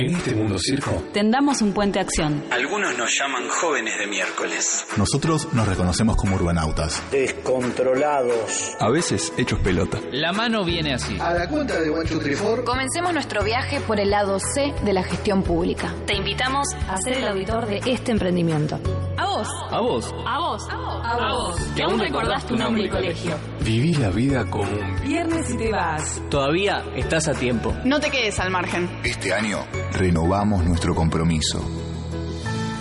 En 0.00 0.14
este 0.16 0.34
mundo 0.34 0.58
circo, 0.58 1.02
Tendamos 1.12 1.60
un 1.60 1.74
puente 1.74 2.00
acción. 2.00 2.42
Algunos 2.50 2.96
nos 2.96 3.10
llaman 3.18 3.46
jóvenes 3.50 3.98
de 3.98 4.06
miércoles. 4.06 4.86
Nosotros 4.96 5.52
nos 5.52 5.68
reconocemos 5.68 6.16
como 6.16 6.36
urbanautas. 6.36 7.02
Descontrolados. 7.10 8.76
a 8.78 8.88
veces 8.88 9.30
hechos 9.36 9.58
pelota. 9.60 9.98
La 10.10 10.32
mano 10.32 10.64
viene 10.64 10.94
así. 10.94 11.18
A 11.20 11.34
la 11.34 11.46
cuenta 11.48 11.78
de 11.78 11.90
Guancho 11.90 12.18
Trifor, 12.18 12.64
Comencemos 12.64 13.12
nuestro 13.12 13.44
viaje 13.44 13.78
por 13.82 14.00
el 14.00 14.08
lado 14.08 14.38
C 14.40 14.72
de 14.82 14.92
la 14.94 15.02
gestión 15.02 15.42
pública. 15.42 15.94
Te 16.06 16.14
invitamos 16.14 16.66
a 16.88 16.96
ser 16.96 17.18
el 17.18 17.28
auditor 17.28 17.66
de 17.66 17.82
este 17.84 18.12
emprendimiento. 18.12 18.80
A 19.18 19.26
vos. 19.26 19.48
A 19.70 19.80
vos. 19.80 20.14
A 20.26 20.38
vos. 20.38 20.62
A 20.70 21.32
vos. 21.34 21.60
Que 21.76 21.82
aún 21.82 21.98
recordás 22.00 22.46
tu 22.46 22.56
nombre 22.56 22.84
y 22.84 22.88
colegio. 22.88 23.36
Viví 23.62 23.92
la 23.94 24.08
vida 24.08 24.48
como 24.48 24.70
un 24.70 25.00
Viernes 25.02 25.50
y 25.50 25.58
te 25.58 25.70
vas. 25.70 26.22
Todavía 26.30 26.84
estás 26.96 27.28
a 27.28 27.32
tiempo. 27.34 27.74
No 27.84 28.00
te 28.00 28.10
quedes 28.10 28.38
al 28.40 28.50
margen. 28.50 28.88
Este 29.04 29.34
año 29.34 29.58
renovamos 29.92 30.64
nuestro 30.64 30.94
compromiso. 30.94 31.60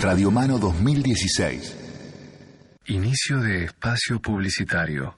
Radio 0.01 0.31
Mano 0.31 0.57
2016. 0.59 1.75
inicio 2.85 3.39
de 3.39 3.65
espacio 3.65 4.19
publicitario. 4.19 5.15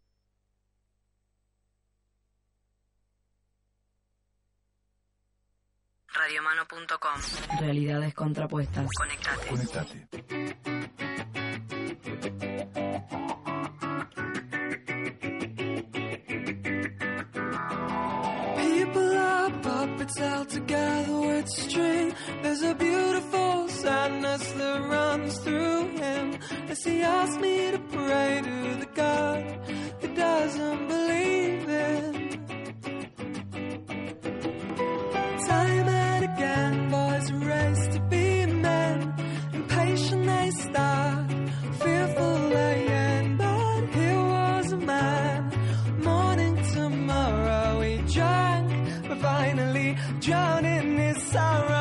Realidades 7.61 8.13
contrapuestas. 8.13 8.87
Conectate. 8.97 9.49
Conectate. 9.49 11.15
People 18.57 19.17
are 19.17 19.49
puppets 19.61 20.17
held 20.17 20.49
together 20.49 21.19
with 21.19 21.49
string. 21.49 22.13
There's 22.41 22.61
a 22.61 22.75
beautiful 22.75 23.67
sadness 23.69 24.51
that 24.53 24.81
runs 24.81 25.37
through 25.39 25.87
him 25.97 26.39
as 26.69 26.83
he 26.83 27.01
asks 27.01 27.37
me 27.39 27.71
to 27.71 27.79
pray 27.79 28.41
to 28.43 28.75
the 28.79 28.89
God 28.95 29.59
he 30.01 30.07
doesn't 30.07 30.87
believe 30.87 31.69
in. 31.69 32.14
Boys 37.31 37.45
race 37.45 37.87
to 37.87 37.99
be 38.09 38.45
men. 38.45 39.13
Impatient 39.53 40.25
they 40.25 40.49
start, 40.51 41.31
fearful 41.81 42.49
they 42.49 42.87
end. 42.87 43.37
But 43.37 43.87
here 43.93 44.15
was 44.15 44.71
a 44.71 44.77
man, 44.77 45.51
morning 46.03 46.55
tomorrow 46.73 47.81
he 47.81 47.97
drank, 48.13 49.07
but 49.07 49.17
finally 49.19 49.97
drowned 50.19 50.65
in 50.65 50.97
his 50.97 51.23
sorrow. 51.23 51.74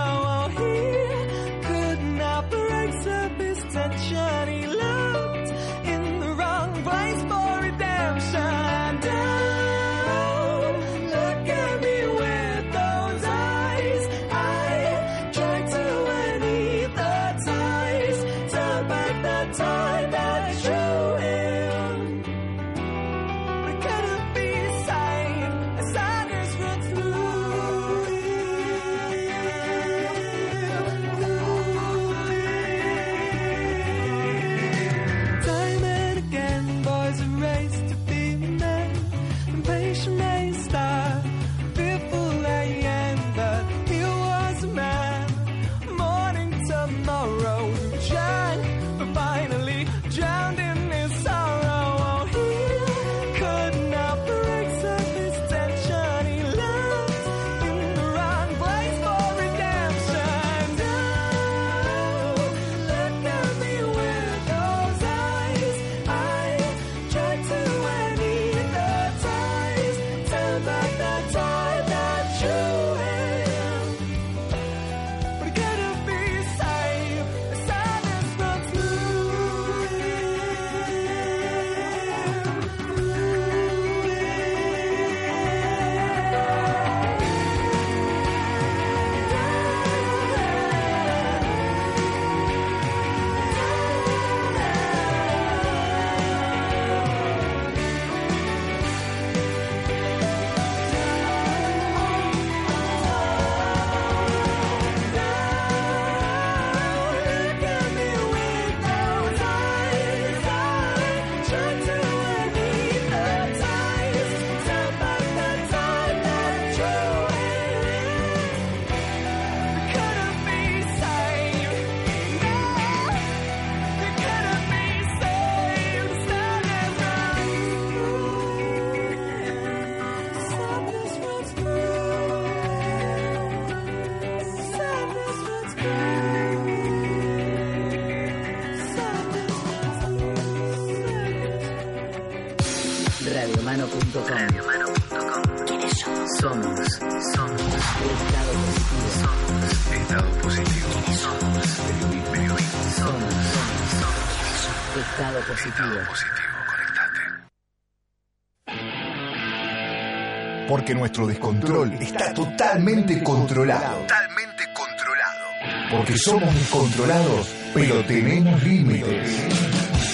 Porque 160.84 160.96
nuestro 160.96 161.26
descontrol 161.26 161.94
está 161.94 162.34
totalmente 162.34 163.22
controlado. 163.22 164.00
Totalmente 164.00 164.64
controlado. 164.74 165.44
Porque 165.90 166.18
somos 166.18 166.54
descontrolados, 166.54 167.48
pero 167.72 168.04
tenemos 168.04 168.62
límites. 168.62 169.30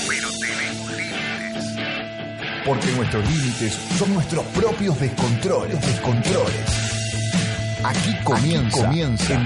Pero 0.08 0.28
tenemos 0.38 0.92
límites. 0.96 1.64
Porque 2.64 2.86
nuestros 2.92 3.28
límites 3.28 3.72
son 3.98 4.14
nuestros 4.14 4.44
propios 4.46 5.00
descontroles. 5.00 5.80
Descontroles. 5.80 6.64
Aquí 7.82 8.16
comienza, 8.22 8.84
comienza 8.84 9.34
en 9.34 9.40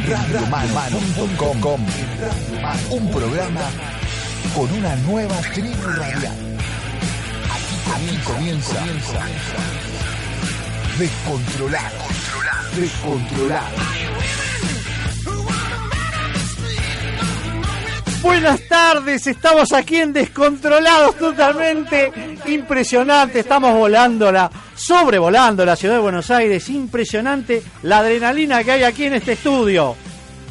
un 2.91 3.11
programa 3.11 3.62
con 4.55 4.70
una 4.75 4.94
nueva 4.97 5.37
tribu 5.55 5.88
radial. 5.88 6.37
Aquí 7.94 8.19
comienza, 8.27 8.77
comienza 8.77 9.84
descontrolado, 10.99 11.99
descontrolado. 12.76 13.76
Buenas 18.23 18.61
tardes, 18.69 19.26
estamos 19.26 19.73
aquí 19.73 19.96
en 19.96 20.12
Descontrolados 20.12 21.17
totalmente 21.17 22.11
impresionante, 22.46 23.41
estamos 23.41 23.75
volándola, 23.76 24.50
sobrevolando 24.75 25.64
la 25.64 25.76
ciudad 25.76 25.96
de 25.96 26.00
Buenos 26.00 26.31
Aires, 26.31 26.69
impresionante 26.70 27.62
la 27.82 27.99
adrenalina 27.99 28.64
que 28.64 28.73
hay 28.73 28.82
aquí 28.85 29.05
en 29.05 29.14
este 29.14 29.32
estudio. 29.32 29.96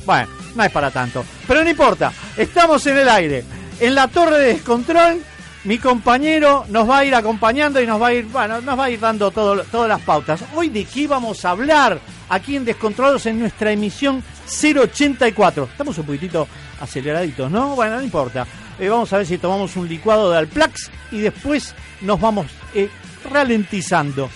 Bueno, 0.06 0.28
no 0.56 0.64
es 0.64 0.72
para 0.72 0.92
tanto, 0.92 1.26
pero 1.48 1.64
no 1.64 1.70
importa, 1.70 2.12
estamos 2.38 2.86
en 2.86 2.98
el 2.98 3.10
aire, 3.10 3.44
en 3.80 3.96
la 3.96 4.08
torre 4.08 4.38
de 4.38 4.54
descontrol, 4.54 5.24
mi 5.64 5.78
compañero 5.78 6.66
nos 6.70 6.90
va 6.90 7.00
a 7.00 7.06
ir 7.06 7.16
acompañando 7.16 7.82
y 7.82 7.88
nos 7.88 8.02
va 8.02 8.08
a 8.08 8.14
ir, 8.14 8.26
bueno, 8.26 8.60
nos 8.62 8.78
va 8.78 8.86
a 8.86 8.90
ir 8.90 9.00
dando 9.00 9.32
todo, 9.32 9.64
todas 9.64 9.88
las 9.88 10.02
pautas. 10.02 10.44
Hoy 10.56 10.70
de 10.70 10.84
qué 10.86 11.08
vamos 11.08 11.46
a 11.46 11.52
hablar 11.52 12.00
aquí 12.30 12.56
en 12.56 12.66
Descontrolados 12.66 13.26
en 13.28 13.40
nuestra 13.40 13.72
emisión 13.72 14.24
084. 14.46 15.70
Estamos 15.72 15.98
un 15.98 16.06
poquitito 16.06 16.48
aceleraditos, 16.82 17.50
¿no? 17.50 17.76
Bueno, 17.76 17.96
no 17.96 18.02
importa. 18.02 18.46
Eh, 18.78 18.90
vamos 18.90 19.14
a 19.14 19.18
ver 19.18 19.26
si 19.26 19.38
tomamos 19.38 19.76
un 19.78 19.88
licuado 19.88 20.32
de 20.32 20.38
Alplax 20.40 20.92
y 21.12 21.20
después 21.20 21.74
nos 22.02 22.20
vamos 22.20 22.48
eh, 22.74 22.90
ralentizando. 23.30 24.30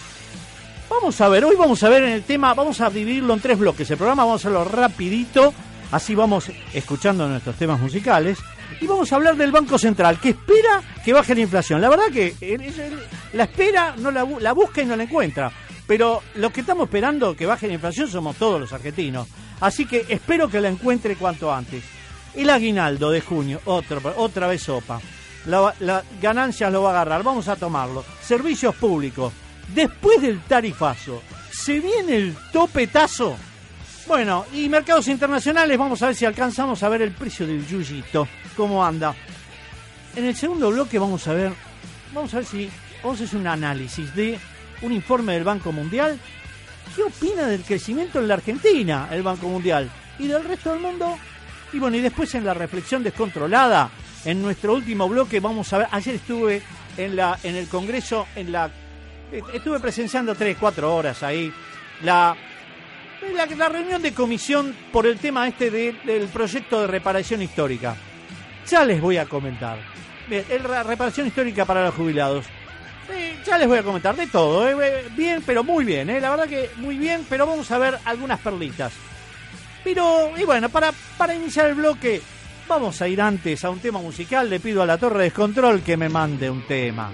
Vamos 0.89 1.19
a 1.19 1.27
ver, 1.27 1.43
hoy 1.43 1.57
vamos 1.57 1.83
a 1.83 1.89
ver 1.89 2.03
en 2.03 2.11
el 2.11 2.23
tema, 2.23 2.53
vamos 2.53 2.79
a 2.79 2.89
dividirlo 2.89 3.33
en 3.33 3.41
tres 3.41 3.59
bloques. 3.59 3.89
El 3.91 3.97
programa 3.97 4.23
vamos 4.23 4.39
a 4.39 4.47
hacerlo 4.47 4.63
rapidito, 4.63 5.53
así 5.91 6.15
vamos 6.15 6.49
escuchando 6.73 7.27
nuestros 7.27 7.57
temas 7.57 7.79
musicales. 7.81 8.37
Y 8.79 8.87
vamos 8.87 9.11
a 9.11 9.15
hablar 9.15 9.35
del 9.35 9.51
Banco 9.51 9.77
Central, 9.77 10.19
que 10.19 10.29
espera 10.29 10.81
que 11.03 11.13
baje 11.13 11.35
la 11.35 11.41
inflación. 11.41 11.81
La 11.81 11.89
verdad 11.89 12.05
que 12.11 12.35
la 13.33 13.43
espera, 13.43 13.95
no 13.97 14.11
la, 14.11 14.53
busca 14.53 14.81
y 14.81 14.85
no 14.85 14.95
la 14.95 15.03
encuentra. 15.03 15.51
Pero 15.85 16.21
lo 16.35 16.51
que 16.51 16.61
estamos 16.61 16.85
esperando 16.85 17.35
que 17.35 17.45
baje 17.45 17.67
la 17.67 17.73
inflación 17.73 18.09
somos 18.09 18.35
todos 18.35 18.59
los 18.59 18.73
argentinos. 18.73 19.27
Así 19.61 19.85
que 19.85 20.05
espero 20.09 20.49
que 20.49 20.61
la 20.61 20.69
encuentre 20.69 21.15
cuanto 21.15 21.53
antes. 21.53 21.83
El 22.35 22.49
aguinaldo 22.49 23.09
de 23.09 23.21
junio, 23.21 23.61
otra, 23.65 23.99
otra 24.17 24.47
vez 24.47 24.63
sopa. 24.63 24.99
La, 25.45 25.73
la 25.79 26.03
ganancia 26.21 26.69
lo 26.69 26.83
va 26.83 26.89
a 26.89 26.91
agarrar, 26.93 27.23
vamos 27.23 27.47
a 27.47 27.55
tomarlo. 27.55 28.03
Servicios 28.21 28.75
públicos. 28.75 29.33
Después 29.73 30.21
del 30.21 30.41
tarifazo, 30.41 31.21
¿se 31.51 31.79
viene 31.79 32.15
el 32.17 32.35
topetazo? 32.51 33.37
Bueno, 34.07 34.45
y 34.53 34.69
mercados 34.69 35.09
internacionales, 35.09 35.77
vamos 35.77 36.01
a 36.01 36.07
ver 36.07 36.15
si 36.15 36.23
alcanzamos 36.23 36.81
a 36.81 36.87
ver 36.87 37.01
el 37.01 37.11
precio 37.11 37.45
del 37.45 37.67
yuyito, 37.67 38.25
cómo 38.55 38.83
anda. 38.83 39.13
En 40.15 40.23
el 40.23 40.33
segundo 40.33 40.69
bloque 40.69 40.97
vamos 40.97 41.27
a 41.27 41.33
ver, 41.33 41.51
vamos 42.13 42.33
a 42.33 42.37
ver 42.37 42.45
si 42.45 42.69
vamos 43.03 43.19
a 43.19 43.25
hacer 43.25 43.37
un 43.37 43.47
análisis 43.47 44.15
de 44.15 44.39
un 44.81 44.93
informe 44.93 45.33
del 45.33 45.43
Banco 45.43 45.73
Mundial. 45.73 46.17
¿Qué 46.95 47.03
opina 47.03 47.47
del 47.47 47.63
crecimiento 47.63 48.19
en 48.19 48.29
la 48.29 48.35
Argentina, 48.35 49.09
el 49.11 49.23
Banco 49.23 49.49
Mundial? 49.49 49.89
Y 50.19 50.27
del 50.27 50.45
resto 50.45 50.71
del 50.71 50.79
mundo. 50.79 51.17
Y 51.73 51.79
bueno, 51.79 51.97
y 51.97 52.01
después 52.01 52.33
en 52.33 52.45
la 52.45 52.53
reflexión 52.53 53.03
descontrolada, 53.03 53.89
en 54.23 54.41
nuestro 54.41 54.73
último 54.73 55.09
bloque, 55.09 55.41
vamos 55.41 55.71
a 55.73 55.79
ver, 55.79 55.87
ayer 55.91 56.15
estuve 56.15 56.61
en, 56.95 57.13
la, 57.13 57.37
en 57.43 57.57
el 57.57 57.67
Congreso, 57.67 58.25
en 58.37 58.53
la, 58.53 58.71
estuve 59.53 59.81
presenciando 59.81 60.33
tres, 60.33 60.55
cuatro 60.57 60.95
horas 60.95 61.23
ahí, 61.23 61.51
la, 62.03 62.37
la, 63.57 63.69
reunión 63.69 64.01
de 64.01 64.13
comisión 64.13 64.75
por 64.91 65.05
el 65.05 65.17
tema 65.17 65.47
este 65.47 65.71
de, 65.71 65.95
del 66.05 66.27
proyecto 66.27 66.81
de 66.81 66.87
reparación 66.87 67.41
histórica. 67.41 67.95
Ya 68.69 68.83
les 68.85 69.01
voy 69.01 69.17
a 69.17 69.25
comentar. 69.25 69.77
Bien, 70.27 70.43
la 70.67 70.83
reparación 70.83 71.27
histórica 71.27 71.65
para 71.65 71.85
los 71.85 71.95
jubilados. 71.95 72.45
Eh, 73.09 73.37
ya 73.45 73.57
les 73.57 73.67
voy 73.67 73.77
a 73.77 73.83
comentar 73.83 74.15
de 74.15 74.27
todo, 74.27 74.69
eh, 74.69 75.05
bien, 75.15 75.41
pero 75.45 75.63
muy 75.63 75.85
bien, 75.85 76.09
eh, 76.09 76.19
la 76.19 76.29
verdad 76.29 76.47
que 76.47 76.69
muy 76.75 76.97
bien, 76.97 77.25
pero 77.29 77.47
vamos 77.47 77.71
a 77.71 77.77
ver 77.77 77.97
algunas 78.03 78.39
perlitas. 78.41 78.91
Pero, 79.81 80.37
y 80.37 80.43
bueno, 80.43 80.67
para, 80.67 80.91
para 81.17 81.33
iniciar 81.33 81.67
el 81.67 81.75
bloque, 81.75 82.21
vamos 82.67 83.01
a 83.01 83.07
ir 83.07 83.21
antes 83.21 83.63
a 83.63 83.69
un 83.69 83.79
tema 83.79 83.99
musical, 83.99 84.49
le 84.49 84.59
pido 84.59 84.81
a 84.81 84.85
la 84.85 84.97
Torre 84.97 85.23
Descontrol 85.23 85.81
que 85.81 85.95
me 85.95 86.09
mande 86.09 86.49
un 86.49 86.67
tema. 86.67 87.09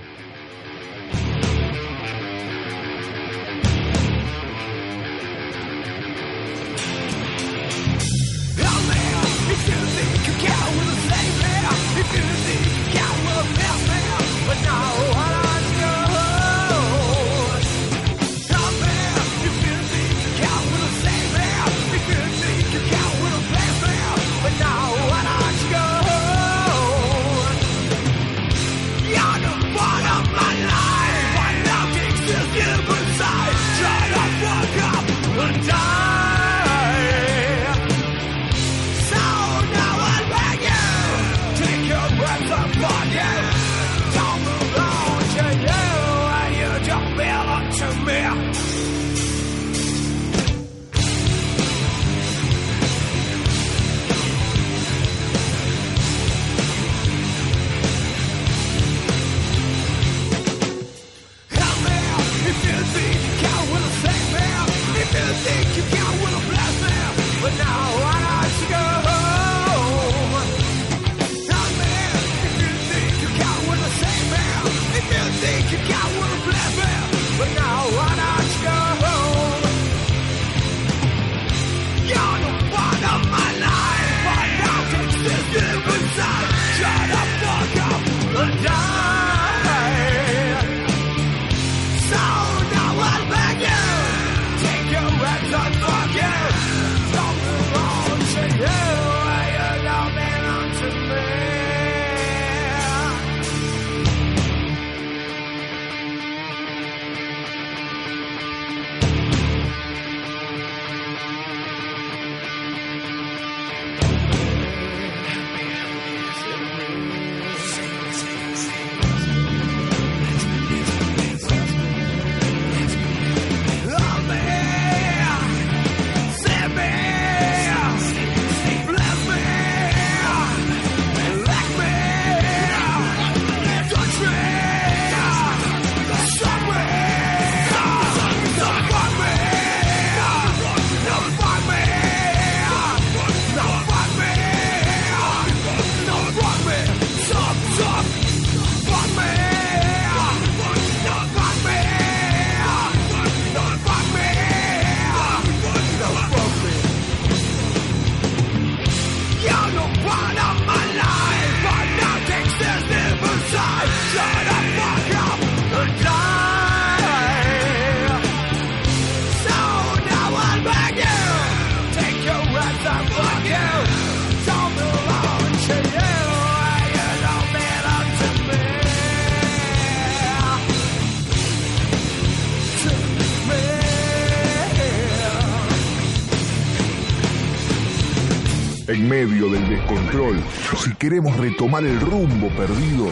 Si 190.77 190.93
queremos 190.95 191.35
retomar 191.37 191.83
el 191.83 191.99
rumbo 191.99 192.49
perdido, 192.49 193.07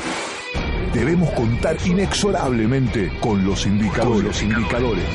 debemos 0.93 1.29
contar 1.31 1.77
inexorablemente 1.85 3.11
con 3.19 3.45
los 3.45 3.65
indicadores. 3.65 4.23
Los 4.23 4.43
indicadores. 4.43 5.05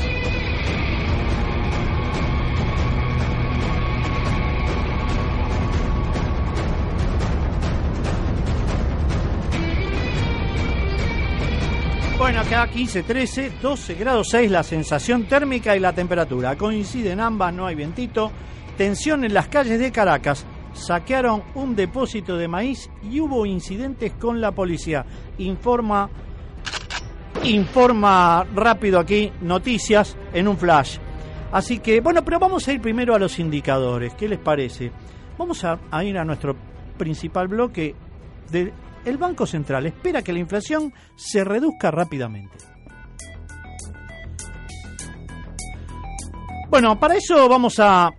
Bueno, 12.19 12.41
acá 12.41 12.67
15, 12.67 13.03
13, 13.03 13.53
12 13.61 13.95
grados 13.95 14.29
6 14.31 14.51
la 14.51 14.63
sensación 14.63 15.27
térmica 15.29 15.77
y 15.77 15.81
la 15.81 15.93
temperatura. 15.93 16.57
Coinciden 16.57 17.21
ambas, 17.21 17.53
no 17.53 17.67
hay 17.67 17.75
vientito. 17.75 18.33
Tensión 18.79 19.25
en 19.25 19.35
las 19.35 19.49
calles 19.49 19.79
de 19.79 19.93
Caracas. 19.93 20.46
Saquearon 20.87 21.43
un 21.57 21.75
depósito 21.75 22.37
de 22.37 22.47
maíz 22.47 22.89
y 23.03 23.19
hubo 23.19 23.45
incidentes 23.45 24.13
con 24.13 24.41
la 24.41 24.53
policía. 24.53 25.05
Informa 25.39 26.09
informa 27.43 28.47
rápido 28.55 29.01
aquí 29.01 29.33
noticias 29.41 30.17
en 30.33 30.47
un 30.47 30.57
flash. 30.57 30.99
Así 31.51 31.81
que, 31.81 32.01
bueno, 32.01 32.25
pero 32.25 32.39
vamos 32.39 32.69
a 32.69 32.73
ir 32.73 32.81
primero 32.81 33.17
a 33.17 33.19
los 33.19 33.41
indicadores. 33.41 34.15
¿Qué 34.15 34.29
les 34.29 34.39
parece? 34.39 34.93
Vamos 35.37 35.65
a, 35.65 36.05
ir 36.05 36.19
a 36.19 36.25
nuestro 36.25 36.55
principal 36.97 37.49
bloque 37.49 37.97
de 38.53 38.73
el 39.05 39.19
Banco 39.19 39.45
Central 39.45 39.87
espera 39.87 40.23
que 40.23 40.33
la 40.33 40.39
inflación 40.39 40.95
se 41.17 41.43
reduzca 41.43 41.91
rápidamente. 41.91 42.57
Bueno, 46.71 46.99
para 46.99 47.17
eso 47.17 47.49
vamos 47.49 47.81
a 47.81 48.11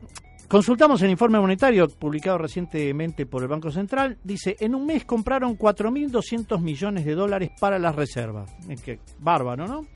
consultamos 0.47 1.01
el 1.01 1.09
informe 1.09 1.39
monetario 1.39 1.87
publicado 1.89 2.37
recientemente 2.37 3.25
por 3.25 3.41
el 3.41 3.47
Banco 3.47 3.71
Central. 3.71 4.17
Dice, 4.23 4.55
en 4.59 4.75
un 4.75 4.85
mes 4.85 5.05
compraron 5.05 5.57
4.200 5.57 6.59
millones 6.59 7.05
de 7.05 7.15
dólares 7.15 7.51
para 7.59 7.79
las 7.79 7.95
reservas. 7.95 8.53
Es 8.69 8.81
bárbaro, 9.19 9.67
¿no? 9.67 9.87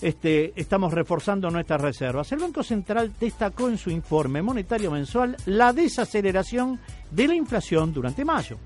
Este, 0.00 0.52
estamos 0.56 0.94
reforzando 0.94 1.50
nuestras 1.50 1.80
reservas. 1.80 2.32
El 2.32 2.38
Banco 2.38 2.62
Central 2.62 3.12
destacó 3.20 3.68
en 3.68 3.76
su 3.76 3.90
informe 3.90 4.40
monetario 4.40 4.90
mensual 4.90 5.36
la 5.44 5.72
desaceleración 5.74 6.80
de 7.10 7.28
la 7.28 7.34
inflación 7.34 7.92
durante 7.92 8.24
mayo. 8.24 8.58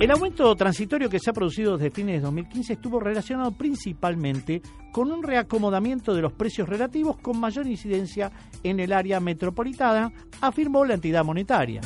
El 0.00 0.12
aumento 0.12 0.54
transitorio 0.54 1.10
que 1.10 1.18
se 1.18 1.30
ha 1.30 1.32
producido 1.32 1.76
desde 1.76 1.90
fines 1.90 2.16
de 2.16 2.20
2015 2.20 2.74
estuvo 2.74 3.00
relacionado 3.00 3.50
principalmente 3.50 4.62
con 4.92 5.10
un 5.10 5.24
reacomodamiento 5.24 6.14
de 6.14 6.22
los 6.22 6.32
precios 6.32 6.68
relativos 6.68 7.16
con 7.16 7.40
mayor 7.40 7.66
incidencia 7.66 8.30
en 8.62 8.78
el 8.78 8.92
área 8.92 9.18
metropolitana, 9.18 10.12
afirmó 10.40 10.84
la 10.84 10.94
entidad 10.94 11.24
monetaria. 11.24 11.80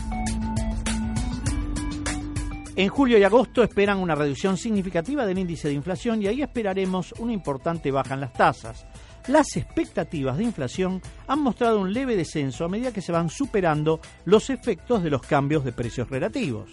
En 2.76 2.88
julio 2.90 3.16
y 3.16 3.24
agosto 3.24 3.62
esperan 3.62 3.98
una 3.98 4.14
reducción 4.14 4.58
significativa 4.58 5.24
del 5.24 5.38
índice 5.38 5.68
de 5.68 5.74
inflación 5.74 6.20
y 6.20 6.26
ahí 6.26 6.42
esperaremos 6.42 7.12
una 7.18 7.32
importante 7.32 7.90
baja 7.90 8.12
en 8.12 8.20
las 8.20 8.34
tasas. 8.34 8.86
Las 9.26 9.56
expectativas 9.56 10.36
de 10.36 10.44
inflación 10.44 11.00
han 11.28 11.40
mostrado 11.40 11.80
un 11.80 11.94
leve 11.94 12.14
descenso 12.14 12.66
a 12.66 12.68
medida 12.68 12.92
que 12.92 13.00
se 13.00 13.12
van 13.12 13.30
superando 13.30 14.00
los 14.26 14.50
efectos 14.50 15.02
de 15.02 15.08
los 15.08 15.22
cambios 15.22 15.64
de 15.64 15.72
precios 15.72 16.10
relativos. 16.10 16.68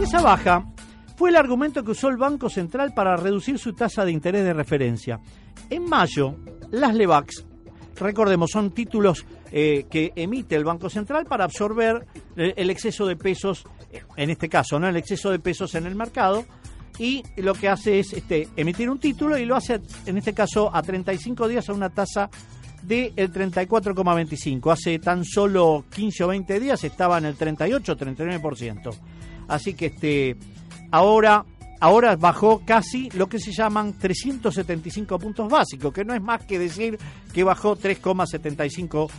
Esa 0.00 0.22
baja 0.22 0.64
fue 1.16 1.30
el 1.30 1.36
argumento 1.36 1.82
que 1.82 1.90
usó 1.90 2.08
el 2.08 2.16
Banco 2.16 2.48
Central 2.48 2.94
para 2.94 3.16
reducir 3.16 3.58
su 3.58 3.72
tasa 3.72 4.04
de 4.04 4.12
interés 4.12 4.44
de 4.44 4.52
referencia. 4.52 5.20
En 5.68 5.84
mayo, 5.84 6.36
las 6.70 6.94
LEVAX, 6.94 7.44
recordemos, 7.96 8.50
son 8.52 8.70
títulos 8.70 9.26
eh, 9.50 9.86
que 9.90 10.12
emite 10.14 10.54
el 10.54 10.64
Banco 10.64 10.88
Central 10.88 11.26
para 11.26 11.44
absorber 11.44 12.06
eh, 12.36 12.54
el 12.56 12.70
exceso 12.70 13.06
de 13.06 13.16
pesos, 13.16 13.64
en 14.16 14.30
este 14.30 14.48
caso, 14.48 14.78
¿no? 14.78 14.88
El 14.88 14.96
exceso 14.96 15.30
de 15.32 15.40
pesos 15.40 15.74
en 15.74 15.86
el 15.86 15.96
mercado. 15.96 16.44
Y 17.00 17.24
lo 17.36 17.54
que 17.54 17.68
hace 17.68 17.98
es 17.98 18.12
este, 18.12 18.48
emitir 18.56 18.88
un 18.88 19.00
título 19.00 19.36
y 19.36 19.44
lo 19.44 19.56
hace, 19.56 19.80
en 20.06 20.16
este 20.16 20.32
caso, 20.32 20.70
a 20.72 20.80
35 20.80 21.48
días 21.48 21.68
a 21.68 21.72
una 21.72 21.90
tasa 21.90 22.30
del 22.82 23.14
34,25. 23.14 24.72
Hace 24.72 25.00
tan 25.00 25.24
solo 25.24 25.84
15 25.92 26.24
o 26.24 26.28
20 26.28 26.60
días 26.60 26.84
estaba 26.84 27.18
en 27.18 27.26
el 27.26 27.36
38 27.36 27.96
39%. 27.96 28.94
Así 29.48 29.74
que 29.74 29.86
este 29.86 30.36
ahora 30.90 31.44
ahora 31.80 32.16
bajó 32.16 32.62
casi 32.64 33.10
lo 33.10 33.28
que 33.28 33.38
se 33.38 33.52
llaman 33.52 33.94
375 33.98 35.18
puntos 35.18 35.48
básicos, 35.50 35.92
que 35.92 36.04
no 36.04 36.14
es 36.14 36.22
más 36.22 36.44
que 36.44 36.58
decir 36.58 36.98
que 37.32 37.44
bajó 37.44 37.76
3,75 37.76 39.10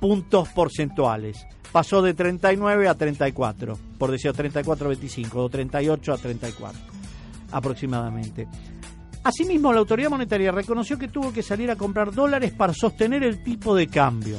puntos 0.00 0.48
porcentuales. 0.50 1.46
Pasó 1.72 2.02
de 2.02 2.14
39 2.14 2.88
a 2.88 2.94
34, 2.94 3.76
por 3.98 4.10
decir 4.10 4.32
34 4.32 4.86
a 4.86 4.88
25 4.88 5.42
o 5.42 5.48
38 5.48 6.12
a 6.12 6.18
34 6.18 6.80
aproximadamente. 7.50 8.48
Asimismo, 9.22 9.72
la 9.72 9.78
autoridad 9.78 10.10
monetaria 10.10 10.52
reconoció 10.52 10.98
que 10.98 11.08
tuvo 11.08 11.32
que 11.32 11.42
salir 11.42 11.70
a 11.70 11.76
comprar 11.76 12.12
dólares 12.12 12.52
para 12.52 12.74
sostener 12.74 13.24
el 13.24 13.42
tipo 13.42 13.74
de 13.74 13.86
cambio. 13.86 14.38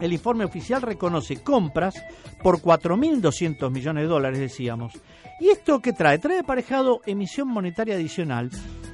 El 0.00 0.12
informe 0.12 0.44
oficial 0.44 0.82
reconoce 0.82 1.42
compras 1.42 1.94
por 2.42 2.60
4.200 2.60 3.70
millones 3.70 4.04
de 4.04 4.08
dólares, 4.08 4.38
decíamos. 4.38 4.92
¿Y 5.40 5.48
esto 5.48 5.80
qué 5.80 5.92
trae? 5.92 6.18
Trae 6.18 6.40
aparejado 6.40 7.00
emisión 7.06 7.48
monetaria 7.48 7.94
adicional 7.94 8.50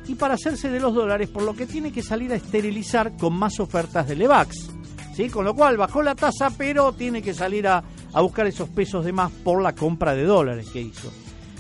y 0.07 0.15
para 0.15 0.35
hacerse 0.35 0.71
de 0.71 0.81
los 0.81 0.95
dólares, 0.95 1.29
por 1.29 1.43
lo 1.43 1.55
que 1.55 1.67
tiene 1.67 1.93
que 1.93 2.03
salir 2.03 2.33
a 2.33 2.37
esterilizar 2.37 3.17
con 3.17 3.35
más 3.35 3.61
ofertas 3.61 4.09
de 4.09 4.17
Levax. 4.17 4.71
¿sí? 5.15 5.29
Con 5.29 5.45
lo 5.45 5.55
cual 5.55 5.77
bajó 5.77 6.03
la 6.03 6.15
tasa, 6.15 6.51
pero 6.57 6.93
tiene 6.93 7.23
que 7.23 7.35
salir 7.35 7.67
a, 7.69 7.83
a 8.13 8.21
buscar 8.21 8.47
esos 8.47 8.69
pesos 8.69 9.05
de 9.05 9.13
más 9.13 9.31
por 9.31 9.63
la 9.63 9.75
compra 9.75 10.15
de 10.15 10.25
dólares 10.25 10.69
que 10.73 10.81
hizo. 10.81 11.13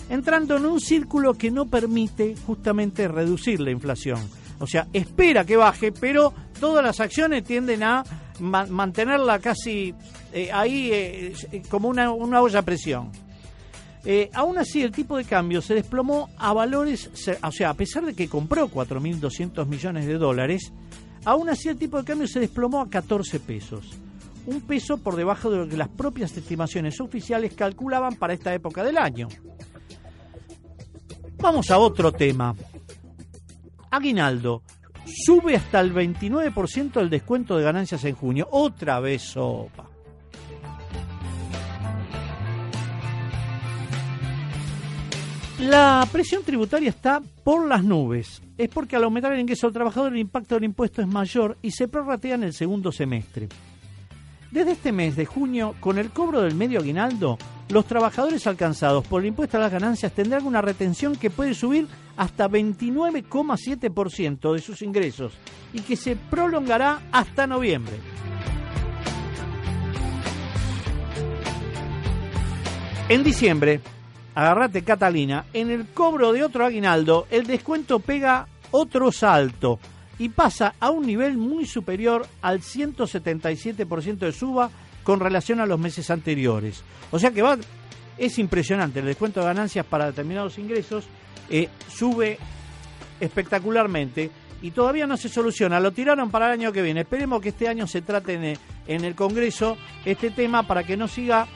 Entrando 0.09 0.57
en 0.57 0.67
un 0.67 0.81
círculo 0.81 1.35
que 1.35 1.51
no 1.51 1.67
permite 1.67 2.35
justamente 2.47 3.09
reducir 3.09 3.61
la 3.61 3.71
inflación. 3.71 4.21
O 4.59 4.67
sea, 4.67 4.87
espera 4.93 5.45
que 5.45 5.57
baje, 5.57 5.93
pero 5.93 6.33
todas 6.61 6.85
las 6.85 7.01
acciones 7.01 7.45
tienden 7.45 7.83
a 7.83 8.05
mantenerla 8.41 9.39
casi 9.39 9.95
eh, 10.33 10.51
ahí 10.53 10.91
eh, 10.93 11.63
como 11.71 11.89
una, 11.89 12.11
una, 12.13 12.41
olla 12.41 12.61
a 12.61 12.63
presión. 12.63 13.11
Eh, 14.05 14.31
aún 14.35 14.59
así, 14.59 14.83
el 14.83 14.93
tipo 14.93 15.17
de 15.17 15.25
cambio 15.25 15.63
se 15.63 15.75
desplomó 15.75 16.29
a 16.37 16.53
valores, 16.53 17.11
o 17.43 17.51
sea, 17.53 17.71
a 17.71 17.75
pesar 17.75 18.05
de 18.05 18.15
que 18.15 18.29
compró 18.29 18.69
4.200 18.69 19.67
millones 19.67 20.07
de 20.07 20.19
dólares, 20.19 20.73
aún 21.25 21.49
así 21.49 21.69
el 21.69 21.79
tipo 21.79 21.97
de 21.99 22.05
cambio 22.05 22.29
se 22.29 22.41
desplomó 22.41 22.83
a 22.83 22.91
14 22.91 23.41
pesos. 23.41 23.93
Un 24.47 24.61
peso 24.61 24.99
por 24.99 25.17
debajo 25.17 25.51
de 25.51 25.57
lo 25.57 25.69
que 25.69 25.77
las 25.77 25.89
propias 25.89 26.37
estimaciones 26.37 27.01
oficiales 27.01 27.55
calculaban 27.55 28.17
para 28.17 28.35
esta 28.35 28.53
época 28.53 28.85
del 28.85 28.99
año. 28.99 29.29
Vamos 31.39 31.71
a 31.71 31.79
otro 31.79 32.13
tema. 32.13 32.55
Aguinaldo 33.91 34.63
sube 35.07 35.57
hasta 35.57 35.81
el 35.81 35.95
29% 35.95 37.01
el 37.01 37.11
descuento 37.11 37.57
de 37.57 37.65
ganancias 37.65 38.05
en 38.05 38.15
junio. 38.15 38.49
Otra 38.51 39.01
vez 39.01 39.23
sopa. 39.23 39.91
La 45.61 46.07
presión 46.13 46.43
tributaria 46.43 46.91
está 46.91 47.23
por 47.43 47.67
las 47.67 47.83
nubes. 47.83 48.43
Es 48.59 48.69
porque 48.69 48.97
al 48.97 49.05
aumentar 49.05 49.33
el 49.33 49.41
ingreso 49.41 49.67
del 49.67 49.75
trabajador 49.75 50.13
el 50.13 50.19
impacto 50.19 50.57
del 50.57 50.65
impuesto 50.65 51.01
es 51.01 51.09
mayor 51.09 51.57
y 51.63 51.71
se 51.71 51.89
prorratea 51.89 52.35
en 52.35 52.45
el 52.45 52.53
segundo 52.53 52.93
semestre. 52.93 53.49
Desde 54.55 54.71
este 54.71 54.93
mes 54.93 55.17
de 55.17 55.27
junio, 55.27 55.75
con 55.81 55.99
el 55.99 56.11
cobro 56.11 56.43
del 56.43 56.55
medio 56.55 56.79
aguinaldo, 56.79 57.39
los 57.71 57.87
trabajadores 57.87 58.47
alcanzados 58.47 59.05
por 59.05 59.21
el 59.21 59.27
impuesto 59.27 59.57
a 59.57 59.61
las 59.61 59.73
ganancias 59.73 60.13
tendrán 60.13 60.47
una 60.47 60.63
retención 60.63 61.17
que 61.17 61.29
puede 61.29 61.55
subir 61.55 61.89
hasta 62.17 62.49
29,7% 62.49 64.55
de 64.55 64.61
sus 64.61 64.81
ingresos 64.83 65.33
y 65.73 65.81
que 65.81 65.97
se 65.97 66.15
prolongará 66.15 67.01
hasta 67.11 67.49
noviembre. 67.49 67.97
En 73.09 73.25
diciembre, 73.25 73.81
agarrate 74.37 74.85
Catalina, 74.85 75.47
en 75.53 75.73
el 75.73 75.89
cobro 75.89 76.33
de 76.33 76.45
otro 76.45 76.65
aguinaldo, 76.65 77.27
el 77.33 77.49
descuento 77.49 77.99
pega 77.99 78.47
otro 78.71 79.11
salto 79.11 79.81
y 80.19 80.29
pasa 80.29 80.75
a 80.81 80.91
un 80.91 81.07
nivel 81.07 81.37
muy 81.37 81.67
superior 81.67 82.27
al 82.43 82.61
177% 82.61 84.19
de 84.19 84.33
suba 84.33 84.71
con 85.03 85.21
relación 85.21 85.61
a 85.61 85.67
los 85.67 85.79
meses 85.79 86.11
anteriores. 86.11 86.83
O 87.11 87.19
sea 87.19 87.31
que 87.31 87.43
va, 87.43 87.59
es 88.17 88.39
impresionante, 88.39 89.01
el 89.01 89.07
descuento 89.07 89.41
de 89.41 89.47
ganancias 89.47 89.87
para 89.87 90.07
determinados 90.07 90.59
ingresos 90.59 91.05
eh, 91.51 91.69
sube 91.89 92.39
espectacularmente 93.21 94.31
y 94.63 94.71
todavía 94.71 95.07
no 95.07 95.17
se 95.17 95.29
soluciona. 95.29 95.79
Lo 95.79 95.93
tiraron 95.93 96.31
para 96.31 96.47
el 96.47 96.53
año 96.61 96.73
que 96.73 96.83
viene. 96.83 97.03
Esperemos 97.03 97.43
que 97.43 97.51
este 97.51 97.69
año 97.69 97.87
se 97.87 98.01
trate 98.01 98.35
en, 98.35 98.59
en 98.87 99.05
el 99.05 99.15
Congreso 99.15 99.77
este 100.05 100.31
tema 100.31 100.67
para 100.67 100.85
que 100.85 100.97
no 100.97 101.07
siga 101.07 101.47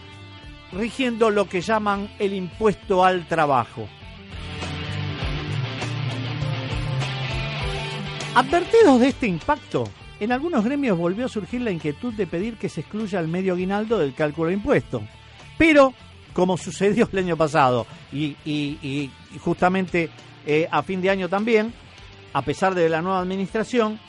rigiendo 0.73 1.31
lo 1.31 1.49
que 1.49 1.63
llaman 1.63 2.11
el 2.19 2.35
impuesto 2.35 3.05
al 3.05 3.27
trabajo. 3.27 3.89
Advertidos 8.35 9.01
de 9.01 9.09
este 9.09 9.27
impacto, 9.27 9.85
en 10.21 10.33
algunos 10.33 10.65
gremios 10.65 10.97
volvió 10.97 11.27
a 11.27 11.29
surgir 11.29 11.61
la 11.61 11.71
inquietud 11.71 12.13
de 12.15 12.27
pedir 12.27 12.57
que 12.57 12.69
se 12.69 12.83
excluya 12.83 13.21
el 13.21 13.29
medio 13.29 13.55
aguinaldo 13.55 13.99
del 13.99 14.15
cálculo 14.15 14.49
de 14.49 14.55
impuesto. 14.55 15.03
Pero, 15.57 15.93
como 16.33 16.57
sucedió 16.57 17.09
el 17.13 17.19
año 17.19 17.37
pasado 17.37 17.87
y 18.13 19.11
justamente 19.41 20.11
eh, 20.47 20.67
a 20.71 20.83
fin 20.83 21.03
de 21.03 21.11
año 21.11 21.29
también, 21.29 21.75
a 22.33 22.41
pesar 22.41 22.75
de 22.75 22.89
la 22.89 23.03
nueva 23.03 23.21
administración, 23.21 24.01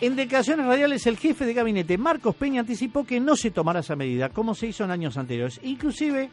en 0.00 0.16
declaraciones 0.16 0.66
radiales 0.66 1.06
el 1.06 1.16
jefe 1.16 1.46
de 1.46 1.54
gabinete 1.54 1.96
Marcos 1.96 2.34
Peña 2.34 2.62
anticipó 2.62 3.04
que 3.04 3.20
no 3.20 3.36
se 3.36 3.52
tomará 3.52 3.78
esa 3.78 3.94
medida, 3.94 4.30
como 4.30 4.56
se 4.56 4.66
hizo 4.66 4.82
en 4.82 4.90
años 4.90 5.16
anteriores. 5.16 5.60
Inclusive, 5.62 6.30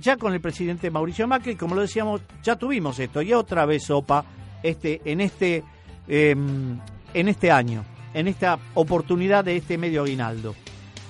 ya 0.00 0.16
con 0.16 0.34
el 0.34 0.40
presidente 0.40 0.90
Mauricio 0.90 1.28
Macri, 1.28 1.54
como 1.54 1.76
lo 1.76 1.82
decíamos, 1.82 2.22
ya 2.42 2.56
tuvimos 2.56 2.98
esto 2.98 3.22
y 3.22 3.32
otra 3.32 3.66
vez 3.66 3.84
sopa 3.84 4.24
este, 4.64 5.00
en 5.04 5.20
este 5.20 5.62
eh, 6.08 6.34
en 7.14 7.28
este 7.28 7.50
año, 7.50 7.84
en 8.14 8.28
esta 8.28 8.58
oportunidad 8.74 9.44
de 9.44 9.56
este 9.56 9.78
medio 9.78 10.02
aguinaldo. 10.02 10.54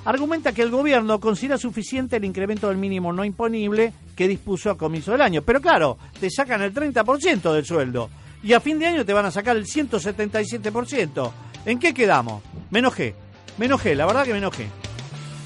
Argumenta 0.05 0.53
que 0.53 0.63
el 0.63 0.71
gobierno 0.71 1.21
considera 1.21 1.59
suficiente 1.59 2.17
el 2.17 2.25
incremento 2.25 2.69
del 2.69 2.77
mínimo 2.77 3.13
no 3.13 3.25
imponible 3.25 3.93
que 4.17 4.27
dispuso 4.27 4.71
a 4.71 4.77
comienzo 4.77 5.13
del 5.13 5.21
año. 5.21 5.43
Pero 5.43 5.61
claro, 5.61 5.97
te 6.19 6.29
sacan 6.29 6.61
el 6.63 6.75
30% 6.75 7.53
del 7.53 7.65
sueldo 7.65 8.11
y 8.43 8.53
a 8.53 8.61
fin 8.61 8.79
de 8.81 8.87
año 8.87 9.05
te 9.05 9.13
van 9.13 9.27
a 9.27 9.31
sacar 9.31 9.57
el 9.57 9.65
177%. 9.65 11.33
¿En 11.67 11.79
qué 11.79 11.95
quedamos? 11.95 12.43
Me 12.71 12.81
enojé, 12.81 13.15
me 13.59 13.67
enojé, 13.67 13.95
la 13.95 14.07
verdad 14.07 14.25
que 14.25 14.33
me 14.33 14.39
enojé. 14.39 14.67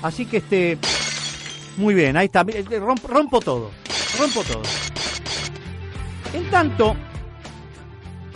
Así 0.03 0.25
que 0.25 0.39
este, 0.39 0.79
muy 1.77 1.95
bien, 1.95 2.17
ahí 2.17 2.27
está, 2.27 2.45
rompo, 2.79 3.09
rompo 3.09 3.41
todo, 3.41 3.71
rompo 4.19 4.43
todo. 4.43 4.63
En 6.33 6.51
tanto, 6.51 6.97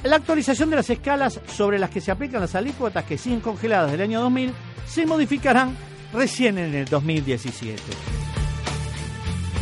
la 0.02 0.16
actualización 0.16 0.70
de 0.70 0.76
las 0.76 0.88
escalas 0.88 1.40
sobre 1.46 1.78
las 1.78 1.90
que 1.90 2.00
se 2.00 2.10
aplican 2.10 2.40
las 2.40 2.54
alícuotas 2.54 3.04
que 3.04 3.18
siguen 3.18 3.40
congeladas 3.40 3.92
del 3.92 4.00
año 4.00 4.20
2000 4.22 4.52
se 4.86 5.06
modificarán 5.06 5.76
recién 6.12 6.58
en 6.58 6.74
el 6.74 6.86
2017. 6.86 7.82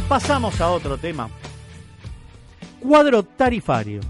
Pasamos 0.09 0.61
a 0.61 0.71
otro 0.71 0.97
tema. 0.97 1.29
Cuadro 2.81 3.25
tarifario. 3.25 4.01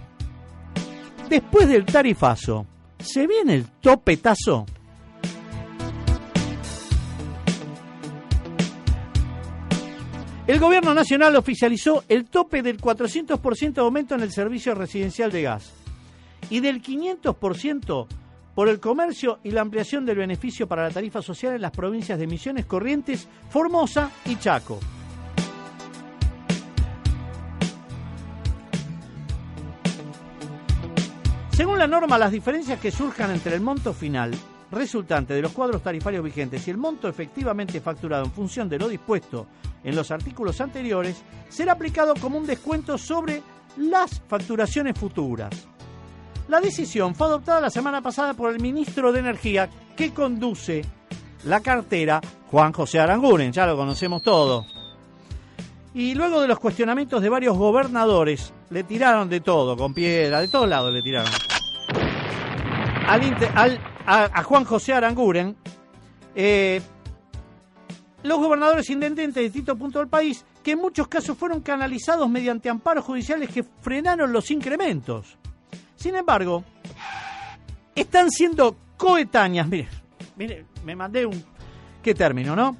Después 1.29 1.69
del 1.69 1.85
tarifazo, 1.85 2.67
¿se 2.99 3.27
viene 3.27 3.55
el 3.55 3.67
topetazo? 3.81 4.67
El 10.47 10.59
gobierno 10.61 10.95
nacional 10.95 11.37
oficializó 11.37 12.05
el 12.09 12.27
tope 12.27 12.63
del 12.63 12.81
400% 12.81 13.73
de 13.75 13.81
aumento 13.81 14.15
en 14.15 14.23
el 14.23 14.33
servicio 14.33 14.75
residencial 14.75 15.31
de 15.31 15.43
gas 15.43 15.73
y 16.51 16.61
del 16.61 16.83
500% 16.83 18.07
por 18.55 18.69
el 18.69 18.81
comercio 18.81 19.39
y 19.45 19.53
la 19.53 19.61
ampliación 19.61 20.05
del 20.05 20.19
beneficio 20.19 20.67
para 20.67 20.83
la 20.83 20.91
tarifa 20.91 21.23
social 21.23 21.55
en 21.55 21.63
las 21.63 21.71
provincias 21.71 22.19
de 22.19 22.27
Misiones, 22.27 22.67
Corrientes, 22.67 23.29
Formosa 23.51 24.11
y 24.25 24.37
Chaco. 24.37 24.81
Según 31.53 31.79
la 31.79 31.87
norma, 31.87 32.19
las 32.19 32.33
diferencias 32.33 32.81
que 32.81 32.91
surjan 32.91 33.31
entre 33.33 33.55
el 33.55 33.61
monto 33.61 33.93
final 33.93 34.33
resultante 34.71 35.35
de 35.35 35.43
los 35.43 35.53
cuadros 35.53 35.83
tarifarios 35.83 36.23
vigentes 36.23 36.67
y 36.67 36.71
el 36.71 36.77
monto 36.77 37.09
efectivamente 37.09 37.81
facturado 37.81 38.25
en 38.25 38.33
función 38.33 38.69
de 38.69 38.79
lo 38.79 38.89
dispuesto 38.89 39.47
en 39.83 39.97
los 39.97 40.11
artículos 40.11 40.61
anteriores 40.61 41.23
será 41.49 41.73
aplicado 41.73 42.15
como 42.21 42.39
un 42.39 42.47
descuento 42.47 42.99
sobre 42.99 43.43
las 43.77 44.21
facturaciones 44.29 44.99
futuras. 44.99 45.69
La 46.49 46.61
decisión 46.61 47.15
fue 47.15 47.27
adoptada 47.27 47.61
la 47.61 47.71
semana 47.71 48.01
pasada 48.01 48.33
por 48.33 48.51
el 48.51 48.61
ministro 48.61 49.13
de 49.13 49.21
Energía 49.21 49.69
que 49.95 50.15
conduce 50.15 50.83
la 51.45 51.61
cartera, 51.61 52.23
Juan 52.51 52.73
José 52.73 52.99
Aranguren, 52.99 53.53
ya 53.53 53.67
lo 53.67 53.77
conocemos 53.77 54.23
todos. 54.23 54.67
Y 55.93 56.15
luego 56.15 56.41
de 56.41 56.49
los 56.49 56.59
cuestionamientos 56.59 57.21
de 57.21 57.29
varios 57.29 57.57
gobernadores, 57.57 58.53
le 58.71 58.83
tiraron 58.83 59.29
de 59.29 59.41
todo, 59.41 59.77
con 59.77 59.93
piedra, 59.93 60.41
de 60.41 60.49
todos 60.49 60.69
lados 60.69 60.91
le 60.93 61.03
tiraron. 61.03 61.31
A 64.07 64.43
Juan 64.43 64.65
José 64.65 64.95
Aranguren, 64.95 65.55
eh, 66.35 66.81
los 68.23 68.39
gobernadores 68.39 68.89
intendentes 68.89 69.35
de 69.35 69.43
distintos 69.43 69.77
puntos 69.77 70.01
del 70.01 70.09
país, 70.09 70.47
que 70.63 70.73
en 70.73 70.79
muchos 70.79 71.09
casos 71.09 71.37
fueron 71.37 71.61
canalizados 71.61 72.29
mediante 72.29 72.71
amparos 72.71 73.05
judiciales 73.05 73.51
que 73.51 73.63
frenaron 73.63 74.33
los 74.33 74.51
incrementos. 74.51 75.37
Sin 75.99 76.15
embargo, 76.15 76.65
están 77.95 78.31
siendo 78.31 78.77
coetáneas. 78.97 79.67
Mire, 79.67 79.89
mire, 80.37 80.65
me 80.85 80.95
mandé 80.95 81.27
un. 81.27 81.45
¿Qué 82.01 82.15
término, 82.15 82.55
no? 82.55 82.77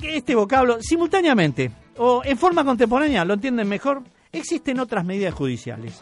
Este 0.00 0.36
vocablo, 0.36 0.78
simultáneamente 0.80 1.72
o 1.96 2.22
en 2.24 2.38
forma 2.38 2.64
contemporánea, 2.64 3.24
lo 3.24 3.34
entienden 3.34 3.68
mejor, 3.68 4.04
existen 4.30 4.78
otras 4.78 5.04
medidas 5.04 5.34
judiciales 5.34 6.00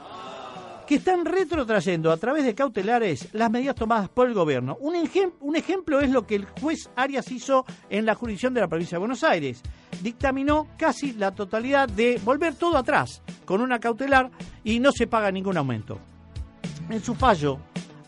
que 0.87 0.97
están 0.97 1.25
retrotrayendo 1.25 2.13
a 2.13 2.17
través 2.17 2.45
de 2.45 2.55
cautelares 2.55 3.29
las 3.33 3.51
medidas 3.51 3.75
tomadas 3.75 4.09
por 4.09 4.29
el 4.29 4.35
gobierno. 4.35 4.77
Un, 4.81 4.95
un 5.41 5.57
ejemplo 5.57 6.01
es 6.01 6.11
lo 6.11 6.27
que 6.27 6.37
el 6.37 6.47
juez 6.61 6.89
Arias 6.95 7.31
hizo 7.33 7.67
en 7.91 8.07
la 8.07 8.15
jurisdicción 8.15 8.55
de 8.55 8.61
la 8.61 8.69
provincia 8.69 8.97
de 8.97 9.01
Buenos 9.01 9.25
Aires. 9.25 9.63
Dictaminó 10.03 10.69
casi 10.77 11.13
la 11.13 11.33
totalidad 11.35 11.89
de 11.89 12.21
volver 12.25 12.55
todo 12.55 12.77
atrás 12.77 13.23
con 13.45 13.61
una 13.61 13.79
cautelar 13.79 14.31
y 14.65 14.79
no 14.81 14.93
se 14.93 15.07
paga 15.07 15.31
ningún 15.31 15.57
aumento. 15.57 15.99
En 16.91 17.03
su 17.03 17.15
fallo, 17.15 17.59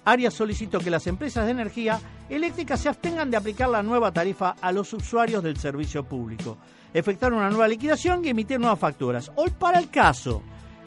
Arias 0.04 0.34
solicitó 0.34 0.78
que 0.78 0.90
las 0.90 1.06
empresas 1.06 1.44
de 1.44 1.52
energía 1.52 2.00
eléctrica 2.28 2.76
se 2.76 2.88
abstengan 2.88 3.30
de 3.30 3.36
aplicar 3.36 3.68
la 3.68 3.82
nueva 3.82 4.12
tarifa 4.12 4.56
a 4.60 4.72
los 4.72 4.92
usuarios 4.92 5.42
del 5.42 5.56
servicio 5.56 6.04
público, 6.04 6.58
efectuar 6.94 7.32
una 7.32 7.50
nueva 7.50 7.68
liquidación 7.68 8.24
y 8.24 8.28
emitir 8.28 8.60
nuevas 8.60 8.78
facturas. 8.78 9.30
Hoy, 9.36 9.50
para 9.50 9.78
el 9.78 9.90
caso 9.90 10.42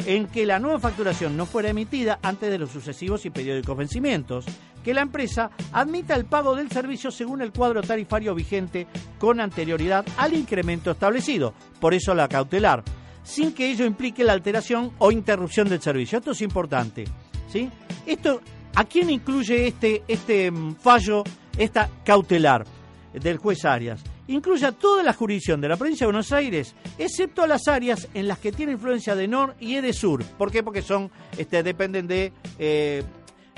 en 0.05 0.27
que 0.27 0.45
la 0.45 0.59
nueva 0.59 0.79
facturación 0.79 1.37
no 1.37 1.45
fuera 1.45 1.69
emitida 1.69 2.19
antes 2.23 2.49
de 2.49 2.57
los 2.57 2.71
sucesivos 2.71 3.25
y 3.25 3.29
periódicos 3.29 3.77
vencimientos, 3.77 4.45
que 4.83 4.93
la 4.93 5.01
empresa 5.01 5.51
admita 5.71 6.15
el 6.15 6.25
pago 6.25 6.55
del 6.55 6.71
servicio 6.71 7.11
según 7.11 7.41
el 7.41 7.51
cuadro 7.51 7.81
tarifario 7.81 8.35
vigente 8.35 8.87
con 9.19 9.39
anterioridad 9.39 10.05
al 10.17 10.33
incremento 10.33 10.91
establecido, 10.91 11.53
por 11.79 11.93
eso 11.93 12.13
la 12.13 12.27
cautelar, 12.27 12.83
sin 13.23 13.53
que 13.53 13.69
ello 13.69 13.85
implique 13.85 14.23
la 14.23 14.33
alteración 14.33 14.91
o 14.97 15.11
interrupción 15.11 15.69
del 15.69 15.81
servicio. 15.81 16.17
Esto 16.17 16.31
es 16.31 16.41
importante. 16.41 17.05
¿sí? 17.47 17.69
Esto, 18.05 18.41
¿A 18.75 18.85
quién 18.85 19.09
incluye 19.09 19.67
este, 19.67 20.03
este 20.07 20.49
mm, 20.49 20.75
fallo, 20.75 21.23
esta 21.57 21.89
cautelar 22.05 22.65
del 23.13 23.37
juez 23.37 23.65
Arias? 23.65 24.01
Incluye 24.27 24.65
a 24.65 24.71
toda 24.71 25.03
la 25.03 25.13
jurisdicción 25.13 25.59
de 25.59 25.67
la 25.67 25.75
provincia 25.75 26.05
de 26.05 26.13
Buenos 26.13 26.31
Aires, 26.31 26.73
excepto 26.97 27.43
a 27.43 27.47
las 27.47 27.67
áreas 27.67 28.07
en 28.13 28.29
las 28.29 28.39
que 28.39 28.53
tiene 28.53 28.71
influencia 28.71 29.13
de 29.13 29.27
NOR 29.27 29.55
y 29.59 29.75
EDESUR. 29.75 30.23
¿Por 30.23 30.51
qué? 30.51 30.63
Porque 30.63 30.81
son, 30.81 31.11
este, 31.37 31.63
dependen 31.63 32.07
de, 32.07 32.31
eh, 32.57 33.03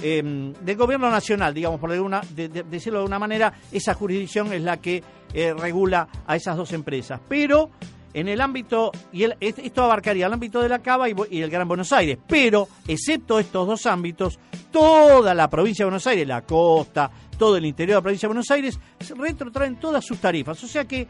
eh, 0.01 0.53
del 0.61 0.75
gobierno 0.77 1.09
nacional, 1.09 1.53
digamos, 1.53 1.79
por 1.79 1.89
decirlo 1.91 2.99
de 2.99 3.05
una 3.05 3.19
manera, 3.19 3.53
esa 3.71 3.93
jurisdicción 3.93 4.51
es 4.53 4.61
la 4.61 4.77
que 4.77 5.03
eh, 5.33 5.53
regula 5.53 6.07
a 6.27 6.35
esas 6.35 6.57
dos 6.57 6.73
empresas. 6.73 7.19
Pero 7.27 7.69
en 8.13 8.27
el 8.27 8.41
ámbito, 8.41 8.91
y 9.11 9.23
el- 9.23 9.35
es- 9.39 9.57
esto 9.59 9.83
abarcaría 9.83 10.27
el 10.27 10.33
ámbito 10.33 10.61
de 10.61 10.69
la 10.69 10.79
Cava 10.79 11.09
y, 11.09 11.15
y 11.31 11.41
el 11.41 11.49
Gran 11.49 11.67
Buenos 11.67 11.91
Aires, 11.93 12.17
pero 12.27 12.67
excepto 12.87 13.39
estos 13.39 13.65
dos 13.67 13.85
ámbitos, 13.85 14.39
toda 14.71 15.33
la 15.33 15.49
provincia 15.49 15.83
de 15.83 15.87
Buenos 15.89 16.07
Aires, 16.07 16.27
la 16.27 16.41
costa, 16.41 17.09
todo 17.37 17.57
el 17.57 17.65
interior 17.65 17.95
de 17.95 17.99
la 17.99 18.01
provincia 18.03 18.27
de 18.27 18.33
Buenos 18.33 18.51
Aires, 18.51 18.79
retrotraen 19.17 19.77
todas 19.79 20.05
sus 20.05 20.19
tarifas. 20.19 20.63
O 20.63 20.67
sea 20.67 20.85
que 20.85 21.07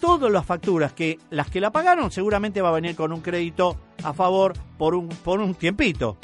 todas 0.00 0.30
las 0.32 0.46
facturas 0.46 0.92
que 0.94 1.18
las 1.30 1.50
que 1.50 1.60
la 1.60 1.70
pagaron 1.70 2.10
seguramente 2.10 2.62
va 2.62 2.70
a 2.70 2.72
venir 2.72 2.96
con 2.96 3.12
un 3.12 3.20
crédito 3.20 3.76
a 4.02 4.14
favor 4.14 4.54
por 4.78 4.94
un, 4.94 5.08
por 5.08 5.40
un 5.40 5.54
tiempito, 5.54 6.16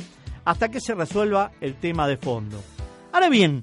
hasta 0.47 0.71
que 0.71 0.81
se 0.81 0.95
resuelva 0.95 1.53
el 1.61 1.75
tema 1.75 2.09
de 2.09 2.17
fondo. 2.17 2.63
Ahora 3.13 3.29
bien, 3.29 3.63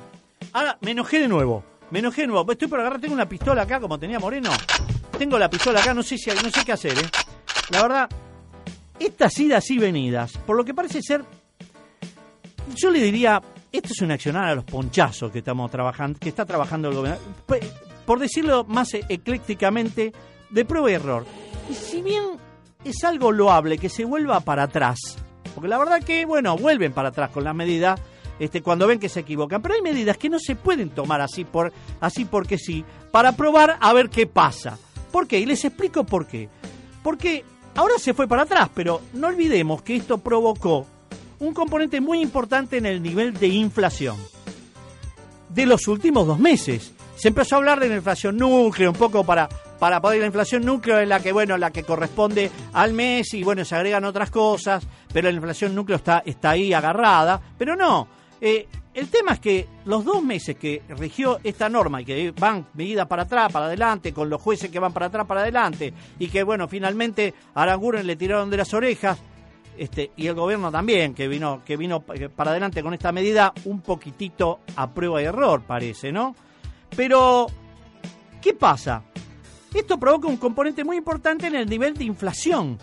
ahora 0.52 0.78
me 0.82 0.92
enojé 0.92 1.20
de 1.20 1.28
nuevo, 1.28 1.64
me 1.90 2.00
enojé 2.00 2.22
de 2.22 2.28
nuevo, 2.28 2.52
estoy 2.52 2.68
por 2.68 2.80
agarrar, 2.80 3.00
tengo 3.00 3.14
una 3.16 3.28
pistola 3.28 3.64
acá 3.64 3.80
como 3.80 3.98
tenía 3.98 4.20
Moreno. 4.20 4.52
tengo 5.18 5.40
la 5.40 5.50
pistola 5.50 5.80
acá, 5.80 5.94
no 5.94 6.04
sé 6.04 6.18
si 6.18 6.30
no 6.30 6.50
sé 6.52 6.64
qué 6.66 6.74
hacer, 6.74 6.92
¿eh? 6.98 7.10
La 7.72 7.82
verdad, 7.82 8.10
estas 9.00 9.40
idas 9.40 9.70
y 9.72 9.78
venidas, 9.78 10.38
por 10.46 10.58
lo 10.58 10.66
que 10.66 10.74
parece 10.74 11.02
ser, 11.02 11.24
yo 12.76 12.90
le 12.92 13.00
diría, 13.00 13.42
esto 13.72 13.90
es 13.94 14.02
un 14.02 14.12
accionar 14.12 14.50
a 14.50 14.56
los 14.56 14.66
ponchazos 14.66 15.32
que 15.32 15.40
estamos 15.40 15.72
trabajando, 15.72 16.20
que 16.20 16.30
está 16.30 16.46
trabajando 16.46 16.90
el 16.90 16.96
gobierno. 16.96 17.20
Por 18.06 18.20
decirlo 18.20 18.66
más 18.66 18.94
e- 18.94 19.06
eclécticamente, 19.08 20.12
de 20.50 20.66
prueba 20.66 20.92
y 20.92 20.96
error. 20.96 21.26
Y 21.70 21.74
si 21.74 22.02
bien 22.02 22.24
es 22.84 23.04
algo 23.06 23.32
loable 23.32 23.78
que 23.78 23.88
se 23.90 24.04
vuelva 24.04 24.42
para 24.42 24.64
atrás, 24.64 25.00
porque 25.54 25.68
la 25.68 25.78
verdad 25.78 26.04
que, 26.04 26.26
bueno, 26.26 26.58
vuelven 26.58 26.94
para 26.94 27.10
atrás 27.10 27.30
con 27.32 27.44
la 27.44 27.54
medida 27.54 27.96
este, 28.40 28.62
cuando 28.62 28.88
ven 28.88 29.00
que 29.00 29.10
se 29.10 29.22
equivocan, 29.22 29.62
pero 29.62 29.76
hay 29.76 29.82
medidas 29.82 30.18
que 30.18 30.30
no 30.30 30.40
se 30.40 30.56
pueden 30.56 30.90
tomar 30.90 31.22
así, 31.22 31.46
por, 31.46 31.72
así 32.00 32.26
porque 32.26 32.58
sí, 32.58 32.84
para 33.12 33.34
probar 33.34 33.78
a 33.80 33.94
ver 33.94 34.10
qué 34.10 34.28
pasa. 34.28 34.78
¿Por 35.12 35.28
qué? 35.28 35.40
Y 35.40 35.46
les 35.46 35.64
explico 35.64 36.04
por 36.04 36.26
qué. 36.26 36.50
Porque 37.04 37.46
ahora 37.76 37.96
se 38.00 38.14
fue 38.14 38.28
para 38.28 38.44
atrás, 38.44 38.70
pero 38.74 39.02
no 39.14 39.28
olvidemos 39.28 39.82
que 39.82 39.96
esto 39.96 40.18
provocó 40.18 40.88
un 41.40 41.54
componente 41.54 42.02
muy 42.02 42.22
importante 42.22 42.78
en 42.78 42.86
el 42.86 43.02
nivel 43.02 43.34
de 43.34 43.48
inflación 43.48 44.18
de 45.50 45.66
los 45.66 45.88
últimos 45.88 46.26
dos 46.26 46.40
meses. 46.40 46.94
Se 47.16 47.28
empezó 47.28 47.56
a 47.56 47.58
hablar 47.60 47.80
de 47.80 47.90
la 47.90 47.96
inflación 47.96 48.38
núcleo, 48.38 48.90
un 48.92 48.98
poco 48.98 49.24
para, 49.24 49.48
para 49.80 50.02
poder 50.02 50.20
la 50.20 50.26
inflación 50.26 50.66
núcleo 50.66 51.00
es 51.00 51.08
la 51.08 51.20
que, 51.20 51.32
bueno, 51.32 51.58
la 51.58 51.72
que 51.72 51.84
corresponde 51.84 52.50
al 52.74 52.94
mes 52.94 53.34
y 53.34 53.44
bueno, 53.44 53.64
se 53.64 53.76
agregan 53.76 54.04
otras 54.06 54.32
cosas, 54.32 54.88
pero 55.14 55.30
la 55.30 55.36
inflación 55.36 55.76
núcleo 55.76 55.98
está, 55.98 56.24
está 56.26 56.50
ahí 56.52 56.74
agarrada, 56.74 57.40
pero 57.58 57.76
no. 57.76 58.08
Eh, 58.42 58.68
el 58.94 59.08
tema 59.10 59.34
es 59.34 59.40
que 59.40 59.68
los 59.86 60.04
dos 60.04 60.22
meses 60.22 60.56
que 60.56 60.82
rigió 60.90 61.40
esta 61.44 61.70
norma 61.70 62.02
y 62.02 62.06
que 62.06 62.32
van 62.38 62.68
medidas 62.74 63.08
para 63.08 63.24
atrás, 63.24 63.52
para 63.52 63.66
adelante, 63.66 64.14
con 64.14 64.30
los 64.30 64.42
jueces 64.42 64.70
que 64.70 64.80
van 64.80 64.94
para 64.94 65.08
atrás, 65.08 65.26
para 65.26 65.42
adelante, 65.42 65.94
y 66.20 66.28
que 66.28 66.44
bueno, 66.44 66.68
finalmente 66.68 67.34
a 67.56 67.64
Aranguren 67.64 68.06
le 68.06 68.16
tiraron 68.16 68.50
de 68.50 68.58
las 68.58 68.74
orejas, 68.74 69.20
este, 69.78 70.12
y 70.16 70.28
el 70.28 70.36
gobierno 70.36 70.72
también, 70.72 71.16
que 71.16 71.28
vino, 71.28 71.64
que 71.66 71.78
vino 71.78 72.02
para 72.02 72.52
adelante 72.52 72.84
con 72.84 72.94
esta 72.94 73.12
medida, 73.12 73.54
un 73.66 73.82
poquitito 73.82 74.60
a 74.76 74.92
prueba 74.92 75.22
y 75.22 75.26
error, 75.26 75.64
parece, 75.66 76.12
¿no? 76.12 76.36
Pero, 76.96 77.48
¿qué 78.42 78.54
pasa? 78.54 79.04
Esto 79.74 79.98
provoca 79.98 80.28
un 80.28 80.38
componente 80.38 80.84
muy 80.84 80.98
importante 80.98 81.48
en 81.48 81.56
el 81.56 81.68
nivel 81.68 81.96
de 81.96 82.04
inflación. 82.04 82.78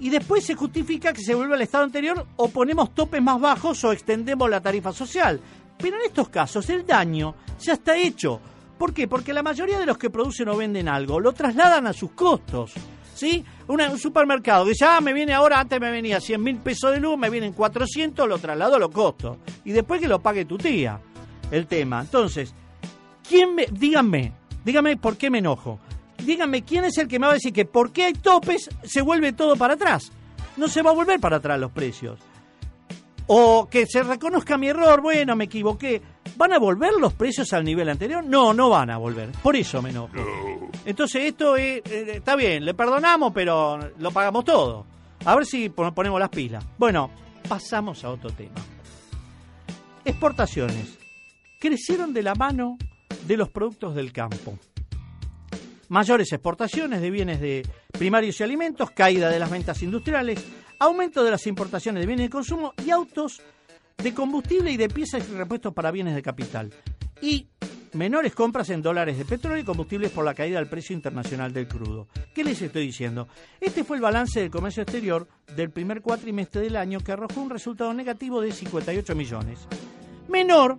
Y 0.00 0.10
después 0.10 0.44
se 0.44 0.54
justifica 0.54 1.12
que 1.12 1.22
se 1.22 1.34
vuelva 1.34 1.54
al 1.54 1.62
estado 1.62 1.84
anterior 1.84 2.26
o 2.36 2.48
ponemos 2.48 2.94
topes 2.94 3.22
más 3.22 3.40
bajos 3.40 3.84
o 3.84 3.92
extendemos 3.92 4.48
la 4.48 4.60
tarifa 4.60 4.92
social. 4.92 5.40
Pero 5.78 5.96
en 5.96 6.06
estos 6.06 6.28
casos 6.28 6.68
el 6.70 6.86
daño 6.86 7.34
ya 7.60 7.74
está 7.74 7.96
hecho. 7.96 8.40
¿Por 8.78 8.94
qué? 8.94 9.06
Porque 9.06 9.34
la 9.34 9.42
mayoría 9.42 9.78
de 9.78 9.84
los 9.84 9.98
que 9.98 10.08
producen 10.08 10.48
o 10.48 10.56
venden 10.56 10.88
algo 10.88 11.20
lo 11.20 11.32
trasladan 11.32 11.86
a 11.86 11.92
sus 11.92 12.12
costos. 12.12 12.72
¿Sí? 13.14 13.44
Un 13.68 13.98
supermercado 13.98 14.64
que 14.64 14.72
ya 14.72 14.98
me 15.02 15.12
viene 15.12 15.34
ahora, 15.34 15.60
antes 15.60 15.78
me 15.78 15.90
venía 15.90 16.18
100 16.18 16.42
mil 16.42 16.56
pesos 16.56 16.92
de 16.92 17.00
luz, 17.00 17.18
me 17.18 17.28
vienen 17.28 17.52
400, 17.52 18.26
lo 18.26 18.38
traslado 18.38 18.76
a 18.76 18.78
los 18.78 18.90
costos. 18.90 19.36
Y 19.64 19.72
después 19.72 20.00
que 20.00 20.08
lo 20.08 20.20
pague 20.20 20.46
tu 20.46 20.56
tía. 20.56 20.98
El 21.50 21.66
tema. 21.66 22.00
Entonces, 22.00 22.54
¿quién 23.28 23.54
me, 23.54 23.66
díganme, 23.66 24.32
díganme 24.64 24.96
por 24.96 25.18
qué 25.18 25.28
me 25.28 25.38
enojo. 25.38 25.78
Díganme 26.24 26.62
quién 26.62 26.84
es 26.84 26.98
el 26.98 27.08
que 27.08 27.18
me 27.18 27.26
va 27.26 27.32
a 27.32 27.34
decir 27.34 27.52
que 27.52 27.64
por 27.64 27.92
qué 27.92 28.04
hay 28.04 28.12
topes 28.12 28.68
se 28.84 29.02
vuelve 29.02 29.32
todo 29.32 29.56
para 29.56 29.74
atrás. 29.74 30.12
No 30.56 30.68
se 30.68 30.82
va 30.82 30.90
a 30.90 30.94
volver 30.94 31.18
para 31.20 31.36
atrás 31.36 31.58
los 31.58 31.70
precios. 31.72 32.18
O 33.32 33.68
que 33.70 33.86
se 33.86 34.02
reconozca 34.02 34.58
mi 34.58 34.68
error, 34.68 35.00
bueno, 35.00 35.36
me 35.36 35.44
equivoqué. 35.44 36.02
¿Van 36.36 36.52
a 36.52 36.58
volver 36.58 36.92
los 36.98 37.12
precios 37.12 37.52
al 37.52 37.64
nivel 37.64 37.88
anterior? 37.88 38.24
No, 38.24 38.52
no 38.52 38.68
van 38.70 38.90
a 38.90 38.96
volver. 38.96 39.30
Por 39.42 39.54
eso 39.56 39.80
me 39.80 39.90
enojo. 39.90 40.12
Entonces 40.84 41.22
esto 41.24 41.54
es, 41.56 41.80
eh, 41.84 42.12
está 42.16 42.34
bien, 42.34 42.64
le 42.64 42.74
perdonamos, 42.74 43.32
pero 43.32 43.78
lo 43.98 44.10
pagamos 44.10 44.44
todo. 44.44 44.84
A 45.24 45.34
ver 45.36 45.46
si 45.46 45.68
pon- 45.68 45.94
ponemos 45.94 46.18
las 46.18 46.30
pilas. 46.30 46.64
Bueno, 46.76 47.10
pasamos 47.48 48.02
a 48.04 48.10
otro 48.10 48.30
tema. 48.30 48.60
Exportaciones. 50.04 50.98
Crecieron 51.60 52.12
de 52.12 52.22
la 52.22 52.34
mano 52.34 52.78
de 53.26 53.36
los 53.36 53.50
productos 53.50 53.94
del 53.94 54.12
campo. 54.12 54.58
Mayores 55.90 56.32
exportaciones 56.32 57.00
de 57.00 57.10
bienes 57.10 57.40
de 57.40 57.66
primarios 57.90 58.38
y 58.38 58.44
alimentos, 58.44 58.92
caída 58.92 59.28
de 59.28 59.40
las 59.40 59.50
ventas 59.50 59.82
industriales, 59.82 60.38
aumento 60.78 61.24
de 61.24 61.32
las 61.32 61.48
importaciones 61.48 62.00
de 62.00 62.06
bienes 62.06 62.26
de 62.26 62.30
consumo 62.30 62.74
y 62.86 62.90
autos 62.90 63.42
de 64.00 64.14
combustible 64.14 64.70
y 64.70 64.76
de 64.76 64.88
piezas 64.88 65.28
y 65.28 65.34
repuestos 65.34 65.74
para 65.74 65.90
bienes 65.90 66.14
de 66.14 66.22
capital. 66.22 66.72
Y 67.20 67.48
menores 67.94 68.36
compras 68.36 68.70
en 68.70 68.82
dólares 68.82 69.18
de 69.18 69.24
petróleo 69.24 69.58
y 69.58 69.64
combustibles 69.64 70.12
por 70.12 70.24
la 70.24 70.32
caída 70.32 70.60
del 70.60 70.68
precio 70.68 70.94
internacional 70.94 71.52
del 71.52 71.66
crudo. 71.66 72.06
¿Qué 72.32 72.44
les 72.44 72.62
estoy 72.62 72.86
diciendo? 72.86 73.26
Este 73.60 73.82
fue 73.82 73.96
el 73.96 74.02
balance 74.04 74.38
del 74.38 74.50
comercio 74.52 74.84
exterior 74.84 75.26
del 75.56 75.70
primer 75.70 76.02
cuatrimestre 76.02 76.60
del 76.60 76.76
año 76.76 77.00
que 77.00 77.10
arrojó 77.10 77.40
un 77.40 77.50
resultado 77.50 77.92
negativo 77.94 78.40
de 78.40 78.52
58 78.52 79.16
millones. 79.16 79.66
Menor 80.28 80.78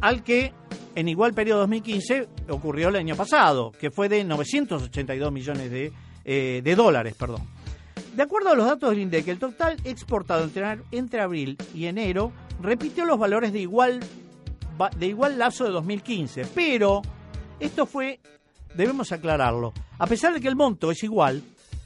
al 0.00 0.24
que 0.24 0.54
en 0.98 1.06
igual 1.06 1.32
periodo 1.32 1.60
2015 1.60 2.28
ocurrió 2.48 2.88
el 2.88 2.96
año 2.96 3.14
pasado, 3.14 3.70
que 3.70 3.88
fue 3.88 4.08
de 4.08 4.24
982 4.24 5.30
millones 5.30 5.70
de, 5.70 5.92
eh, 6.24 6.60
de 6.64 6.74
dólares. 6.74 7.14
Perdón. 7.16 7.42
De 8.16 8.24
acuerdo 8.24 8.50
a 8.50 8.56
los 8.56 8.66
datos 8.66 8.90
del 8.90 8.98
INDEC, 8.98 9.28
el 9.28 9.38
total 9.38 9.76
exportado 9.84 10.42
entre, 10.90 11.20
abril 11.20 11.56
y 11.72 11.86
enero 11.86 12.32
repitió 12.60 13.04
los 13.04 13.16
valores 13.16 13.52
de 13.52 13.60
igual, 13.60 14.00
de 14.96 15.06
igual 15.06 15.38
lapso 15.38 15.64
de 15.64 15.70
2015, 15.70 16.46
pero 16.52 17.02
esto 17.60 17.86
fue, 17.86 18.18
debemos 18.74 19.12
aclararlo, 19.12 19.72
a 20.00 20.06
pesar 20.08 20.34
de 20.34 20.40
que 20.40 20.48
el 20.48 20.56
monto 20.56 20.90
es 20.90 21.04
igual, 21.04 21.44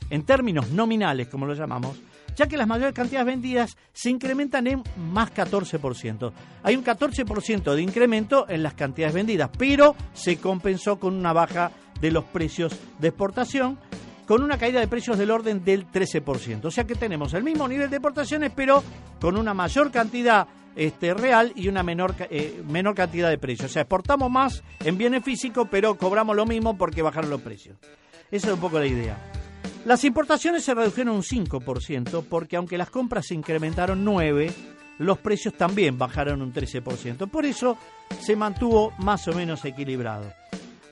en 0.08 0.24
términos 0.24 0.70
nominales, 0.70 1.28
como 1.28 1.44
lo 1.44 1.52
llamamos, 1.52 2.00
ya 2.42 2.48
que 2.48 2.56
las 2.56 2.66
mayores 2.66 2.92
cantidades 2.92 3.26
vendidas 3.26 3.76
se 3.92 4.10
incrementan 4.10 4.66
en 4.66 4.82
más 4.96 5.32
14%. 5.32 6.32
Hay 6.64 6.74
un 6.74 6.84
14% 6.84 7.74
de 7.74 7.82
incremento 7.82 8.46
en 8.48 8.64
las 8.64 8.74
cantidades 8.74 9.14
vendidas, 9.14 9.48
pero 9.56 9.94
se 10.12 10.38
compensó 10.38 10.98
con 10.98 11.14
una 11.14 11.32
baja 11.32 11.70
de 12.00 12.10
los 12.10 12.24
precios 12.24 12.76
de 12.98 13.08
exportación, 13.08 13.78
con 14.26 14.42
una 14.42 14.58
caída 14.58 14.80
de 14.80 14.88
precios 14.88 15.18
del 15.18 15.30
orden 15.30 15.64
del 15.64 15.86
13%. 15.86 16.64
O 16.64 16.70
sea 16.72 16.84
que 16.84 16.96
tenemos 16.96 17.32
el 17.34 17.44
mismo 17.44 17.68
nivel 17.68 17.88
de 17.88 17.96
exportaciones, 17.96 18.50
pero 18.56 18.82
con 19.20 19.36
una 19.36 19.54
mayor 19.54 19.92
cantidad 19.92 20.48
este, 20.74 21.14
real 21.14 21.52
y 21.54 21.68
una 21.68 21.84
menor, 21.84 22.16
eh, 22.18 22.60
menor 22.66 22.96
cantidad 22.96 23.30
de 23.30 23.38
precios. 23.38 23.70
O 23.70 23.72
sea, 23.72 23.82
exportamos 23.82 24.28
más 24.32 24.64
en 24.80 24.98
bienes 24.98 25.22
físicos, 25.22 25.68
pero 25.70 25.96
cobramos 25.96 26.34
lo 26.34 26.44
mismo 26.44 26.76
porque 26.76 27.02
bajaron 27.02 27.30
los 27.30 27.40
precios. 27.40 27.76
Esa 28.32 28.48
es 28.48 28.54
un 28.54 28.60
poco 28.60 28.80
la 28.80 28.86
idea. 28.86 29.41
Las 29.84 30.04
importaciones 30.04 30.64
se 30.64 30.74
redujeron 30.74 31.16
un 31.16 31.22
5% 31.22 32.24
porque 32.28 32.56
aunque 32.56 32.78
las 32.78 32.90
compras 32.90 33.26
se 33.26 33.34
incrementaron 33.34 34.04
9%, 34.04 34.52
los 34.98 35.18
precios 35.18 35.54
también 35.54 35.98
bajaron 35.98 36.42
un 36.42 36.52
13%. 36.52 37.28
Por 37.28 37.44
eso 37.44 37.76
se 38.20 38.36
mantuvo 38.36 38.92
más 38.98 39.26
o 39.26 39.32
menos 39.32 39.64
equilibrado. 39.64 40.32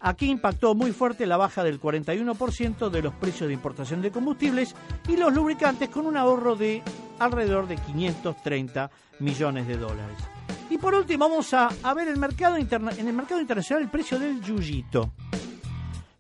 Aquí 0.01 0.31
impactó 0.31 0.75
muy 0.75 0.93
fuerte 0.93 1.27
la 1.27 1.37
baja 1.37 1.63
del 1.63 1.79
41% 1.81 2.89
de 2.89 3.03
los 3.03 3.15
precios 3.15 3.49
de 3.49 3.55
importación 3.55 4.01
de 4.01 4.11
combustibles 4.11 4.75
y 5.07 5.17
los 5.17 5.33
lubricantes 5.33 5.91
con 5.91 6.07
un 6.07 6.17
ahorro 6.17 6.57
de 6.57 6.83
alrededor 7.19 7.69
de 7.69 7.77
530 7.77 8.91
millones 9.21 9.69
de 9.69 9.77
dólares. 9.77 10.17
Y 10.71 10.79
por 10.79 10.95
último 10.95 11.29
vamos 11.29 11.53
a, 11.53 11.69
ver 11.95 12.09
el 12.09 12.17
mercado 12.17 12.57
interna- 12.59 12.93
en 12.97 13.09
el 13.09 13.15
mercado 13.15 13.41
internacional 13.41 13.83
el 13.85 13.91
precio 13.91 14.19
del 14.19 14.41
yuyito. 14.41 15.13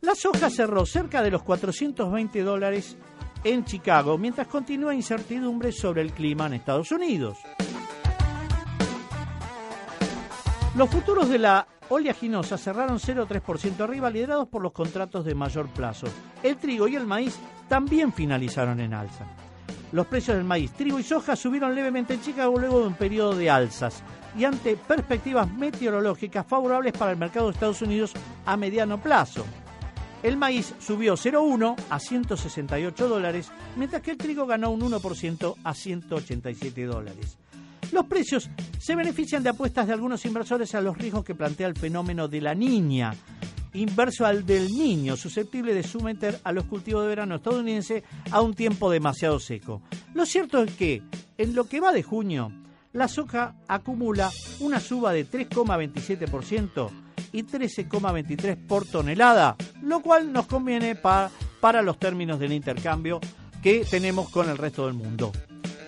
La 0.02 0.14
soja 0.14 0.48
cerró 0.48 0.86
cerca 0.86 1.22
de 1.22 1.30
los 1.30 1.42
420 1.42 2.42
dólares 2.42 2.96
en 3.44 3.66
Chicago, 3.66 4.16
mientras 4.16 4.46
continúa 4.46 4.94
incertidumbre 4.94 5.72
sobre 5.72 6.00
el 6.00 6.12
clima 6.12 6.46
en 6.46 6.54
Estados 6.54 6.90
Unidos. 6.90 7.36
Los 10.74 10.88
futuros 10.88 11.28
de 11.28 11.38
la 11.38 11.66
oleaginosa 11.90 12.56
cerraron 12.56 12.98
0,3% 12.98 13.80
arriba, 13.80 14.08
liderados 14.08 14.48
por 14.48 14.62
los 14.62 14.72
contratos 14.72 15.24
de 15.26 15.34
mayor 15.34 15.68
plazo. 15.68 16.06
El 16.42 16.56
trigo 16.56 16.88
y 16.88 16.96
el 16.96 17.06
maíz 17.06 17.38
también 17.68 18.12
finalizaron 18.12 18.80
en 18.80 18.94
alza. 18.94 19.26
Los 19.92 20.06
precios 20.06 20.36
del 20.36 20.46
maíz, 20.46 20.72
trigo 20.72 20.98
y 20.98 21.02
soja 21.02 21.36
subieron 21.36 21.74
levemente 21.74 22.14
en 22.14 22.22
Chicago 22.22 22.58
luego 22.58 22.80
de 22.80 22.86
un 22.86 22.94
periodo 22.94 23.34
de 23.34 23.50
alzas 23.50 24.02
y 24.38 24.44
ante 24.44 24.76
perspectivas 24.76 25.52
meteorológicas 25.52 26.46
favorables 26.46 26.92
para 26.94 27.10
el 27.10 27.18
mercado 27.18 27.46
de 27.46 27.52
Estados 27.52 27.82
Unidos 27.82 28.14
a 28.46 28.56
mediano 28.56 28.98
plazo. 28.98 29.44
El 30.22 30.36
maíz 30.36 30.74
subió 30.78 31.14
0,1 31.14 31.76
a 31.88 31.98
168 31.98 33.08
dólares, 33.08 33.50
mientras 33.76 34.02
que 34.02 34.10
el 34.10 34.18
trigo 34.18 34.46
ganó 34.46 34.70
un 34.70 34.80
1% 34.82 35.54
a 35.64 35.74
187 35.74 36.84
dólares. 36.84 37.38
Los 37.92 38.04
precios 38.06 38.50
se 38.78 38.94
benefician 38.94 39.42
de 39.42 39.48
apuestas 39.48 39.86
de 39.86 39.94
algunos 39.94 40.24
inversores 40.26 40.74
a 40.74 40.80
los 40.80 40.96
riesgos 40.96 41.24
que 41.24 41.34
plantea 41.34 41.66
el 41.66 41.74
fenómeno 41.74 42.28
de 42.28 42.40
la 42.42 42.54
niña, 42.54 43.14
inverso 43.72 44.26
al 44.26 44.44
del 44.44 44.68
niño, 44.68 45.16
susceptible 45.16 45.72
de 45.74 45.82
someter 45.82 46.38
a 46.44 46.52
los 46.52 46.64
cultivos 46.64 47.02
de 47.02 47.08
verano 47.08 47.36
estadounidense 47.36 48.04
a 48.30 48.42
un 48.42 48.54
tiempo 48.54 48.90
demasiado 48.90 49.40
seco. 49.40 49.82
Lo 50.14 50.26
cierto 50.26 50.62
es 50.62 50.74
que, 50.74 51.02
en 51.38 51.54
lo 51.54 51.64
que 51.64 51.80
va 51.80 51.92
de 51.92 52.02
junio, 52.02 52.52
la 52.92 53.08
soja 53.08 53.54
acumula 53.68 54.30
una 54.60 54.80
suba 54.80 55.12
de 55.12 55.26
3,27% 55.26 56.90
y 57.32 57.42
13,23 57.42 58.66
por 58.66 58.86
tonelada, 58.86 59.56
lo 59.82 60.00
cual 60.00 60.32
nos 60.32 60.46
conviene 60.46 60.94
pa 60.94 61.30
para 61.60 61.82
los 61.82 61.98
términos 61.98 62.40
del 62.40 62.52
intercambio 62.52 63.20
que 63.62 63.84
tenemos 63.84 64.30
con 64.30 64.48
el 64.48 64.58
resto 64.58 64.86
del 64.86 64.94
mundo. 64.94 65.32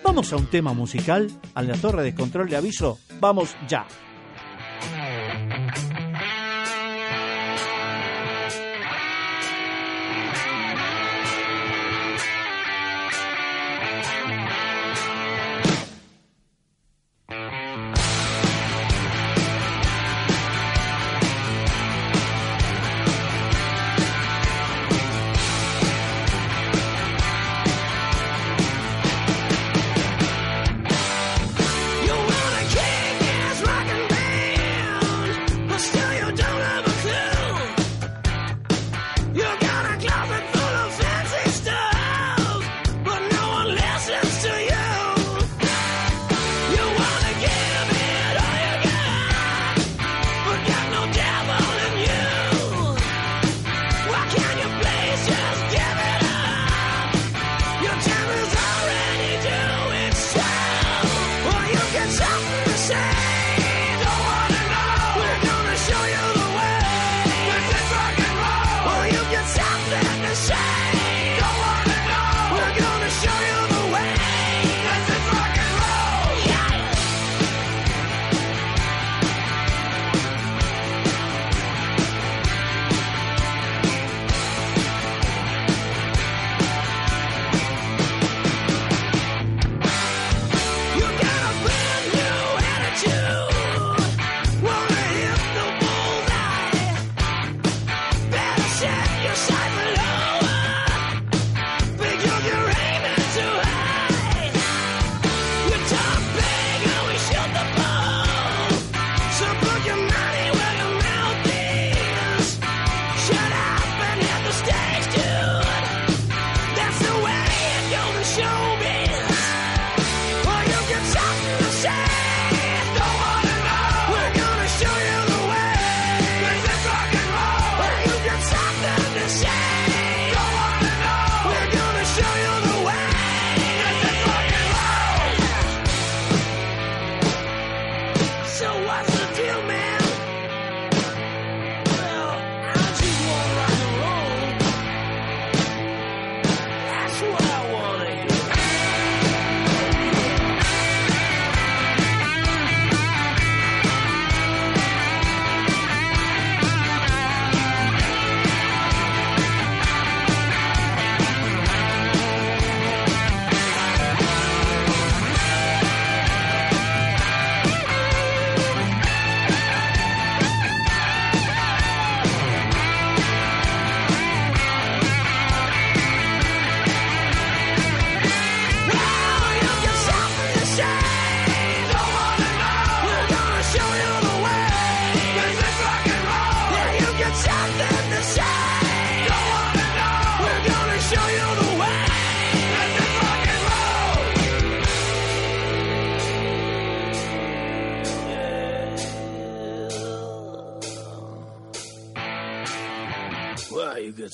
Vamos 0.03 0.31
a 0.33 0.35
un 0.35 0.47
tema 0.47 0.73
musical, 0.73 1.29
a 1.55 1.61
la 1.61 1.75
torre 1.75 2.03
de 2.03 2.13
control 2.13 2.49
de 2.49 2.57
aviso, 2.57 2.99
vamos 3.19 3.55
ya. 3.67 3.85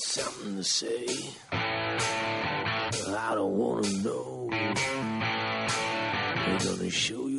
something 0.02 0.56
to 0.56 0.64
say. 0.64 1.06
I 1.52 3.32
don't 3.34 3.56
wanna 3.56 3.88
know. 4.02 4.48
They're 4.50 6.58
gonna 6.58 6.90
show. 6.90 7.29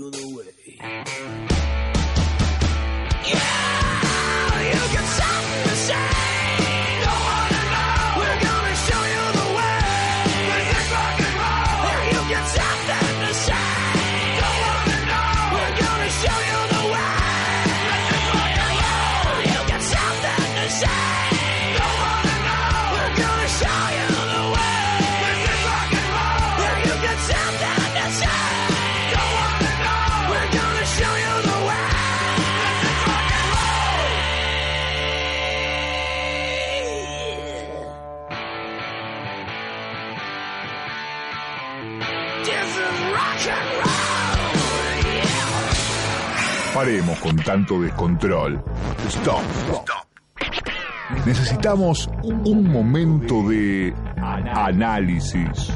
paremos 46.82 47.20
con 47.20 47.36
tanto 47.36 47.80
descontrol. 47.80 48.60
Stop. 49.08 49.44
Stop. 49.70 51.26
Necesitamos 51.28 52.10
un 52.24 52.72
momento 52.72 53.48
de 53.48 53.94
análisis. 54.18 55.72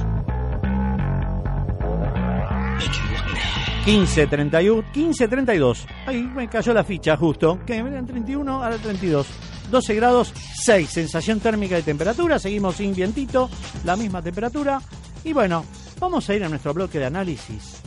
15, 3.86 4.26
31, 4.26 4.92
15, 4.92 5.28
32. 5.28 5.86
Ahí 6.08 6.24
me 6.24 6.48
cayó 6.48 6.74
la 6.74 6.84
ficha 6.84 7.16
justo. 7.18 7.60
Que 7.68 7.76
eran 7.76 8.08
31 8.08 8.64
a 8.64 8.72
32. 8.72 9.28
12 9.70 9.96
grados 9.96 10.34
6, 10.64 10.90
sensación 10.90 11.40
térmica 11.40 11.78
y 11.78 11.84
temperatura. 11.84 12.40
Seguimos 12.40 12.78
sin 12.78 12.96
vientito, 12.96 13.48
la 13.84 13.96
misma 13.96 14.24
temperatura. 14.24 14.82
Y 15.24 15.34
bueno, 15.34 15.66
vamos 16.00 16.28
a 16.32 16.34
ir 16.34 16.44
a 16.44 16.50
nuestro 16.50 16.74
bloque 16.74 16.98
de 16.98 17.06
análisis 17.06 17.86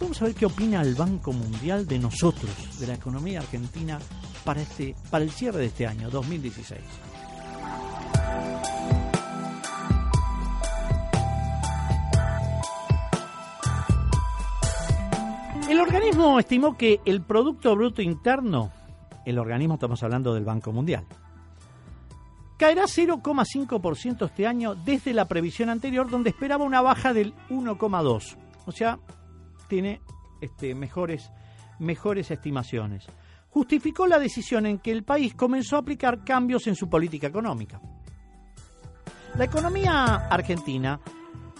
Vamos 0.00 0.22
a 0.22 0.24
ver 0.24 0.34
qué 0.34 0.46
opina 0.46 0.80
el 0.80 0.94
Banco 0.94 1.30
Mundial 1.30 1.86
de 1.86 1.98
nosotros, 1.98 2.80
de 2.80 2.86
la 2.86 2.94
economía 2.94 3.40
argentina, 3.40 3.98
para, 4.44 4.62
este, 4.62 4.96
para 5.10 5.22
el 5.24 5.30
cierre 5.30 5.58
de 5.58 5.66
este 5.66 5.86
año 5.86 6.08
2016. 6.08 6.80
El 15.68 15.78
organismo 15.78 16.38
estimó 16.40 16.76
que 16.78 17.00
el 17.04 17.20
Producto 17.20 17.76
Bruto 17.76 18.00
Interno, 18.00 18.72
el 19.26 19.38
organismo 19.38 19.74
estamos 19.74 20.02
hablando 20.02 20.32
del 20.32 20.44
Banco 20.44 20.72
Mundial, 20.72 21.04
caerá 22.56 22.84
0,5% 22.84 24.26
este 24.26 24.46
año 24.46 24.74
desde 24.74 25.12
la 25.12 25.28
previsión 25.28 25.68
anterior 25.68 26.08
donde 26.10 26.30
esperaba 26.30 26.64
una 26.64 26.80
baja 26.80 27.12
del 27.12 27.34
1,2%. 27.50 28.36
O 28.66 28.72
sea, 28.72 28.98
tiene 29.70 30.02
este, 30.42 30.74
mejores, 30.74 31.30
mejores 31.78 32.30
estimaciones. 32.30 33.06
Justificó 33.48 34.06
la 34.06 34.18
decisión 34.18 34.66
en 34.66 34.78
que 34.78 34.90
el 34.92 35.04
país 35.04 35.34
comenzó 35.34 35.76
a 35.76 35.78
aplicar 35.78 36.24
cambios 36.24 36.66
en 36.66 36.74
su 36.74 36.90
política 36.90 37.28
económica. 37.28 37.80
La 39.36 39.44
economía 39.44 40.26
argentina 40.28 41.00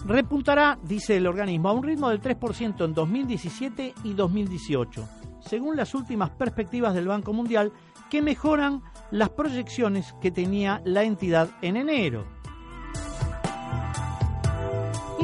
repuntará, 0.05 0.77
dice 0.83 1.17
el 1.17 1.25
organismo, 1.25 1.69
a 1.69 1.73
un 1.73 1.83
ritmo 1.83 2.09
del 2.09 2.21
3% 2.21 2.85
en 2.85 2.93
2017 2.93 3.93
y 4.03 4.13
2018, 4.13 5.07
según 5.39 5.75
las 5.75 5.95
últimas 5.95 6.31
perspectivas 6.31 6.93
del 6.93 7.07
Banco 7.07 7.33
Mundial, 7.33 7.71
que 8.09 8.21
mejoran 8.21 8.81
las 9.09 9.29
proyecciones 9.29 10.13
que 10.21 10.31
tenía 10.31 10.81
la 10.83 11.03
entidad 11.03 11.49
en 11.61 11.77
enero. 11.77 12.40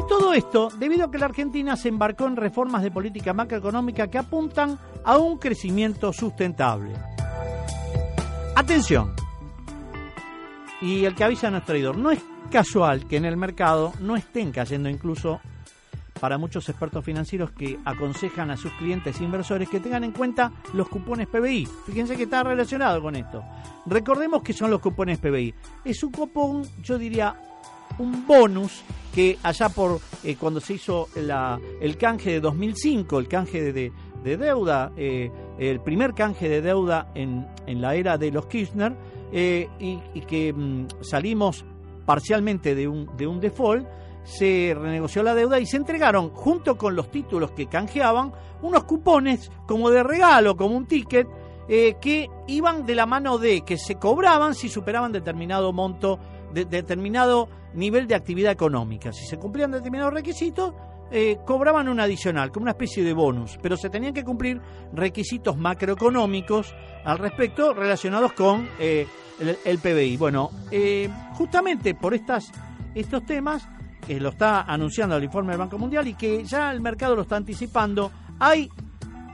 Todo 0.08 0.34
esto 0.34 0.70
debido 0.78 1.06
a 1.06 1.12
que 1.12 1.18
la 1.18 1.26
Argentina 1.26 1.76
se 1.76 1.90
embarcó 1.90 2.28
en 2.28 2.38
reformas 2.38 2.82
de 2.82 2.92
política 2.92 3.34
macroeconómica 3.34 4.08
que 4.08 4.18
apuntan 4.18 4.80
a 5.04 5.18
un 5.18 5.38
crecimiento 5.38 6.14
sustentable. 6.14 6.94
Atención. 8.56 9.14
Y 10.82 11.06
el 11.06 11.14
que 11.14 11.24
avisa 11.24 11.52
no 11.52 11.58
es 11.58 11.66
traidor. 11.66 11.98
No 11.98 12.12
es 12.12 12.20
casual 12.50 13.06
que 13.08 13.18
en 13.18 13.26
el 13.26 13.38
mercado 13.38 13.94
no 14.00 14.16
estén 14.16 14.52
cayendo 14.52 14.90
incluso 14.90 15.42
para 16.20 16.38
muchos 16.38 16.68
expertos 16.70 17.06
financieros 17.06 17.52
que 17.52 17.80
aconsejan 17.86 18.50
a 18.50 18.58
sus 18.58 18.72
clientes 18.74 19.22
inversores 19.22 19.70
que 19.70 19.80
tengan 19.80 20.04
en 20.04 20.12
cuenta 20.12 20.52
los 20.74 20.90
cupones 20.90 21.28
PBI. 21.28 21.68
Fíjense 21.86 22.16
que 22.16 22.24
está 22.24 22.44
relacionado 22.44 23.02
con 23.02 23.16
esto. 23.16 23.44
Recordemos 23.86 24.42
que 24.42 24.54
son 24.54 24.72
los 24.72 24.82
cupones 24.82 25.20
PBI. 25.20 25.54
Es 25.86 26.04
un 26.04 26.12
cupón, 26.12 26.64
yo 26.82 26.98
diría, 26.98 27.36
un 28.00 28.26
bonus 28.26 28.84
que 29.14 29.38
allá 29.44 29.70
por 29.70 30.00
eh, 30.24 30.36
cuando 30.36 30.60
se 30.60 30.74
hizo 30.74 31.08
el 31.16 31.98
canje 31.98 32.32
de 32.32 32.40
2005, 32.40 33.20
el 33.20 33.28
canje 33.28 33.74
de, 33.74 33.92
de 34.24 34.38
deuda, 34.38 34.92
eh, 34.96 35.32
el 35.58 35.80
primer 35.80 36.14
canje 36.14 36.48
de 36.50 36.62
deuda 36.62 37.12
en, 37.16 37.48
en 37.66 37.82
la 37.82 37.96
era 37.96 38.18
de 38.18 38.32
los 38.32 38.46
Kirchner, 38.48 38.96
eh, 39.32 39.68
y, 39.80 40.00
y, 40.14 40.22
que 40.22 40.54
mm, 40.54 40.88
salimos 41.02 41.66
parcialmente 42.06 42.76
de 42.76 42.88
un, 42.88 43.10
de 43.18 43.28
un 43.28 43.40
default, 43.40 43.88
se 44.24 44.76
renegoció 44.78 45.24
la 45.24 45.34
deuda 45.34 45.60
y 45.60 45.66
se 45.66 45.78
entregaron, 45.78 46.30
junto 46.30 46.78
con 46.78 46.96
los 46.96 47.10
títulos 47.10 47.52
que 47.52 47.68
canjeaban, 47.68 48.32
unos 48.62 48.84
cupones 48.84 49.52
como 49.66 49.90
de 49.90 50.04
regalo, 50.04 50.56
como 50.56 50.76
un 50.76 50.86
ticket, 50.86 51.28
eh, 51.70 51.98
que 52.00 52.30
iban 52.48 52.86
de 52.86 52.96
la 52.96 53.06
mano 53.06 53.38
de 53.38 53.62
que 53.62 53.78
se 53.78 53.96
cobraban 53.96 54.56
si 54.56 54.70
superaban 54.70 55.12
determinado 55.12 55.74
monto, 55.74 56.18
de, 56.54 56.64
determinado 56.64 57.50
nivel 57.74 58.08
de 58.08 58.16
actividad 58.16 58.54
económica. 58.54 59.12
Si 59.12 59.26
se 59.26 59.38
cumplían 59.38 59.72
determinados 59.72 60.14
requisitos, 60.14 60.74
eh, 61.12 61.38
cobraban 61.46 61.90
un 61.90 62.00
adicional, 62.00 62.52
como 62.52 62.64
una 62.64 62.72
especie 62.72 63.04
de 63.04 63.14
bonus, 63.14 63.60
pero 63.62 63.76
se 63.76 63.90
tenían 63.90 64.14
que 64.14 64.24
cumplir 64.24 64.62
requisitos 64.94 65.58
macroeconómicos 65.58 66.74
al 67.04 67.18
respecto 67.18 67.74
relacionados 67.74 68.32
con 68.32 68.70
eh, 68.80 69.06
el, 69.66 69.80
PBI. 69.80 70.16
Bueno, 70.16 70.52
justamente 71.34 71.96
por 71.96 72.14
estas, 72.14 72.52
estos 72.96 73.26
temas, 73.26 73.68
que 74.06 74.22
lo 74.22 74.30
está 74.30 74.62
anunciando 74.62 75.18
el 75.18 75.24
informe 75.26 75.52
del 75.52 75.60
Banco 75.60 75.78
Mundial 75.78 76.08
y 76.08 76.14
que 76.14 76.46
ya 76.46 76.72
el 76.72 76.80
mercado 76.80 77.16
lo 77.16 77.24
está 77.24 77.36
anticipando, 77.36 78.10
hay 78.40 78.70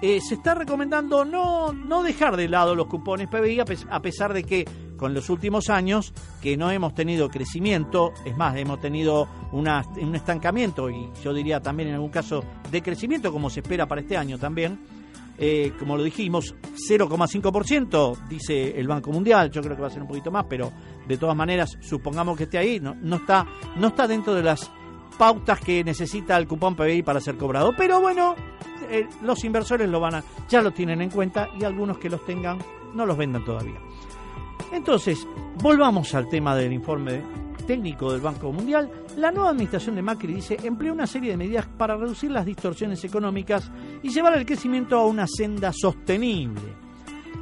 eh, 0.06 0.20
se 0.20 0.34
está 0.36 0.54
recomendando 0.54 1.24
no, 1.24 1.72
no 1.72 2.04
dejar 2.04 2.36
de 2.36 2.50
lado 2.50 2.76
los 2.76 2.88
cupones 2.88 3.30
PBI 3.30 3.62
a 3.90 4.02
pesar 4.02 4.34
de 4.34 4.44
que 4.44 4.66
con 4.98 5.14
los 5.14 5.30
últimos 5.30 5.70
años 5.70 6.14
que 6.42 6.58
no 6.58 6.70
hemos 6.72 6.94
tenido 6.94 7.30
crecimiento, 7.30 8.12
es 8.26 8.36
más, 8.36 8.58
hemos 8.58 8.82
tenido 8.82 9.30
una, 9.54 9.82
un 10.02 10.14
estancamiento 10.14 10.90
y 10.90 11.10
yo 11.24 11.34
diría 11.34 11.62
también 11.62 11.88
en 11.88 11.96
algún 11.96 12.10
caso 12.10 12.44
de 12.70 12.82
crecimiento 12.82 13.32
como 13.32 13.50
se 13.50 13.62
espera 13.62 13.88
para 13.88 14.02
este 14.02 14.18
año 14.18 14.38
también, 14.38 14.78
eh, 15.38 15.72
como 15.80 15.96
lo 15.96 16.04
dijimos, 16.04 16.54
0,5% 16.90 18.28
dice 18.28 18.78
el 18.78 18.90
Banco 18.90 19.10
Mundial, 19.10 19.52
yo 19.52 19.62
creo 19.62 19.78
que 19.78 19.84
va 19.84 19.88
a 19.88 19.92
ser 19.92 20.02
un 20.02 20.10
poquito 20.10 20.32
más, 20.32 20.48
pero 20.50 20.70
de 21.08 21.18
todas 21.18 21.38
maneras 21.38 21.78
supongamos 21.80 22.38
que 22.38 22.44
esté 22.44 22.58
ahí, 22.58 22.78
no, 22.82 22.94
no, 22.96 23.16
está, 23.16 23.48
no 23.78 23.88
está 23.88 24.06
dentro 24.06 24.36
de 24.36 24.44
las 24.44 24.70
pautas 25.18 25.62
que 25.62 25.82
necesita 25.82 26.36
el 26.38 26.46
cupón 26.46 26.76
PBI 26.76 27.04
para 27.04 27.22
ser 27.22 27.38
cobrado, 27.38 27.74
pero 27.78 28.02
bueno, 28.02 28.36
eh, 28.94 29.10
los 29.24 29.44
inversores 29.44 29.90
lo 29.90 30.00
van 30.00 30.16
a, 30.16 30.24
ya 30.48 30.62
lo 30.62 30.72
tienen 30.72 31.02
en 31.02 31.10
cuenta 31.10 31.50
y 31.60 31.64
algunos 31.64 31.98
que 31.98 32.12
los 32.12 32.24
tengan 32.26 32.60
no 32.94 33.08
los 33.08 33.18
vendan 33.18 33.44
todavía. 33.44 33.80
Entonces, 34.72 35.28
volvamos 35.62 36.14
al 36.14 36.30
tema 36.30 36.56
del 36.56 36.74
informe 36.74 37.24
técnico 37.66 38.12
del 38.12 38.22
Banco 38.22 38.52
Mundial. 38.52 38.88
La 39.18 39.32
nueva 39.32 39.50
administración 39.50 39.96
de 39.96 40.04
Macri 40.04 40.36
dice 40.36 40.58
empleó 40.64 40.94
una 40.94 41.08
serie 41.08 41.32
de 41.32 41.38
medidas 41.38 41.66
para 41.66 41.98
reducir 41.98 42.30
las 42.30 42.46
distorsiones 42.46 43.04
económicas 43.04 43.72
y 44.04 44.10
llevar 44.10 44.38
el 44.38 44.46
crecimiento 44.46 44.98
a 44.98 45.08
una 45.08 45.26
senda 45.28 45.72
sostenible. 45.74 46.62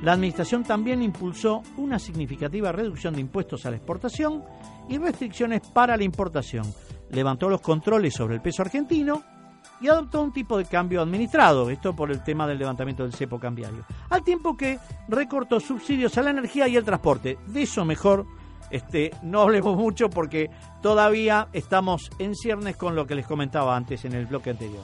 La 0.03 0.13
administración 0.13 0.63
también 0.63 1.01
impulsó 1.01 1.63
una 1.75 1.99
significativa 1.99 2.71
reducción 2.71 3.13
de 3.13 3.21
impuestos 3.21 3.65
a 3.65 3.71
la 3.71 3.75
exportación 3.75 4.41
y 4.87 4.97
restricciones 4.97 5.61
para 5.73 5.97
la 5.97 6.05
importación. 6.05 6.65
Levantó 7.11 7.49
los 7.49 7.59
controles 7.59 8.13
sobre 8.13 8.35
el 8.35 8.41
peso 8.41 8.61
argentino 8.61 9.40
y 9.81 9.87
adoptó 9.87 10.21
un 10.21 10.31
tipo 10.31 10.57
de 10.57 10.65
cambio 10.65 11.01
administrado, 11.01 11.69
esto 11.69 11.95
por 11.95 12.11
el 12.11 12.23
tema 12.23 12.47
del 12.47 12.59
levantamiento 12.59 13.03
del 13.03 13.13
cepo 13.13 13.39
cambiario, 13.39 13.83
al 14.09 14.23
tiempo 14.23 14.55
que 14.55 14.79
recortó 15.07 15.59
subsidios 15.59 16.17
a 16.17 16.21
la 16.21 16.29
energía 16.29 16.67
y 16.67 16.77
el 16.77 16.85
transporte. 16.85 17.39
De 17.47 17.63
eso 17.63 17.83
mejor 17.83 18.25
este, 18.71 19.11
no 19.21 19.41
hablemos 19.41 19.75
mucho 19.75 20.09
porque 20.09 20.49
todavía 20.81 21.49
estamos 21.51 22.09
en 22.19 22.35
ciernes 22.35 22.77
con 22.77 22.95
lo 22.95 23.05
que 23.05 23.15
les 23.15 23.27
comentaba 23.27 23.75
antes 23.75 24.05
en 24.05 24.13
el 24.13 24.25
bloque 24.27 24.51
anterior. 24.51 24.83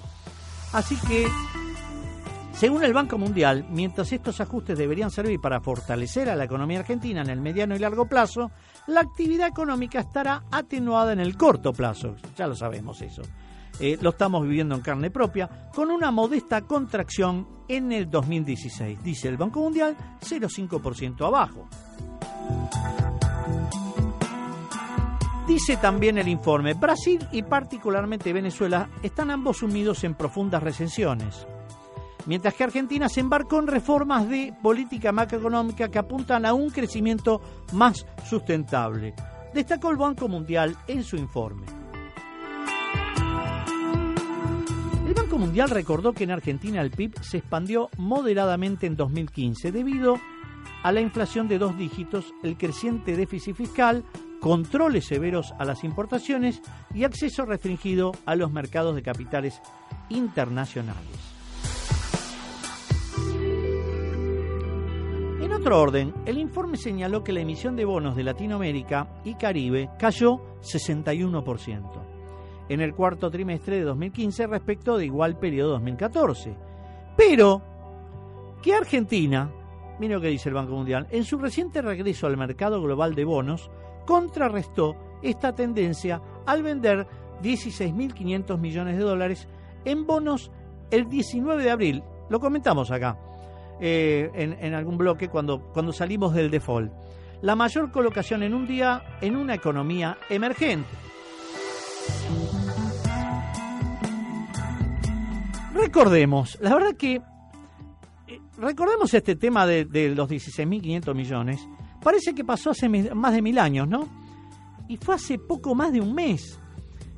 Así 0.73 0.97
que, 1.07 1.27
según 2.51 2.83
el 2.83 2.93
Banco 2.93 3.17
Mundial, 3.17 3.65
mientras 3.69 4.11
estos 4.11 4.41
ajustes 4.41 4.77
deberían 4.77 5.09
servir 5.09 5.39
para 5.39 5.61
fortalecer 5.61 6.29
a 6.29 6.35
la 6.35 6.43
economía 6.43 6.79
argentina 6.79 7.21
en 7.21 7.29
el 7.29 7.39
mediano 7.39 7.75
y 7.75 7.79
largo 7.79 8.07
plazo, 8.07 8.51
la 8.87 9.01
actividad 9.01 9.47
económica 9.47 10.01
estará 10.01 10.43
atenuada 10.51 11.13
en 11.13 11.21
el 11.21 11.37
corto 11.37 11.71
plazo, 11.71 12.15
ya 12.35 12.47
lo 12.47 12.55
sabemos 12.55 13.01
eso. 13.01 13.21
Eh, 13.79 13.97
lo 14.01 14.09
estamos 14.09 14.43
viviendo 14.43 14.75
en 14.75 14.81
carne 14.81 15.11
propia, 15.11 15.69
con 15.73 15.91
una 15.91 16.11
modesta 16.11 16.61
contracción 16.61 17.47
en 17.67 17.91
el 17.91 18.09
2016, 18.09 19.03
dice 19.03 19.27
el 19.27 19.37
Banco 19.37 19.59
Mundial, 19.59 19.95
0,5% 20.21 21.25
abajo. 21.25 21.67
Dice 25.47 25.77
también 25.77 26.17
el 26.17 26.27
informe, 26.27 26.73
Brasil 26.73 27.25
y 27.31 27.41
particularmente 27.41 28.33
Venezuela 28.33 28.89
están 29.01 29.31
ambos 29.31 29.59
sumidos 29.59 30.03
en 30.03 30.13
profundas 30.13 30.61
recensiones, 30.61 31.47
mientras 32.25 32.53
que 32.53 32.65
Argentina 32.65 33.07
se 33.07 33.21
embarcó 33.21 33.59
en 33.59 33.67
reformas 33.67 34.27
de 34.27 34.53
política 34.61 35.13
macroeconómica 35.13 35.87
que 35.89 35.99
apuntan 35.99 36.45
a 36.45 36.53
un 36.53 36.69
crecimiento 36.69 37.41
más 37.71 38.05
sustentable, 38.27 39.13
destacó 39.53 39.89
el 39.89 39.97
Banco 39.97 40.27
Mundial 40.27 40.75
en 40.85 41.03
su 41.03 41.15
informe. 41.15 41.65
Mundial 45.37 45.69
recordó 45.69 46.13
que 46.13 46.23
en 46.23 46.31
Argentina 46.31 46.81
el 46.81 46.91
PIB 46.91 47.21
se 47.21 47.37
expandió 47.37 47.89
moderadamente 47.97 48.87
en 48.87 48.95
2015 48.95 49.71
debido 49.71 50.17
a 50.83 50.91
la 50.91 51.01
inflación 51.01 51.47
de 51.47 51.57
dos 51.57 51.77
dígitos, 51.77 52.33
el 52.43 52.57
creciente 52.57 53.15
déficit 53.15 53.55
fiscal, 53.55 54.03
controles 54.39 55.05
severos 55.05 55.53
a 55.59 55.65
las 55.65 55.83
importaciones 55.83 56.61
y 56.93 57.03
acceso 57.03 57.45
restringido 57.45 58.11
a 58.25 58.35
los 58.35 58.51
mercados 58.51 58.95
de 58.95 59.03
capitales 59.03 59.61
internacionales. 60.09 61.35
En 65.41 65.51
otro 65.53 65.81
orden, 65.81 66.13
el 66.25 66.37
informe 66.37 66.77
señaló 66.77 67.23
que 67.23 67.33
la 67.33 67.41
emisión 67.41 67.75
de 67.75 67.85
bonos 67.85 68.15
de 68.15 68.23
Latinoamérica 68.23 69.07
y 69.23 69.35
Caribe 69.35 69.89
cayó 69.97 70.59
61% 70.61 72.16
en 72.69 72.81
el 72.81 72.93
cuarto 72.93 73.29
trimestre 73.31 73.77
de 73.77 73.83
2015 73.83 74.47
respecto 74.47 74.97
de 74.97 75.05
igual 75.05 75.37
periodo 75.37 75.71
2014. 75.73 76.55
Pero 77.15 77.61
que 78.61 78.73
Argentina, 78.73 79.49
mire 79.99 80.15
lo 80.15 80.21
que 80.21 80.27
dice 80.27 80.49
el 80.49 80.55
Banco 80.55 80.73
Mundial, 80.73 81.07
en 81.11 81.23
su 81.23 81.37
reciente 81.37 81.81
regreso 81.81 82.27
al 82.27 82.37
mercado 82.37 82.81
global 82.81 83.15
de 83.15 83.25
bonos, 83.25 83.69
contrarrestó 84.05 84.95
esta 85.21 85.53
tendencia 85.53 86.21
al 86.45 86.63
vender 86.63 87.07
16.500 87.41 88.57
millones 88.57 88.97
de 88.97 89.03
dólares 89.03 89.47
en 89.85 90.05
bonos 90.05 90.51
el 90.91 91.09
19 91.09 91.63
de 91.63 91.71
abril. 91.71 92.03
Lo 92.29 92.39
comentamos 92.39 92.91
acá. 92.91 93.17
eh, 93.79 94.31
en, 94.33 94.53
en 94.59 94.73
algún 94.73 94.97
bloque 94.97 95.29
cuando, 95.29 95.61
cuando 95.71 95.93
salimos 95.93 96.33
del 96.33 96.49
default. 96.49 96.91
La 97.41 97.55
mayor 97.55 97.91
colocación 97.91 98.41
en 98.41 98.55
un 98.55 98.65
día 98.65 99.03
en 99.21 99.35
una 99.35 99.53
economía 99.53 100.17
emergente. 100.29 100.89
Recordemos, 105.77 106.57
la 106.59 106.73
verdad 106.73 106.95
que 106.95 107.15
eh, 107.15 108.41
recordemos 108.57 109.13
este 109.13 109.35
tema 109.35 109.65
de, 109.67 109.85
de 109.85 110.09
los 110.15 110.29
16.500 110.29 111.13
millones. 111.13 111.67
Parece 112.03 112.33
que 112.33 112.43
pasó 112.43 112.71
hace 112.71 112.89
más 112.89 113.33
de 113.33 113.41
mil 113.41 113.59
años, 113.59 113.87
¿no? 113.87 114.07
Y 114.87 114.97
fue 114.97 115.15
hace 115.15 115.37
poco 115.37 115.75
más 115.75 115.91
de 115.91 116.01
un 116.01 116.13
mes. 116.13 116.57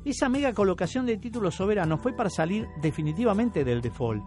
Esa 0.04 0.28
mega 0.28 0.52
colocación 0.52 1.06
de 1.06 1.16
títulos 1.16 1.54
soberanos 1.54 2.00
fue 2.00 2.12
para 2.12 2.30
salir 2.30 2.66
definitivamente 2.82 3.64
del 3.64 3.80
default. 3.80 4.24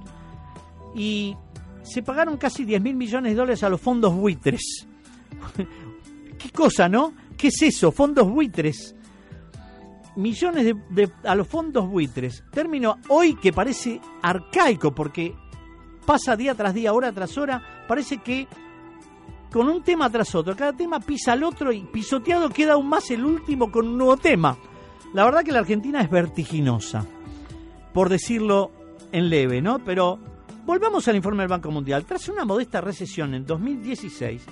Y 0.96 1.36
se 1.84 2.02
pagaron 2.02 2.38
casi 2.38 2.64
10 2.64 2.82
mil 2.82 2.96
millones 2.96 3.34
de 3.34 3.36
dólares 3.36 3.64
a 3.64 3.70
los 3.70 3.82
fondos 3.82 4.16
buitres. 4.16 4.88
¿Qué 6.38 6.50
cosa, 6.50 6.88
no? 6.88 7.14
¿Qué 7.38 7.48
es 7.50 7.62
eso? 7.62 7.92
Fondos 7.92 8.30
buitres. 8.30 8.96
Millones 10.16 10.76
de, 10.90 11.12
a 11.24 11.36
los 11.36 11.48
fondos 11.48 11.88
buitres. 11.90 12.44
Término 12.52 12.98
hoy 13.10 13.36
que 13.36 13.52
parece 13.54 14.00
arcaico 14.22 14.94
porque 14.94 15.34
pasa 16.06 16.36
día 16.36 16.54
tras 16.56 16.74
día, 16.74 16.94
hora 16.94 17.12
tras 17.12 17.38
hora. 17.38 17.62
Parece 17.88 18.18
que 18.20 18.48
con 19.52 19.68
un 19.68 19.84
tema 19.84 20.10
tras 20.10 20.34
otro, 20.36 20.56
cada 20.56 20.74
tema 20.74 21.00
pisa 21.00 21.34
al 21.34 21.44
otro 21.44 21.72
y 21.72 21.82
pisoteado 21.84 22.50
queda 22.50 22.74
aún 22.74 22.88
más 22.90 23.10
el 23.12 23.24
último 23.26 23.72
con 23.72 23.88
un 23.88 23.98
nuevo 23.98 24.18
tema. 24.18 24.58
La 25.14 25.26
verdad 25.26 25.44
que 25.44 25.52
la 25.52 25.60
Argentina 25.60 26.02
es 26.02 26.10
vertiginosa, 26.10 27.06
por 27.94 28.10
decirlo 28.10 28.72
en 29.12 29.30
leve, 29.30 29.62
¿no? 29.62 29.78
Pero 29.80 30.18
volvamos 30.66 31.08
al 31.08 31.16
informe 31.16 31.44
del 31.44 31.50
Banco 31.50 31.70
Mundial. 31.70 32.04
Tras 32.06 32.28
una 32.30 32.46
modesta 32.46 32.82
recesión 32.82 33.36
en 33.36 33.46
2016, 33.46 34.44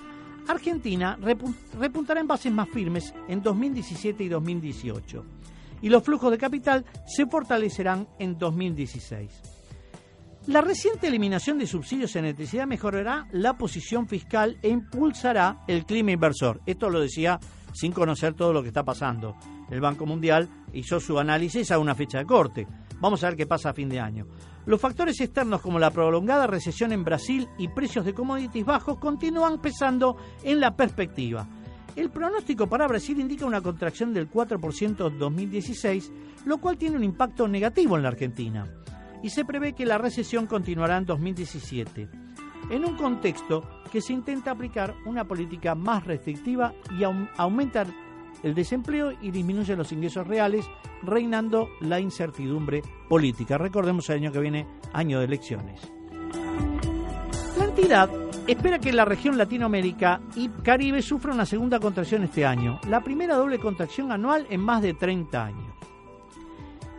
Argentina 0.47 1.17
repu- 1.19 1.53
repuntará 1.79 2.19
en 2.21 2.27
bases 2.27 2.51
más 2.51 2.69
firmes 2.69 3.11
en 3.27 3.41
2017 3.41 4.23
y 4.23 4.27
2018. 4.29 5.23
Y 5.81 5.89
los 5.89 6.03
flujos 6.03 6.31
de 6.31 6.37
capital 6.37 6.85
se 7.05 7.25
fortalecerán 7.25 8.07
en 8.19 8.37
2016. 8.37 9.61
La 10.47 10.61
reciente 10.61 11.07
eliminación 11.07 11.59
de 11.59 11.67
subsidios 11.67 12.15
en 12.15 12.25
electricidad 12.25 12.65
mejorará 12.65 13.27
la 13.31 13.57
posición 13.57 14.07
fiscal 14.07 14.57
e 14.63 14.69
impulsará 14.69 15.63
el 15.67 15.85
clima 15.85 16.11
inversor. 16.11 16.61
Esto 16.65 16.89
lo 16.89 16.99
decía 16.99 17.39
sin 17.73 17.91
conocer 17.91 18.33
todo 18.33 18.51
lo 18.51 18.63
que 18.63 18.69
está 18.69 18.83
pasando. 18.83 19.35
El 19.69 19.81
Banco 19.81 20.07
Mundial 20.07 20.49
hizo 20.73 20.99
su 20.99 21.19
análisis 21.19 21.71
a 21.71 21.77
una 21.77 21.93
fecha 21.93 22.17
de 22.17 22.25
corte. 22.25 22.67
Vamos 22.99 23.23
a 23.23 23.27
ver 23.27 23.37
qué 23.37 23.45
pasa 23.45 23.69
a 23.69 23.73
fin 23.73 23.87
de 23.87 23.99
año. 23.99 24.25
Los 24.65 24.81
factores 24.81 25.19
externos 25.21 25.61
como 25.61 25.79
la 25.79 25.91
prolongada 25.91 26.47
recesión 26.47 26.91
en 26.91 27.03
Brasil 27.03 27.47
y 27.57 27.67
precios 27.67 28.05
de 28.05 28.13
commodities 28.13 28.65
bajos 28.65 28.97
continúan 28.97 29.61
pesando 29.61 30.17
en 30.43 30.59
la 30.59 30.75
perspectiva. 30.75 31.47
El 31.95 32.09
pronóstico 32.09 32.67
para 32.67 32.87
Brasil 32.87 33.19
indica 33.19 33.45
una 33.45 33.61
contracción 33.61 34.13
del 34.13 34.29
4% 34.29 35.07
en 35.11 35.19
2016, 35.19 36.11
lo 36.45 36.57
cual 36.59 36.77
tiene 36.77 36.95
un 36.97 37.03
impacto 37.03 37.47
negativo 37.47 37.97
en 37.97 38.03
la 38.03 38.09
Argentina. 38.09 38.67
Y 39.21 39.29
se 39.29 39.45
prevé 39.45 39.73
que 39.73 39.85
la 39.85 39.97
recesión 39.97 40.47
continuará 40.47 40.97
en 40.97 41.05
2017, 41.05 42.09
en 42.69 42.85
un 42.85 42.95
contexto 42.95 43.67
que 43.91 44.01
se 44.01 44.13
intenta 44.13 44.51
aplicar 44.51 44.95
una 45.05 45.25
política 45.25 45.75
más 45.75 46.05
restrictiva 46.05 46.73
y 46.91 47.01
aum- 47.03 47.29
aumentar 47.37 47.87
el 48.41 48.55
desempleo 48.55 49.11
y 49.21 49.29
disminuye 49.29 49.75
los 49.75 49.91
ingresos 49.91 50.25
reales, 50.25 50.65
reinando 51.03 51.67
la 51.81 51.99
incertidumbre 51.99 52.81
política. 53.09 53.57
Recordemos 53.57 54.09
el 54.09 54.15
año 54.17 54.31
que 54.31 54.39
viene, 54.39 54.65
año 54.93 55.19
de 55.19 55.25
elecciones. 55.25 55.91
La 57.57 57.65
entidad 57.65 58.09
espera 58.47 58.79
que 58.79 58.93
la 58.93 59.03
región 59.03 59.37
Latinoamérica 59.37 60.21
y 60.35 60.47
Caribe 60.49 61.01
sufra 61.01 61.33
una 61.33 61.45
segunda 61.45 61.79
contracción 61.79 62.23
este 62.23 62.45
año, 62.45 62.79
la 62.87 63.01
primera 63.01 63.35
doble 63.35 63.59
contracción 63.59 64.11
anual 64.11 64.47
en 64.49 64.61
más 64.61 64.81
de 64.81 64.93
30 64.93 65.45
años. 65.45 65.75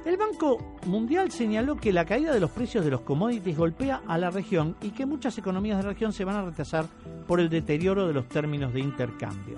El 0.05 0.16
Banco 0.16 0.59
Mundial 0.86 1.30
señaló 1.30 1.76
que 1.76 1.92
la 1.92 2.05
caída 2.05 2.34
de 2.34 2.40
los 2.40 2.50
precios 2.50 2.84
de 2.84 2.90
los 2.90 3.03
commodities 3.03 3.57
golpea 3.57 4.03
a 4.07 4.18
la 4.18 4.30
región 4.30 4.76
y 4.82 4.90
que 4.90 5.07
muchas 5.07 5.38
economías 5.38 5.78
de 5.78 5.84
la 5.84 5.90
región 5.90 6.12
se 6.12 6.24
van 6.24 6.36
a 6.36 6.44
retrasar 6.44 6.86
por 7.26 7.40
el 7.40 7.48
deterioro 7.48 8.07
de 8.07 8.12
los 8.12 8.28
términos 8.28 8.74
de 8.74 8.80
intercambio. 8.80 9.57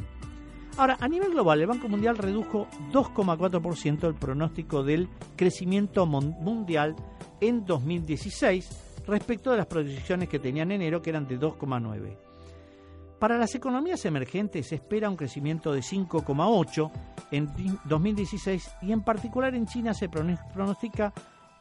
Ahora, 0.77 0.97
a 1.01 1.09
nivel 1.09 1.31
global, 1.31 1.61
el 1.61 1.67
Banco 1.67 1.89
Mundial 1.89 2.19
redujo 2.19 2.69
2,4% 2.93 4.07
el 4.07 4.15
pronóstico 4.15 4.83
del 4.83 5.09
crecimiento 5.37 6.05
mundial 6.07 6.95
en 7.41 7.65
2016 7.65 8.94
respecto 9.07 9.51
de 9.51 9.59
las 9.59 9.67
proyecciones 9.67 10.29
que 10.29 10.39
tenía 10.39 10.63
en 10.63 10.73
enero, 10.73 11.03
que 11.03 11.11
eran 11.11 11.27
de 11.27 11.39
2,9%. 11.39 12.17
Para 13.19 13.39
las 13.39 13.55
economías 13.55 14.05
emergentes 14.05 14.67
se 14.69 14.75
espera 14.75 15.09
un 15.09 15.17
crecimiento 15.17 15.73
de 15.73 15.81
5,8 15.81 16.91
en 17.31 17.55
di- 17.57 17.79
2016 17.85 18.71
y 18.83 18.93
en 18.93 19.03
particular 19.03 19.55
en 19.55 19.67
China 19.67 19.95
se 19.95 20.11
prono- 20.11 20.39
pronostica 20.53 21.13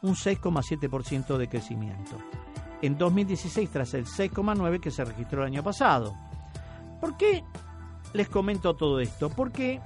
un 0.02 0.14
6,7% 0.14 1.38
de 1.38 1.48
crecimiento. 1.48 2.18
En 2.82 2.98
2016 2.98 3.70
tras 3.70 3.94
el 3.94 4.04
6,9 4.04 4.78
que 4.80 4.90
se 4.90 5.04
registró 5.04 5.40
el 5.42 5.46
año 5.52 5.62
pasado. 5.62 6.14
¿Por 7.00 7.16
qué 7.16 7.42
les 8.12 8.28
comento 8.28 8.74
todo 8.74 9.00
esto? 9.00 9.30
Porque 9.30 9.80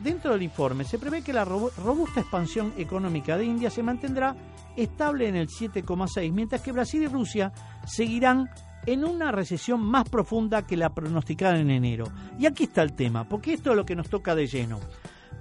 dentro 0.00 0.32
del 0.32 0.42
informe 0.42 0.84
se 0.84 0.98
prevé 0.98 1.22
que 1.22 1.32
la 1.32 1.44
robu- 1.44 1.72
robusta 1.76 2.20
expansión 2.20 2.72
económica 2.76 3.36
de 3.36 3.44
India 3.44 3.70
se 3.70 3.82
mantendrá 3.82 4.34
estable 4.76 5.28
en 5.28 5.36
el 5.36 5.48
7,6, 5.48 6.32
mientras 6.32 6.60
que 6.62 6.72
Brasil 6.72 7.02
y 7.02 7.06
Rusia 7.08 7.52
seguirán 7.86 8.48
en 8.86 9.04
una 9.04 9.32
recesión 9.32 9.80
más 9.82 10.08
profunda 10.08 10.66
que 10.66 10.76
la 10.76 10.90
pronosticada 10.94 11.58
en 11.58 11.70
enero. 11.70 12.06
Y 12.38 12.46
aquí 12.46 12.64
está 12.64 12.82
el 12.82 12.94
tema, 12.94 13.28
porque 13.28 13.52
esto 13.54 13.70
es 13.70 13.76
lo 13.76 13.84
que 13.84 13.96
nos 13.96 14.08
toca 14.08 14.34
de 14.34 14.46
lleno. 14.46 14.78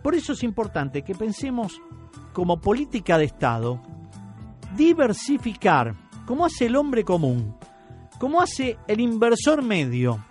Por 0.04 0.16
eso 0.16 0.34
es 0.34 0.44
importante 0.44 1.04
que 1.04 1.16
pensemos 1.16 1.80
como 2.34 2.60
política 2.60 3.18
de 3.18 3.26
Estado, 3.26 3.82
diversificar, 4.76 5.96
como 6.26 6.46
hace 6.46 6.66
el 6.66 6.76
hombre 6.76 7.04
común, 7.04 7.56
como 8.20 8.42
hace 8.42 8.78
el 8.88 9.00
inversor 9.00 9.62
medio. 9.64 10.24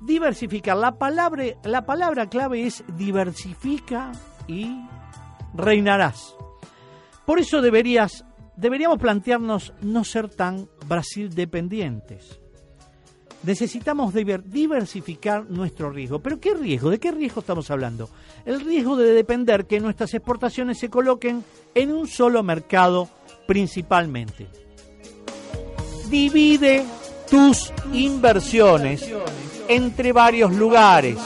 Diversificar, 0.00 0.76
la 0.76 0.92
palabra, 0.98 1.44
la 1.64 1.84
palabra 1.84 2.28
clave 2.28 2.66
es 2.66 2.82
diversifica 2.96 4.12
y 4.48 4.80
reinarás. 5.54 6.34
Por 7.26 7.38
eso 7.38 7.60
deberías, 7.60 8.24
deberíamos 8.56 8.98
plantearnos 8.98 9.74
no 9.82 10.04
ser 10.04 10.28
tan 10.28 10.68
Brasil 10.86 11.34
dependientes. 11.34 12.40
Necesitamos 13.42 14.12
diver- 14.14 14.42
diversificar 14.42 15.48
nuestro 15.50 15.90
riesgo. 15.90 16.18
¿Pero 16.18 16.40
qué 16.40 16.54
riesgo? 16.54 16.90
¿De 16.90 16.98
qué 16.98 17.10
riesgo 17.10 17.40
estamos 17.40 17.70
hablando? 17.70 18.08
El 18.44 18.60
riesgo 18.60 18.96
de 18.96 19.12
depender 19.14 19.66
que 19.66 19.80
nuestras 19.80 20.12
exportaciones 20.14 20.78
se 20.78 20.90
coloquen 20.90 21.44
en 21.74 21.92
un 21.92 22.06
solo 22.06 22.42
mercado 22.42 23.08
principalmente. 23.46 24.46
Divide 26.10 26.84
tus 27.30 27.72
inversiones 27.92 29.08
entre 29.68 30.12
varios 30.12 30.52
lugares, 30.52 31.16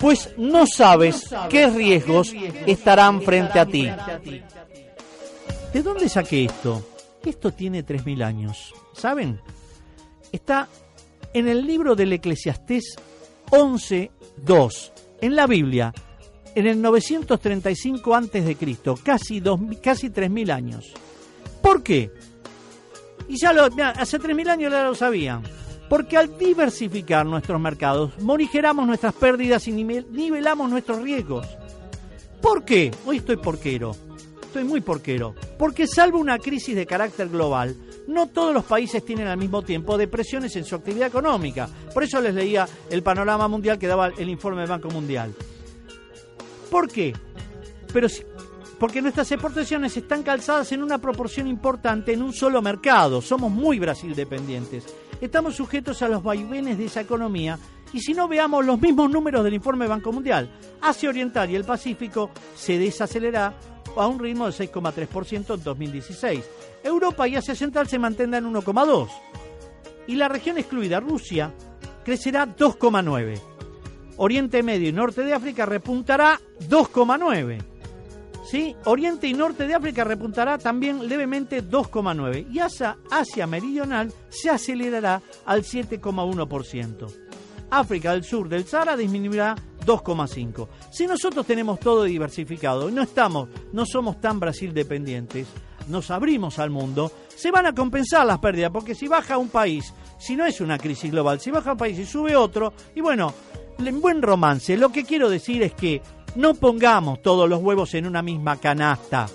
pues 0.00 0.30
no 0.38 0.66
sabes 0.66 1.28
qué 1.50 1.68
riesgos 1.68 2.32
estarán 2.66 3.22
frente 3.22 3.58
a 3.58 3.66
ti. 3.66 3.88
¿De 5.72 5.82
dónde 5.82 6.08
saqué 6.08 6.44
esto? 6.44 6.84
Esto 7.24 7.52
tiene 7.52 7.84
3.000 7.84 8.24
años. 8.24 8.74
¿Saben? 8.94 9.40
Está 10.30 10.68
en 11.32 11.48
el 11.48 11.66
libro 11.66 11.94
del 11.94 12.12
Eclesiastés 12.12 12.96
11.2, 13.50 14.92
en 15.20 15.36
la 15.36 15.46
Biblia, 15.46 15.92
en 16.54 16.66
el 16.66 16.80
935 16.80 18.14
antes 18.14 18.44
de 18.44 18.56
Cristo, 18.56 18.98
casi, 19.02 19.42
casi 19.82 20.08
3.000 20.10 20.50
años. 20.52 20.92
¿Por 21.60 21.82
qué? 21.82 22.12
Y 23.28 23.38
ya 23.38 23.52
lo, 23.52 23.68
mirá, 23.70 23.90
hace 23.90 24.18
3.000 24.18 24.48
años 24.48 24.72
ya 24.72 24.82
lo 24.84 24.94
sabían. 24.94 25.42
Porque 25.88 26.16
al 26.16 26.36
diversificar 26.38 27.26
nuestros 27.26 27.60
mercados, 27.60 28.12
morigeramos 28.20 28.86
nuestras 28.86 29.14
pérdidas 29.14 29.66
y 29.68 29.72
nive- 29.72 30.06
nivelamos 30.10 30.70
nuestros 30.70 31.02
riesgos. 31.02 31.46
¿Por 32.40 32.64
qué? 32.64 32.90
Hoy 33.06 33.18
estoy 33.18 33.36
porquero. 33.36 33.94
Estoy 34.42 34.64
muy 34.64 34.80
porquero. 34.80 35.34
Porque 35.58 35.86
salvo 35.86 36.18
una 36.18 36.38
crisis 36.38 36.74
de 36.74 36.86
carácter 36.86 37.28
global, 37.28 37.74
no 38.06 38.28
todos 38.28 38.52
los 38.54 38.64
países 38.64 39.04
tienen 39.04 39.26
al 39.28 39.38
mismo 39.38 39.62
tiempo 39.62 39.96
depresiones 39.98 40.54
en 40.56 40.64
su 40.64 40.74
actividad 40.74 41.08
económica. 41.08 41.68
Por 41.92 42.02
eso 42.04 42.20
les 42.20 42.34
leía 42.34 42.66
el 42.90 43.02
panorama 43.02 43.48
mundial 43.48 43.78
que 43.78 43.86
daba 43.86 44.08
el 44.08 44.28
informe 44.28 44.60
del 44.62 44.70
Banco 44.70 44.88
Mundial. 44.90 45.34
¿Por 46.70 46.88
qué? 46.88 47.14
Pero 47.92 48.08
si- 48.08 48.24
porque 48.84 49.00
nuestras 49.00 49.32
exportaciones 49.32 49.96
están 49.96 50.22
calzadas 50.22 50.70
en 50.72 50.82
una 50.82 50.98
proporción 50.98 51.46
importante 51.46 52.12
en 52.12 52.20
un 52.20 52.34
solo 52.34 52.60
mercado. 52.60 53.22
Somos 53.22 53.50
muy 53.50 53.78
Brasil 53.78 54.14
dependientes. 54.14 54.84
Estamos 55.22 55.56
sujetos 55.56 56.02
a 56.02 56.08
los 56.08 56.22
vaivenes 56.22 56.76
de 56.76 56.84
esa 56.84 57.00
economía 57.00 57.58
y 57.94 58.00
si 58.00 58.12
no 58.12 58.28
veamos 58.28 58.62
los 58.62 58.78
mismos 58.78 59.10
números 59.10 59.42
del 59.42 59.54
informe 59.54 59.86
Banco 59.86 60.12
Mundial, 60.12 60.50
Asia 60.82 61.08
Oriental 61.08 61.50
y 61.50 61.54
el 61.54 61.64
Pacífico 61.64 62.28
se 62.54 62.78
desacelerará 62.78 63.54
a 63.96 64.06
un 64.06 64.18
ritmo 64.18 64.44
de 64.44 64.52
6,3% 64.52 65.54
en 65.54 65.64
2016. 65.64 66.44
Europa 66.82 67.26
y 67.26 67.36
Asia 67.36 67.54
Central 67.54 67.88
se 67.88 67.98
mantendrán 67.98 68.44
en 68.44 68.52
1,2%. 68.52 69.08
Y 70.08 70.16
la 70.16 70.28
región 70.28 70.58
excluida, 70.58 71.00
Rusia, 71.00 71.54
crecerá 72.04 72.46
2,9. 72.54 73.40
Oriente 74.18 74.62
Medio 74.62 74.90
y 74.90 74.92
Norte 74.92 75.22
de 75.22 75.32
África 75.32 75.64
repuntará 75.64 76.38
2,9. 76.68 77.73
¿Sí? 78.44 78.76
Oriente 78.84 79.26
y 79.26 79.32
Norte 79.32 79.66
de 79.66 79.74
África 79.74 80.04
repuntará 80.04 80.58
también 80.58 81.08
levemente 81.08 81.64
2,9. 81.64 82.46
Y 82.52 82.58
Asia, 82.58 82.98
Asia 83.10 83.46
Meridional 83.46 84.12
se 84.28 84.50
acelerará 84.50 85.22
al 85.46 85.62
7,1%. 85.62 87.24
África 87.70 88.12
del 88.12 88.24
Sur 88.24 88.48
del 88.48 88.66
Sahara 88.66 88.96
disminuirá 88.96 89.56
2,5. 89.84 90.68
Si 90.92 91.06
nosotros 91.06 91.46
tenemos 91.46 91.80
todo 91.80 92.04
diversificado 92.04 92.88
y 92.88 92.92
no 92.92 93.02
estamos, 93.02 93.48
no 93.72 93.84
somos 93.86 94.20
tan 94.20 94.38
Brasil 94.38 94.72
dependientes, 94.72 95.46
nos 95.88 96.10
abrimos 96.10 96.58
al 96.58 96.70
mundo, 96.70 97.10
se 97.34 97.50
van 97.50 97.66
a 97.66 97.74
compensar 97.74 98.26
las 98.26 98.38
pérdidas, 98.38 98.70
porque 98.70 98.94
si 98.94 99.08
baja 99.08 99.38
un 99.38 99.48
país, 99.48 99.92
si 100.18 100.36
no 100.36 100.46
es 100.46 100.60
una 100.60 100.78
crisis 100.78 101.10
global, 101.10 101.40
si 101.40 101.50
baja 101.50 101.72
un 101.72 101.78
país 101.78 101.98
y 101.98 102.06
sube 102.06 102.36
otro, 102.36 102.72
y 102.94 103.00
bueno, 103.00 103.32
en 103.78 104.00
buen 104.00 104.22
romance, 104.22 104.76
lo 104.76 104.90
que 104.90 105.04
quiero 105.04 105.28
decir 105.28 105.62
es 105.62 105.74
que 105.74 106.00
no 106.34 106.54
pongamos 106.54 107.22
todos 107.22 107.48
los 107.48 107.62
huevos 107.62 107.94
en 107.94 108.06
una 108.06 108.22
misma 108.22 108.56
canasta, 108.56 109.26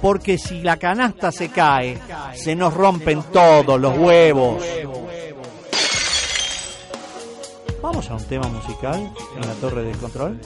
porque 0.00 0.38
si 0.38 0.60
la 0.60 0.76
canasta 0.76 1.32
se 1.32 1.48
cae, 1.50 1.98
se 2.34 2.54
nos 2.54 2.74
rompen 2.74 3.22
todos 3.32 3.80
los 3.80 3.96
huevos. 3.96 4.62
Vamos 7.82 8.08
a 8.10 8.14
un 8.14 8.24
tema 8.24 8.46
musical 8.48 9.12
en 9.34 9.48
la 9.48 9.54
torre 9.54 9.82
de 9.82 9.92
control. 9.92 10.40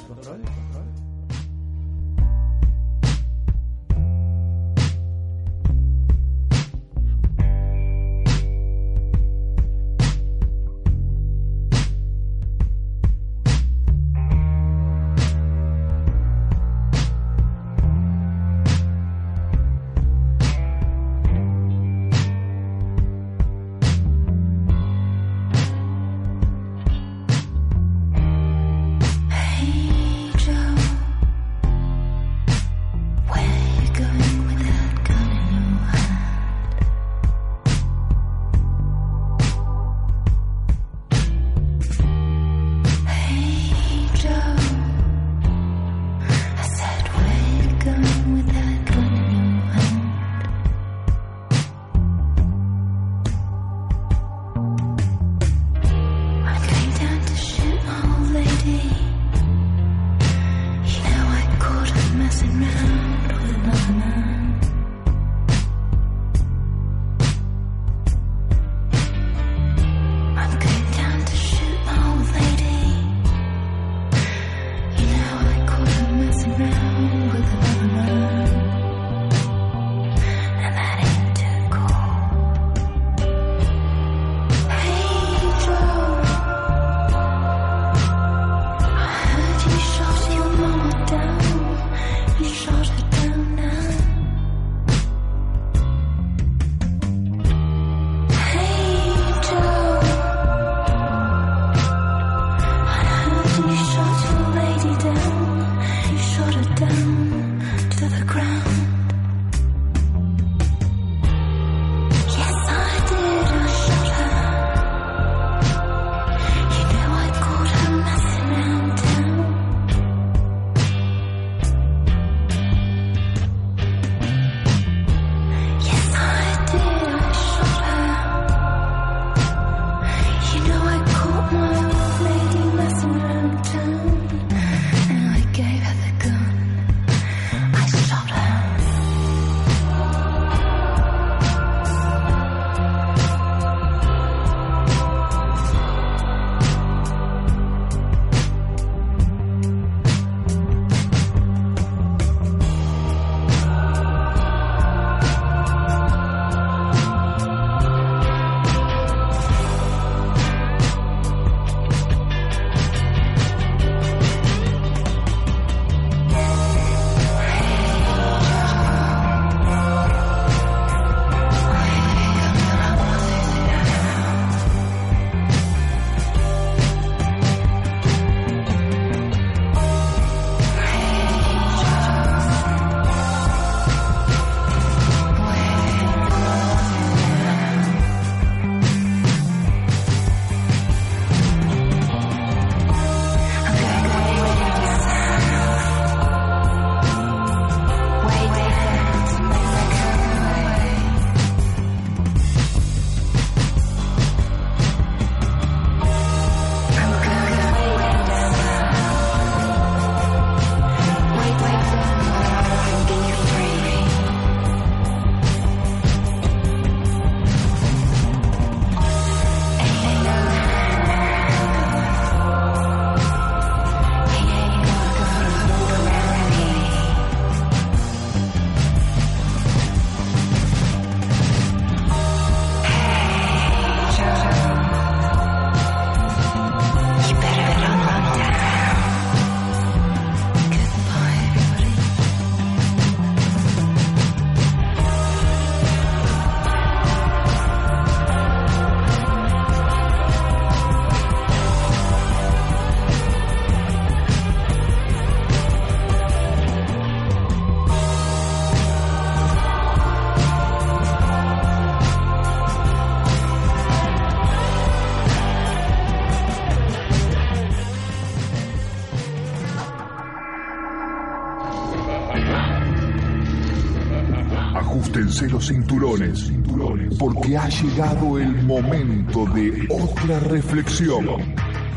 Cinturones, 275.97 277.17
porque 277.19 277.57
ha 277.57 277.69
llegado 277.69 278.39
el 278.39 278.63
momento 278.65 279.47
de 279.47 279.89
otra 279.89 280.41
reflexión 280.41 281.27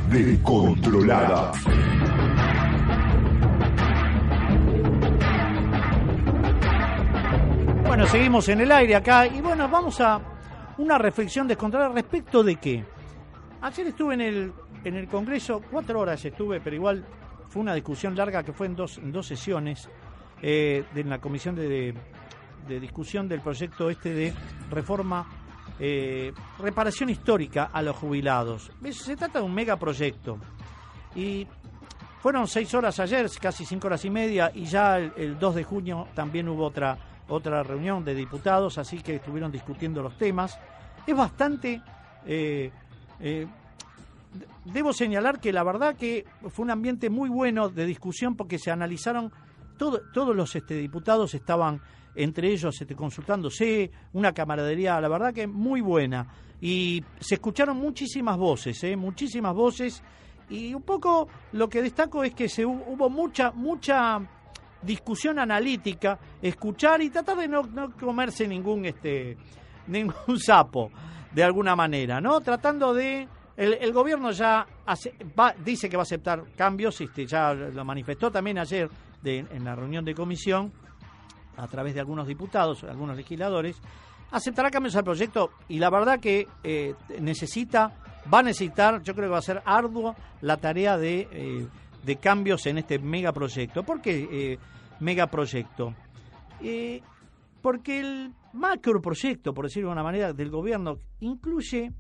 descontrolada. 0.09 1.51
Bueno, 7.85 8.07
seguimos 8.07 8.47
en 8.47 8.61
el 8.61 8.71
aire 8.71 8.95
acá 8.95 9.27
y 9.27 9.41
bueno, 9.41 9.67
vamos 9.67 9.99
a 9.99 10.21
una 10.77 10.97
reflexión 10.97 11.47
descontrolada 11.47 11.93
respecto 11.93 12.41
de 12.41 12.55
qué. 12.55 12.85
Ayer 13.61 13.87
estuve 13.87 14.13
en 14.13 14.21
el, 14.21 14.53
en 14.85 14.95
el 14.95 15.07
Congreso, 15.07 15.61
cuatro 15.69 15.99
horas 15.99 16.23
estuve, 16.23 16.61
pero 16.61 16.75
igual 16.75 17.03
fue 17.49 17.61
una 17.61 17.73
discusión 17.73 18.15
larga 18.15 18.43
que 18.43 18.53
fue 18.53 18.67
en 18.67 18.77
dos, 18.77 18.97
en 18.99 19.11
dos 19.11 19.27
sesiones 19.27 19.89
eh, 20.41 20.85
de 20.93 21.03
la 21.03 21.19
comisión 21.19 21.55
de, 21.55 21.93
discusión 22.67 23.27
del 23.27 23.41
proyecto 23.41 23.89
este 23.89 24.13
de 24.13 24.33
reforma, 24.69 25.27
eh, 25.79 26.33
reparación 26.59 27.09
histórica 27.09 27.69
a 27.71 27.81
los 27.81 27.95
jubilados. 27.95 28.71
Se 28.91 29.15
trata 29.15 29.39
de 29.39 29.45
un 29.45 29.53
megaproyecto 29.53 30.37
y 31.15 31.47
fueron 32.21 32.47
seis 32.47 32.73
horas 32.73 32.99
ayer, 32.99 33.29
casi 33.39 33.65
cinco 33.65 33.87
horas 33.87 34.03
y 34.05 34.09
media, 34.09 34.51
y 34.53 34.65
ya 34.65 34.97
el, 34.97 35.13
el 35.15 35.39
2 35.39 35.55
de 35.55 35.63
junio 35.63 36.07
también 36.13 36.49
hubo 36.49 36.65
otra 36.65 36.97
otra 37.29 37.63
reunión 37.63 38.03
de 38.03 38.15
diputados, 38.15 38.77
así 38.77 38.97
que 38.99 39.15
estuvieron 39.15 39.51
discutiendo 39.51 40.01
los 40.01 40.17
temas. 40.17 40.59
Es 41.05 41.15
bastante... 41.15 41.81
Eh, 42.25 42.71
eh, 43.19 43.47
debo 44.65 44.93
señalar 44.93 45.39
que 45.39 45.53
la 45.53 45.63
verdad 45.63 45.95
que 45.95 46.25
fue 46.49 46.63
un 46.63 46.71
ambiente 46.71 47.09
muy 47.09 47.29
bueno 47.29 47.69
de 47.69 47.85
discusión 47.85 48.35
porque 48.35 48.59
se 48.59 48.71
analizaron, 48.71 49.31
todo, 49.77 50.01
todos 50.13 50.35
los 50.35 50.55
este, 50.55 50.75
diputados 50.75 51.33
estaban 51.33 51.81
entre 52.15 52.51
ellos 52.51 52.79
este, 52.79 52.95
consultándose, 52.95 53.91
una 54.13 54.33
camaradería, 54.33 54.99
la 54.99 55.07
verdad 55.07 55.33
que 55.33 55.47
muy 55.47 55.81
buena. 55.81 56.27
Y 56.61 57.03
se 57.19 57.35
escucharon 57.35 57.77
muchísimas 57.77 58.37
voces, 58.37 58.83
¿eh? 58.83 58.95
muchísimas 58.95 59.53
voces. 59.53 60.03
Y 60.49 60.73
un 60.73 60.81
poco 60.81 61.27
lo 61.53 61.69
que 61.69 61.81
destaco 61.81 62.23
es 62.23 62.33
que 62.33 62.49
se 62.49 62.65
hubo 62.65 63.09
mucha, 63.09 63.51
mucha 63.51 64.19
discusión 64.81 65.39
analítica, 65.39 66.19
escuchar 66.41 67.01
y 67.01 67.09
tratar 67.09 67.37
de 67.37 67.47
no, 67.47 67.95
comerse 67.99 68.47
ningún 68.47 68.85
este 68.85 69.37
ningún 69.87 70.39
sapo 70.39 70.91
de 71.31 71.43
alguna 71.43 71.75
manera, 71.75 72.21
¿no? 72.21 72.41
Tratando 72.41 72.93
de 72.93 73.27
el, 73.57 73.73
el 73.73 73.91
gobierno 73.91 74.31
ya 74.31 74.65
va, 75.37 75.53
dice 75.63 75.89
que 75.89 75.97
va 75.97 76.01
a 76.01 76.03
aceptar 76.03 76.43
cambios, 76.55 76.99
este, 77.01 77.25
ya 77.25 77.53
lo 77.53 77.83
manifestó 77.83 78.31
también 78.31 78.57
ayer 78.57 78.89
de, 79.21 79.39
en 79.39 79.63
la 79.63 79.75
reunión 79.75 80.05
de 80.05 80.15
comisión 80.15 80.71
a 81.59 81.67
través 81.67 81.93
de 81.93 81.99
algunos 81.99 82.27
diputados, 82.27 82.83
algunos 82.83 83.15
legisladores, 83.15 83.77
aceptará 84.31 84.69
cambios 84.69 84.95
al 84.95 85.03
proyecto 85.03 85.51
y 85.67 85.79
la 85.79 85.89
verdad 85.89 86.19
que 86.19 86.47
eh, 86.63 86.95
necesita, 87.19 87.91
va 88.31 88.39
a 88.39 88.43
necesitar, 88.43 89.01
yo 89.01 89.13
creo 89.13 89.27
que 89.27 89.33
va 89.33 89.39
a 89.39 89.43
ser 89.43 89.61
arduo 89.65 90.15
la 90.41 90.57
tarea 90.57 90.97
de 90.97 91.27
eh, 91.31 91.67
de 92.03 92.15
cambios 92.15 92.65
en 92.65 92.77
este 92.77 92.97
megaproyecto. 92.97 93.83
¿Por 93.83 94.01
qué 94.01 94.27
eh, 94.31 94.57
megaproyecto? 94.99 95.93
Eh, 96.61 97.01
porque 97.61 97.99
el 97.99 98.33
macroproyecto, 98.53 99.53
por 99.53 99.65
decirlo 99.65 99.89
de 99.89 99.93
una 99.93 100.03
manera, 100.03 100.33
del 100.33 100.49
gobierno 100.49 100.97
incluye 101.19 101.91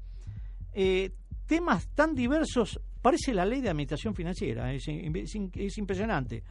temas 1.45 1.89
tan 1.89 2.15
diversos, 2.15 2.79
parece 3.01 3.33
la 3.33 3.43
ley 3.43 3.59
de 3.59 3.69
administración 3.69 4.15
financiera, 4.15 4.71
es, 4.71 4.87
es, 4.87 5.35
es 5.55 5.77
impresionante, 5.77 6.43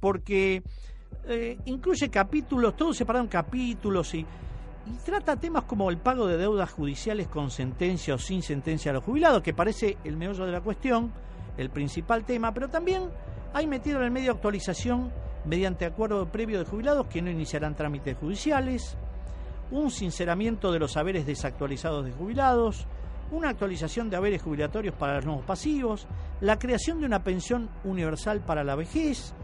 porque 0.00 0.64
eh, 1.28 1.58
incluye 1.66 2.08
capítulos, 2.08 2.76
todos 2.76 2.96
separados 2.96 3.26
en 3.26 3.30
capítulos 3.30 4.14
y, 4.14 4.20
y 4.20 4.96
trata 5.04 5.36
temas 5.36 5.64
como 5.64 5.90
el 5.90 5.98
pago 5.98 6.26
de 6.26 6.36
deudas 6.36 6.70
judiciales 6.70 7.28
con 7.28 7.50
sentencia 7.50 8.14
o 8.14 8.18
sin 8.18 8.42
sentencia 8.42 8.90
a 8.90 8.94
los 8.94 9.04
jubilados, 9.04 9.42
que 9.42 9.52
parece 9.52 9.98
el 10.04 10.16
meollo 10.16 10.46
de 10.46 10.52
la 10.52 10.60
cuestión, 10.60 11.12
el 11.56 11.70
principal 11.70 12.24
tema, 12.24 12.52
pero 12.52 12.68
también 12.68 13.10
hay 13.52 13.66
metido 13.66 13.98
en 13.98 14.04
el 14.04 14.10
medio 14.10 14.32
actualización 14.32 15.10
mediante 15.44 15.86
acuerdo 15.86 16.26
previo 16.26 16.58
de 16.58 16.64
jubilados 16.64 17.06
que 17.06 17.22
no 17.22 17.30
iniciarán 17.30 17.74
trámites 17.74 18.16
judiciales, 18.18 18.96
un 19.70 19.90
sinceramiento 19.90 20.70
de 20.70 20.78
los 20.78 20.92
saberes 20.92 21.26
desactualizados 21.26 22.04
de 22.04 22.12
jubilados, 22.12 22.86
una 23.30 23.50
actualización 23.50 24.08
de 24.10 24.16
haberes 24.16 24.42
jubilatorios 24.42 24.94
para 24.94 25.16
los 25.16 25.26
nuevos 25.26 25.44
pasivos, 25.44 26.06
la 26.40 26.58
creación 26.58 27.00
de 27.00 27.06
una 27.06 27.24
pensión 27.24 27.68
universal 27.84 28.40
para 28.40 28.62
la 28.62 28.76
vejez, 28.76 29.34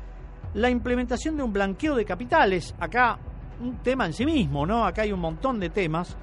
la 0.55 0.71
implementación 0.71 1.37
de 1.37 1.43
un 1.43 1.53
blanqueo 1.53 1.95
de 1.95 2.05
capitales, 2.05 2.75
acá 2.79 3.19
un 3.61 3.79
tema 3.79 4.07
en 4.07 4.13
sí 4.13 4.27
mismo, 4.27 4.67
¿no? 4.67 4.85
Acá 4.85 5.03
hay 5.03 5.13
un 5.13 5.21
montón 5.21 5.61
de 5.61 5.71
temas, 5.71 6.17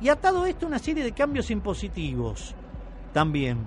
y 0.00 0.08
atado 0.08 0.46
esto 0.46 0.66
una 0.66 0.78
serie 0.78 1.04
de 1.04 1.12
cambios 1.12 1.50
impositivos 1.50 2.54
también. 3.12 3.64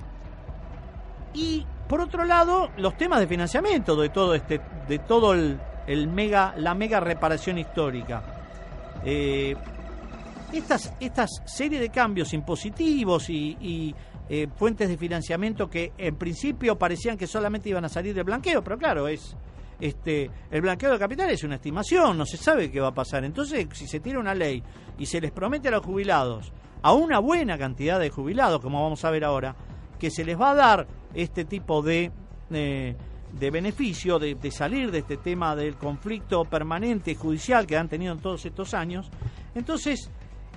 Y 1.34 1.66
por 1.88 2.02
otro 2.02 2.24
lado, 2.24 2.70
los 2.78 2.98
temas 2.98 3.20
de 3.20 3.28
financiamiento 3.28 3.96
de 3.96 4.10
todo 4.10 4.36
este, 4.36 4.62
de 4.88 5.00
todo 5.00 5.34
el, 5.34 6.08
mega, 6.08 6.54
la 6.58 6.76
mega 6.76 7.00
reparación 7.00 7.58
histórica. 7.58 8.24
Eh, 9.04 9.56
estas, 10.54 10.94
estas 11.00 11.42
serie 11.46 11.80
de 11.80 11.90
cambios 11.90 12.34
impositivos 12.34 13.30
y, 13.30 13.58
y 13.60 13.96
eh, 14.30 14.48
fuentes 14.56 14.90
de 14.90 14.98
financiamiento 14.98 15.68
que 15.68 15.94
en 15.98 16.16
principio 16.16 16.78
parecían 16.78 17.18
que 17.18 17.26
solamente 17.26 17.70
iban 17.70 17.86
a 17.86 17.90
salir 17.90 18.14
del 18.14 18.24
blanqueo, 18.24 18.64
pero 18.64 18.78
claro, 18.78 19.08
es 19.08 19.36
este 19.80 20.30
el 20.52 20.62
blanqueo 20.62 20.92
de 20.92 21.00
capital 21.00 21.30
es 21.30 21.44
una 21.44 21.56
estimación, 21.56 22.18
no 22.18 22.26
se 22.26 22.38
sabe 22.38 22.72
qué 22.72 22.80
va 22.80 22.90
a 22.90 22.94
pasar. 22.94 23.24
Entonces, 23.24 23.68
si 23.74 23.88
se 23.88 24.00
tira 24.00 24.20
una 24.20 24.36
ley 24.36 24.64
y 24.98 25.06
se 25.06 25.22
les 25.22 25.32
promete 25.32 25.70
a 25.70 25.72
los 25.72 25.86
jubilados, 25.86 26.52
a 26.82 26.94
una 26.94 27.20
buena 27.20 27.58
cantidad 27.58 28.00
de 28.00 28.10
jubilados, 28.10 28.62
como 28.62 28.82
vamos 28.82 29.04
a 29.06 29.12
ver 29.12 29.24
ahora, 29.24 29.56
que 29.98 30.10
se 30.10 30.24
les 30.24 30.40
va 30.40 30.52
a 30.52 30.56
dar 30.56 30.88
este 31.14 31.46
tipo 31.46 31.82
de, 31.82 32.12
eh, 32.52 32.96
de 33.32 33.52
beneficio, 33.52 34.18
de, 34.18 34.38
salir 34.52 34.92
de 34.92 35.00
este 35.00 35.18
tema 35.18 35.56
del 35.56 35.76
conflicto 35.76 36.46
permanente 36.46 37.16
judicial 37.16 37.68
que 37.68 37.78
han 37.78 37.90
tenido 37.90 38.14
en 38.14 38.20
todos 38.20 38.46
estos 38.46 38.74
años. 38.74 39.10
Entonces, 39.54 40.10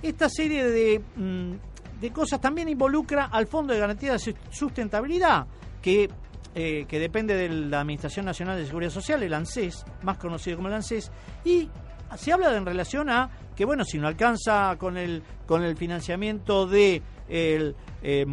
esta 0.03 0.29
serie 0.29 0.65
de, 0.65 1.03
mm, 1.17 2.01
de 2.01 2.13
cosas 2.13 2.41
también 2.41 2.69
involucra 2.69 3.27
al 3.27 3.47
Fondo 3.47 3.73
de 3.73 3.81
Garantía 3.81 4.13
de 4.13 4.35
Sustentabilidad, 4.51 5.47
que, 5.81 6.09
eh, 6.55 6.85
que 6.87 6.99
depende 6.99 7.35
de 7.35 7.49
la 7.49 7.81
Administración 7.81 8.27
Nacional 8.27 8.59
de 8.59 8.67
Seguridad 8.67 8.91
Social, 8.91 9.23
el 9.23 9.33
ANSES, 9.33 9.85
más 10.03 10.19
conocido 10.19 10.57
como 10.57 10.69
el 10.69 10.75
ANSES, 10.75 11.11
y 11.45 11.69
se 12.17 12.33
habla 12.33 12.55
en 12.55 12.67
relación 12.67 13.09
a 13.11 13.31
que, 13.57 13.65
bueno, 13.65 13.85
si 13.85 13.99
no 13.99 14.07
alcanza 14.07 14.77
con 14.79 14.97
el, 14.97 15.23
con 15.47 15.63
el 15.63 15.77
financiamiento 15.77 16.67
de 16.67 17.03
el, 17.29 17.75
eh, 18.03 18.27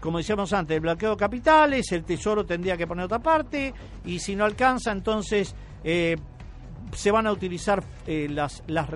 como 0.00 0.18
decíamos 0.18 0.52
antes, 0.52 0.76
el 0.76 0.80
bloqueo 0.80 1.10
de 1.10 1.16
capitales, 1.16 1.90
el 1.92 2.04
Tesoro 2.04 2.44
tendría 2.44 2.76
que 2.76 2.86
poner 2.86 3.06
otra 3.06 3.18
parte, 3.18 3.74
y 4.04 4.18
si 4.18 4.36
no 4.36 4.44
alcanza, 4.44 4.92
entonces 4.92 5.54
eh, 5.82 6.16
se 6.94 7.10
van 7.10 7.26
a 7.26 7.32
utilizar 7.32 7.82
eh, 8.06 8.28
las, 8.30 8.62
las, 8.68 8.88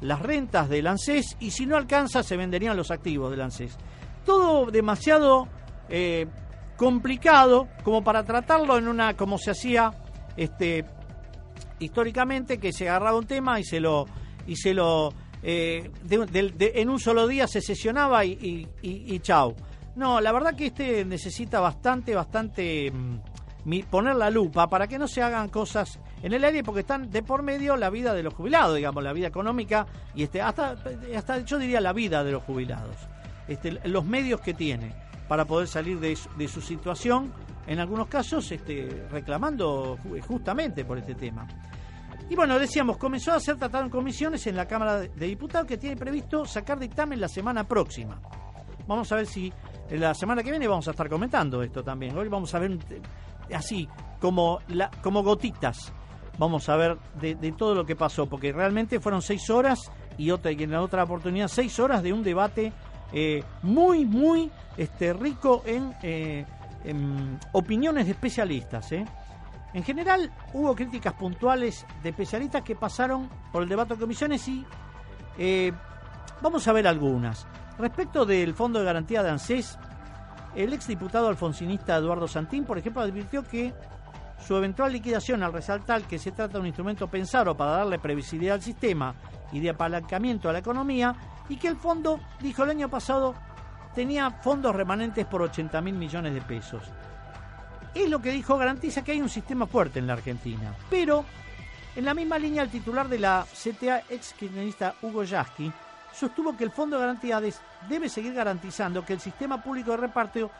las, 0.00 0.22
rentas 0.22 0.68
del 0.68 0.86
ANSES, 0.86 1.36
y 1.40 1.50
si 1.50 1.66
no 1.66 1.76
alcanza, 1.76 2.22
se 2.22 2.36
venderían 2.36 2.76
los 2.76 2.90
activos 2.90 3.30
del 3.30 3.40
ANSES. 3.40 3.76
Todo 4.24 4.70
demasiado 4.70 5.48
complicado 6.78 7.68
como 7.82 8.02
para 8.02 8.24
tratarlo 8.24 8.78
en 8.78 8.88
una, 8.88 9.14
como 9.14 9.36
se 9.36 9.50
hacía 9.50 9.92
este, 10.36 10.86
históricamente, 11.80 12.58
que 12.58 12.72
se 12.72 12.88
agarraba 12.88 13.18
un 13.18 13.26
tema 13.26 13.60
y 13.60 13.64
se 13.64 13.80
lo... 13.80 14.06
Y 14.46 14.56
se 14.56 14.72
lo 14.72 15.12
eh, 15.42 15.90
de, 16.02 16.26
de, 16.26 16.50
de, 16.50 16.72
en 16.76 16.88
un 16.88 16.98
solo 16.98 17.28
día 17.28 17.46
se 17.46 17.60
sesionaba 17.60 18.24
y, 18.24 18.32
y, 18.32 18.68
y, 18.80 19.14
y, 19.14 19.20
chau. 19.20 19.54
No, 19.94 20.20
la 20.20 20.32
verdad 20.32 20.56
que 20.56 20.66
este 20.66 21.04
necesita 21.04 21.60
bastante, 21.60 22.14
bastante 22.14 22.90
mm, 22.90 23.80
poner 23.90 24.16
la 24.16 24.30
lupa 24.30 24.68
para 24.68 24.88
que 24.88 24.98
no 24.98 25.06
se 25.06 25.22
hagan 25.22 25.48
cosas 25.48 26.00
en 26.22 26.32
el 26.32 26.42
aire 26.44 26.64
porque 26.64 26.80
están 26.80 27.10
de 27.10 27.22
por 27.22 27.42
medio 27.42 27.76
la 27.76 27.90
vida 27.90 28.14
de 28.14 28.22
los 28.22 28.34
jubilados, 28.34 28.76
digamos, 28.76 29.04
la 29.04 29.12
vida 29.12 29.26
económica 29.28 29.86
y 30.14 30.22
este 30.22 30.40
hasta, 30.40 30.76
hasta 31.14 31.38
yo 31.40 31.58
diría 31.58 31.80
la 31.80 31.92
vida 31.92 32.24
de 32.24 32.32
los 32.32 32.42
jubilados, 32.42 32.96
este, 33.46 33.72
los 33.86 34.04
medios 34.04 34.40
que 34.40 34.54
tiene 34.54 35.07
para 35.28 35.44
poder 35.44 35.68
salir 35.68 36.00
de, 36.00 36.16
su 36.48 36.60
situación, 36.60 37.32
en 37.66 37.78
algunos 37.78 38.08
casos 38.08 38.50
este, 38.50 39.06
reclamando 39.10 39.98
justamente 40.26 40.84
por 40.84 40.98
este 40.98 41.14
tema. 41.14 41.46
Y 42.30 42.34
bueno, 42.34 42.58
decíamos, 42.58 42.96
comenzó 42.96 43.32
a 43.32 43.40
ser 43.40 43.56
tratado 43.56 43.84
en 43.84 43.90
comisiones 43.90 44.46
en 44.46 44.56
la 44.56 44.66
Cámara 44.66 45.00
de 45.00 45.26
Diputados 45.26 45.66
que 45.66 45.78
tiene 45.78 45.96
previsto 45.96 46.44
sacar 46.44 46.78
dictamen 46.78 47.20
la 47.20 47.28
semana 47.28 47.64
próxima. 47.64 48.20
Vamos 48.86 49.10
a 49.12 49.16
ver 49.16 49.26
si 49.26 49.52
la 49.90 50.14
semana 50.14 50.42
que 50.42 50.50
viene 50.50 50.66
vamos 50.66 50.88
a 50.88 50.90
estar 50.90 51.08
comentando 51.08 51.62
esto 51.62 51.82
también. 51.82 52.16
Hoy 52.16 52.28
vamos 52.28 52.54
a 52.54 52.58
ver 52.58 52.78
así, 53.54 53.88
como, 54.20 54.60
la, 54.68 54.90
como 55.02 55.22
gotitas, 55.22 55.92
vamos 56.38 56.68
a 56.68 56.76
ver 56.76 56.98
de, 57.20 57.34
de, 57.34 57.52
todo 57.52 57.74
lo 57.74 57.84
que 57.84 57.96
pasó, 57.96 58.26
porque 58.26 58.52
realmente 58.52 59.00
fueron 59.00 59.22
seis 59.22 59.48
horas 59.48 59.90
y, 60.18 60.30
otra, 60.30 60.52
y 60.52 60.62
en 60.62 60.72
la 60.72 60.82
otra 60.82 61.04
oportunidad 61.04 61.48
seis 61.48 61.78
horas 61.78 62.02
de 62.02 62.12
un 62.12 62.22
debate 62.22 62.72
eh, 63.12 63.42
muy, 63.62 64.04
muy 64.04 64.50
este, 64.76 65.12
rico 65.12 65.62
en, 65.64 65.94
eh, 66.02 66.44
en 66.84 67.38
opiniones 67.52 68.06
de 68.06 68.12
especialistas. 68.12 68.92
¿eh? 68.92 69.04
En 69.74 69.82
general, 69.82 70.32
hubo 70.52 70.74
críticas 70.74 71.14
puntuales 71.14 71.86
de 72.02 72.10
especialistas 72.10 72.62
que 72.62 72.76
pasaron 72.76 73.28
por 73.52 73.62
el 73.62 73.68
debate 73.68 73.94
de 73.94 74.00
comisiones 74.00 74.46
y 74.48 74.64
vamos 76.40 76.66
a 76.66 76.72
ver 76.72 76.86
algunas. 76.86 77.46
Respecto 77.78 78.24
del 78.24 78.54
Fondo 78.54 78.80
de 78.80 78.84
Garantía 78.84 79.22
de 79.22 79.30
ANSES, 79.30 79.78
el 80.56 80.72
exdiputado 80.72 81.28
alfonsinista 81.28 81.96
Eduardo 81.96 82.26
Santín, 82.26 82.64
por 82.64 82.78
ejemplo, 82.78 83.02
advirtió 83.02 83.46
que 83.46 83.72
su 84.44 84.56
eventual 84.56 84.92
liquidación, 84.92 85.42
al 85.42 85.52
resaltar 85.52 86.02
que 86.02 86.18
se 86.18 86.32
trata 86.32 86.54
de 86.54 86.60
un 86.60 86.66
instrumento 86.66 87.08
pensado 87.08 87.56
para 87.56 87.72
darle 87.72 87.98
previsibilidad 87.98 88.54
al 88.56 88.62
sistema 88.62 89.14
y 89.52 89.60
de 89.60 89.70
apalancamiento 89.70 90.48
a 90.48 90.52
la 90.52 90.58
economía, 90.60 91.14
y 91.48 91.56
que 91.56 91.68
el 91.68 91.76
fondo, 91.76 92.20
dijo 92.40 92.64
el 92.64 92.70
año 92.70 92.88
pasado, 92.88 93.34
tenía 93.94 94.30
fondos 94.30 94.74
remanentes 94.74 95.26
por 95.26 95.42
80 95.42 95.80
mil 95.80 95.94
millones 95.94 96.34
de 96.34 96.40
pesos. 96.42 96.82
Es 97.94 98.08
lo 98.08 98.20
que 98.20 98.30
dijo, 98.30 98.56
garantiza 98.56 99.02
que 99.02 99.12
hay 99.12 99.20
un 99.20 99.28
sistema 99.28 99.66
fuerte 99.66 99.98
en 99.98 100.06
la 100.06 100.12
Argentina. 100.12 100.74
Pero, 100.90 101.24
en 101.96 102.04
la 102.04 102.14
misma 102.14 102.38
línea, 102.38 102.62
el 102.62 102.70
titular 102.70 103.08
de 103.08 103.18
la 103.18 103.46
CTA, 103.50 104.02
ex 104.08 104.34
kirchnerista 104.34 104.94
Hugo 105.02 105.24
Yasky, 105.24 105.72
sostuvo 106.12 106.56
que 106.56 106.64
el 106.64 106.70
Fondo 106.70 106.96
de 106.96 107.02
Garantías 107.02 107.60
debe 107.88 108.08
seguir 108.08 108.34
garantizando 108.34 109.04
que 109.04 109.14
el 109.14 109.20
sistema 109.20 109.62
público 109.62 109.92
de 109.92 109.96
reparto 109.96 110.50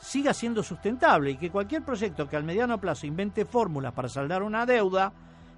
siga 0.00 0.32
siendo 0.32 0.62
sustentable 0.62 1.32
y 1.32 1.36
que 1.36 1.50
cualquier 1.50 1.82
proyecto 1.82 2.28
que 2.28 2.36
al 2.36 2.44
mediano 2.44 2.78
plazo 2.78 3.06
invente 3.06 3.44
fórmulas 3.44 3.92
para 3.92 4.08
saldar 4.08 4.42
una 4.42 4.64
deuda 4.64 5.12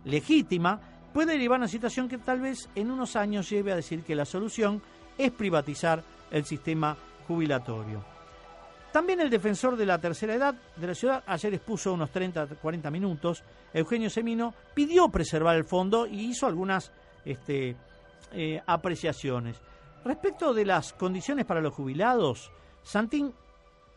legítima 0.05 0.81
puede 1.13 1.33
derivar 1.33 1.59
una 1.59 1.69
situación 1.69 2.09
que 2.09 2.19
tal 2.19 2.41
vez 2.41 2.69
en 2.75 2.91
unos 2.91 3.17
años 3.17 3.49
lleve 3.49 3.73
a 3.73 3.77
decir 3.77 4.03
que 4.03 4.15
la 4.15 4.25
solución 4.25 4.83
es 5.17 5.31
privatizar 5.33 6.03
el 6.31 6.45
sistema 6.45 6.97
jubilatorio. 7.27 8.05
También 8.93 9.21
el 9.21 9.31
defensor 9.31 9.77
de 9.77 9.87
la 9.87 9.99
tercera 9.99 10.35
edad 10.35 10.55
de 10.77 10.87
la 10.87 10.95
ciudad, 10.95 11.23
ayer 11.27 11.55
expuso 11.55 11.93
unos 11.93 12.13
30-40 12.13 12.91
minutos, 12.91 13.45
Eugenio 13.73 14.11
Semino, 14.11 14.53
pidió 14.75 15.09
preservar 15.09 15.57
el 15.57 15.65
fondo 15.65 16.07
y 16.07 16.31
hizo 16.31 16.47
algunas 16.47 16.91
este, 17.25 17.77
eh, 18.33 18.61
apreciaciones. 18.67 19.61
Respecto 20.05 20.53
de 20.53 20.65
las 20.65 20.93
condiciones 20.93 21.45
para 21.45 21.61
los 21.61 21.75
jubilados, 21.75 22.51
Santín, 22.83 23.33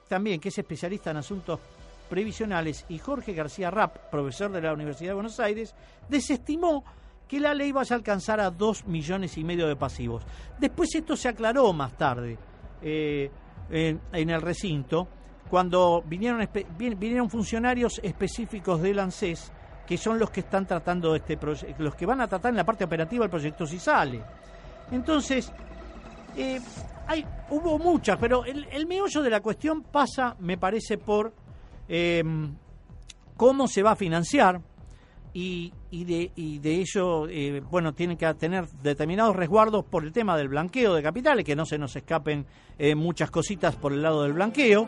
también 0.08 0.40
que 0.40 0.50
es 0.50 0.58
especialista 0.60 1.10
en 1.10 1.18
asuntos 1.18 1.60
previsionales, 2.08 2.86
y 2.90 3.00
Jorge 3.00 3.34
García 3.34 3.72
Rapp, 3.72 4.12
profesor 4.12 4.52
de 4.52 4.62
la 4.62 4.74
Universidad 4.74 5.12
de 5.12 5.16
Buenos 5.16 5.40
Aires, 5.40 5.74
desestimó 6.08 6.84
que 7.28 7.40
la 7.40 7.54
ley 7.54 7.72
vaya 7.72 7.96
a 7.96 7.98
alcanzar 7.98 8.40
a 8.40 8.52
2 8.52 8.88
millones 8.88 9.38
y 9.38 9.44
medio 9.44 9.68
de 9.68 9.76
pasivos. 9.76 10.24
Después 10.60 10.94
esto 10.96 11.16
se 11.16 11.30
aclaró 11.30 11.72
más 11.74 11.98
tarde. 11.98 12.38
Eh, 12.82 13.30
en, 13.70 14.30
el 14.30 14.42
recinto 14.42 15.08
cuando 15.50 16.04
vinieron, 16.06 16.48
vinieron 16.78 17.30
funcionarios 17.30 18.00
específicos 18.04 18.82
del 18.82 19.00
ANSES 19.00 19.52
que 19.88 19.98
son 19.98 20.20
los 20.20 20.30
que 20.30 20.42
están 20.42 20.66
tratando 20.66 21.16
este 21.16 21.38
proyecto, 21.38 21.84
los 21.84 21.96
que 21.96 22.06
van 22.06 22.22
a 22.22 22.28
tratar 22.28 22.52
en 22.52 22.58
la 22.58 22.64
parte 22.64 22.84
operativa 22.84 23.26
el 23.26 23.30
proyecto 23.30 23.66
si 23.66 23.80
sale. 23.80 24.22
Entonces, 24.92 25.52
eh, 26.38 26.60
hay, 27.08 27.26
hubo 27.50 27.78
muchas, 27.78 28.18
pero 28.18 28.46
el, 28.46 28.66
el, 28.72 28.88
meollo 28.88 29.22
de 29.22 29.30
la 29.30 29.42
cuestión 29.42 29.84
pasa, 29.84 30.36
me 30.40 30.58
parece, 30.58 30.98
por 30.98 31.34
eh, 31.88 32.24
cómo 33.36 33.68
se 33.68 33.84
va 33.84 33.92
a 33.92 33.96
financiar 33.96 34.62
y, 35.34 35.74
y, 35.90 36.06
de, 36.06 36.32
y 36.36 36.60
de 36.60 36.76
ello, 36.76 37.28
eh, 37.28 37.62
bueno, 37.70 37.94
tienen 37.94 38.18
que 38.18 38.32
tener 38.36 38.68
determinados 38.84 39.36
resguardos 39.36 39.84
por 39.84 40.04
el 40.04 40.12
tema 40.12 40.38
del 40.38 40.48
blanqueo 40.48 40.94
de 40.94 41.02
capitales, 41.02 41.44
que 41.44 41.56
no 41.56 41.66
se 41.66 41.78
nos 41.78 41.96
escapen 41.96 42.46
eh, 42.78 42.94
muchas 42.96 43.32
cositas 43.32 43.76
por 43.76 43.94
el 43.94 44.04
lado 44.04 44.24
del 44.24 44.34
blanqueo, 44.34 44.88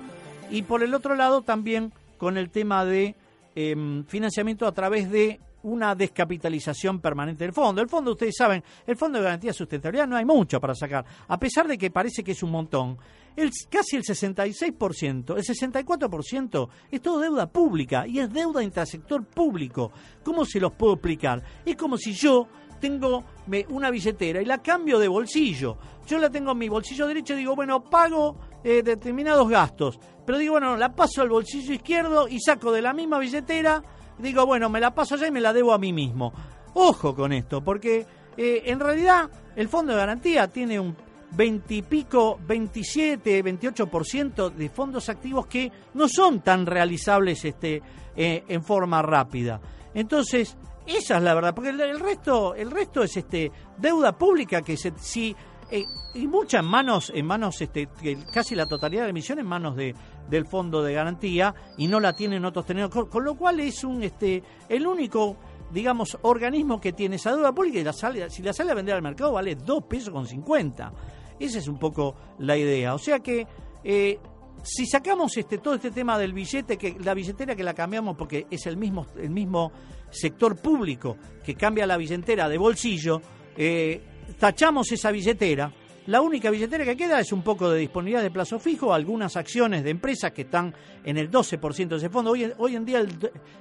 y 0.52 0.62
por 0.62 0.84
el 0.84 0.94
otro 0.94 1.16
lado 1.16 1.42
también 1.42 1.92
con 2.18 2.38
el 2.38 2.52
tema 2.52 2.86
de 2.86 3.16
eh, 3.56 4.04
financiamiento 4.08 4.68
a 4.68 4.74
través 4.74 5.10
de 5.10 5.40
una 5.66 5.96
descapitalización 5.96 7.00
permanente 7.00 7.44
del 7.44 7.54
fondo. 7.54 7.82
El 7.82 7.90
fondo, 7.90 8.12
ustedes 8.12 8.36
saben, 8.38 8.64
el 8.86 8.96
Fondo 8.96 9.18
de 9.18 9.24
Garantía 9.24 9.50
de 9.50 9.56
Sustentabilidad 9.56 10.08
no 10.08 10.16
hay 10.16 10.26
mucho 10.26 10.62
para 10.62 10.76
sacar, 10.76 11.06
a 11.28 11.40
pesar 11.40 11.68
de 11.68 11.78
que 11.78 11.92
parece 11.92 12.24
que 12.24 12.32
es 12.34 12.44
un 12.44 12.52
montón. 12.52 12.98
El, 13.36 13.52
casi 13.70 13.98
el 13.98 14.04
66%, 14.04 15.38
el 15.38 15.44
64% 15.44 16.70
es 16.90 17.02
todo 17.02 17.20
deuda 17.20 17.48
pública 17.48 18.08
y 18.08 18.20
es 18.20 18.32
deuda 18.32 18.64
intrasector 18.64 19.26
público. 19.26 19.92
¿Cómo 20.24 20.46
se 20.46 20.60
los 20.60 20.72
puedo 20.74 20.94
explicar? 20.94 21.44
Es 21.66 21.76
como 21.76 21.98
si 21.98 22.14
yo 22.14 22.48
tengo 22.80 23.24
una 23.70 23.90
billetera 23.90 24.42
y 24.42 24.46
la 24.46 24.62
cambio 24.62 25.00
de 25.00 25.08
bolsillo. 25.08 25.78
Yo 26.06 26.20
la 26.20 26.30
tengo 26.30 26.52
en 26.52 26.60
mi 26.60 26.70
bolsillo 26.70 27.08
derecho 27.08 27.34
y 27.34 27.38
digo, 27.38 27.56
bueno, 27.56 27.84
pago 27.84 28.38
eh, 28.64 28.84
determinados 28.84 29.50
gastos. 29.50 30.00
Pero 30.26 30.38
digo, 30.38 30.54
bueno, 30.54 30.78
la 30.78 30.96
paso 30.96 31.22
al 31.22 31.30
bolsillo 31.30 31.74
izquierdo 31.74 32.28
y 32.28 32.40
saco 32.40 32.72
de 32.72 32.82
la 32.82 32.94
misma 32.94 33.18
billetera 33.20 33.84
digo, 34.18 34.46
bueno, 34.46 34.70
me 34.70 34.80
la 34.80 34.94
paso 34.94 35.16
allá 35.16 35.28
y 35.28 35.32
me 35.32 35.42
la 35.42 35.54
debo 35.54 35.74
a 35.74 35.78
mí 35.78 35.94
mismo. 35.94 36.34
Ojo 36.74 37.16
con 37.16 37.32
esto, 37.32 37.64
porque 37.64 38.06
eh, 38.38 38.64
en 38.66 38.80
realidad 38.80 39.30
el 39.56 39.70
fondo 39.70 39.94
de 39.94 40.00
garantía 40.00 40.48
tiene 40.48 40.80
un 40.80 40.96
20 41.32 41.74
y 41.74 41.82
pico, 41.82 42.40
27, 42.46 43.44
28% 43.44 44.50
de 44.52 44.70
fondos 44.70 45.10
activos 45.10 45.48
que 45.48 45.72
no 45.94 46.08
son 46.08 46.42
tan 46.42 46.66
realizables 46.66 47.44
este, 47.46 47.82
eh, 48.16 48.44
en 48.48 48.64
forma 48.64 49.02
rápida. 49.02 49.60
Entonces, 49.94 50.58
esa 50.86 51.18
es 51.18 51.24
la 51.24 51.34
verdad, 51.34 51.54
porque 51.56 51.70
el, 51.70 52.00
resto, 52.00 52.56
el 52.56 52.72
resto 52.72 53.04
es 53.04 53.18
este 53.18 53.52
deuda 53.78 54.18
pública 54.18 54.62
que 54.62 54.78
se, 54.78 54.94
si 54.98 55.36
eh, 55.72 55.84
y 56.14 56.28
mucha 56.28 56.60
en 56.60 56.66
manos, 56.66 57.12
en 57.14 57.26
manos, 57.26 57.60
este, 57.60 57.90
casi 58.32 58.56
la 58.56 58.68
totalidad 58.68 59.02
de 59.02 59.08
la 59.08 59.10
emisión 59.10 59.40
en 59.40 59.48
manos 59.48 59.76
de, 59.76 59.96
del 60.30 60.46
fondo 60.46 60.84
de 60.84 60.94
garantía 60.94 61.54
y 61.78 61.88
no 61.88 62.00
la 62.00 62.14
tienen 62.14 62.46
otros 62.46 62.66
tenedores, 62.66 63.08
con, 63.10 63.24
lo 63.24 63.36
cual 63.36 63.60
es 63.60 63.84
un, 63.84 64.04
este, 64.04 64.44
el 64.70 64.86
único, 64.88 65.38
digamos, 65.72 66.18
organismo 66.22 66.80
que 66.80 66.94
tiene 66.94 67.18
esa 67.18 67.36
deuda 67.36 67.54
pública 67.54 67.80
y 67.80 67.84
la 67.84 67.94
sale, 67.94 68.30
si 68.30 68.42
la 68.42 68.54
sale 68.54 68.72
a 68.72 68.76
vender 68.76 68.96
al 68.96 69.02
mercado 69.02 69.34
vale 69.34 69.56
2 69.56 69.84
pesos 69.84 70.10
con 70.10 70.26
50. 70.26 70.94
Esa 71.40 71.60
es 71.60 71.68
un 71.68 71.78
poco 71.78 72.16
la 72.40 72.58
idea. 72.58 72.94
O 72.94 72.98
sea 72.98 73.20
que 73.20 73.46
eh, 73.84 74.20
si 74.64 74.86
sacamos 74.86 75.38
este 75.38 75.60
todo 75.60 75.76
este 75.76 75.92
tema 75.92 76.18
del 76.18 76.34
billete, 76.34 76.78
que 76.78 76.98
la 77.04 77.14
billetera 77.14 77.56
que 77.56 77.64
la 77.64 77.74
cambiamos 77.74 78.16
porque 78.18 78.48
es 78.50 78.66
el 78.66 78.78
mismo, 78.78 79.06
el 79.18 79.30
mismo 79.30 79.72
sector 80.10 80.60
público 80.60 81.18
que 81.44 81.56
cambia 81.56 81.86
la 81.86 81.98
billetera 81.98 82.50
de 82.50 82.58
bolsillo, 82.58 83.22
eh, 83.58 84.02
tachamos 84.40 84.92
esa 84.92 85.12
billetera, 85.12 85.72
la 86.08 86.22
única 86.22 86.52
billetera 86.52 86.86
que 86.86 86.96
queda 86.96 87.20
es 87.20 87.32
un 87.32 87.42
poco 87.42 87.70
de 87.70 87.80
disponibilidad 87.80 88.22
de 88.22 88.32
plazo 88.32 88.60
fijo, 88.60 88.94
algunas 88.94 89.36
acciones 89.38 89.84
de 89.84 89.90
empresas 89.90 90.32
que 90.32 90.44
están 90.44 90.74
en 91.04 91.18
el 91.18 91.32
12% 91.32 91.88
de 91.88 91.96
ese 91.98 92.10
fondo. 92.10 92.32
Hoy, 92.32 92.76
en 92.76 92.86
día 92.86 93.00
el, 93.00 93.10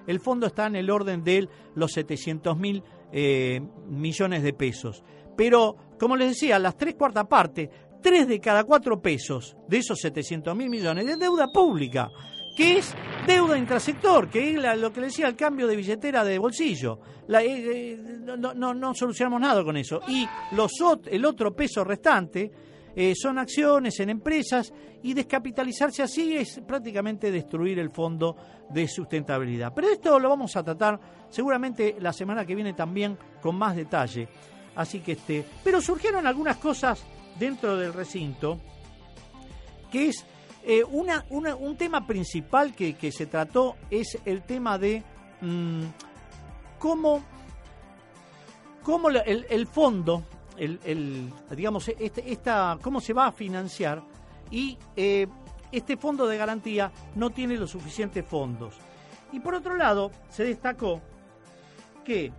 el, 0.06 0.20
fondo 0.20 0.46
está 0.46 0.66
en 0.66 0.76
el 0.76 0.90
orden 0.90 1.24
de 1.24 1.48
los 1.74 1.92
700 1.92 2.56
mil 2.58 2.82
eh, 3.12 3.60
millones 3.88 4.42
de 4.42 4.52
pesos. 4.52 5.02
Pero, 5.36 5.76
como 5.98 6.16
les 6.16 6.28
decía, 6.30 6.58
las 6.58 6.76
tres 6.76 6.94
cuartas 6.94 7.26
partes, 7.26 7.70
tres 8.02 8.28
de 8.28 8.38
cada 8.40 8.64
cuatro 8.64 9.00
pesos 9.00 9.56
de 9.66 9.78
esos 9.78 9.98
700 10.00 10.54
mil 10.54 10.68
millones 10.68 11.06
de 11.06 11.16
deuda 11.16 11.46
pública 11.48 12.10
que 12.54 12.78
es 12.78 12.94
deuda 13.26 13.58
intrasector, 13.58 14.28
que 14.28 14.52
es 14.52 14.78
lo 14.78 14.92
que 14.92 15.00
le 15.00 15.06
decía 15.06 15.28
el 15.28 15.36
cambio 15.36 15.66
de 15.66 15.76
billetera 15.76 16.24
de 16.24 16.38
bolsillo. 16.38 17.00
Eh, 17.28 17.42
eh, 17.42 17.98
no, 18.36 18.54
no, 18.54 18.74
no, 18.74 18.94
solucionamos 18.94 19.40
nada 19.40 19.64
con 19.64 19.76
eso. 19.76 20.00
Y 20.08 20.26
los, 20.52 20.72
el 21.06 21.24
otro 21.24 21.54
peso 21.54 21.82
restante 21.82 22.50
eh, 22.94 23.14
son 23.16 23.38
acciones 23.38 23.98
en 24.00 24.10
empresas 24.10 24.72
y 25.02 25.14
descapitalizarse 25.14 26.02
así 26.02 26.36
es 26.36 26.60
prácticamente 26.66 27.30
destruir 27.30 27.78
el 27.78 27.90
fondo 27.90 28.36
de 28.70 28.86
sustentabilidad. 28.86 29.72
Pero 29.74 29.90
esto 29.90 30.18
lo 30.18 30.28
vamos 30.28 30.54
a 30.56 30.62
tratar 30.62 31.00
seguramente 31.28 31.96
la 32.00 32.12
semana 32.12 32.46
que 32.46 32.54
viene 32.54 32.72
también 32.74 33.18
con 33.42 33.56
más 33.56 33.74
detalle. 33.74 34.28
Así 34.76 35.00
que 35.00 35.12
este, 35.12 35.44
pero 35.62 35.80
surgieron 35.80 36.26
algunas 36.26 36.56
cosas 36.56 37.04
dentro 37.38 37.76
del 37.76 37.92
recinto 37.92 38.60
que 39.90 40.08
es 40.08 40.24
eh, 40.66 40.82
una, 40.82 41.24
un 41.30 41.76
tema 41.76 42.06
principal 42.06 42.74
que, 42.74 42.94
que, 42.94 43.12
se 43.12 43.26
trató 43.26 43.76
es 43.90 44.18
el 44.24 44.42
tema 44.42 44.78
de 44.78 45.02
mmm, 45.42 45.82
cómo, 46.78 47.22
cómo 48.82 49.10
el, 49.10 49.46
el, 49.48 49.66
fondo, 49.66 50.24
el, 50.56 50.80
el, 50.84 51.30
digamos, 51.54 51.88
este, 51.88 52.32
esta, 52.32 52.78
cómo 52.80 53.00
se 53.00 53.12
va 53.12 53.26
a 53.26 53.32
financiar 53.32 54.02
y 54.50 54.78
eh, 54.96 55.26
este 55.70 55.96
fondo 55.96 56.26
de 56.26 56.38
garantía 56.38 56.90
no 57.14 57.30
tiene 57.30 57.56
los 57.56 57.70
suficientes 57.70 58.24
fondos. 58.24 58.76
Y 59.32 59.40
por 59.40 59.54
otro 59.54 59.76
lado, 59.76 60.12
se 60.30 60.44
destacó 60.44 61.02
que, 62.04 62.32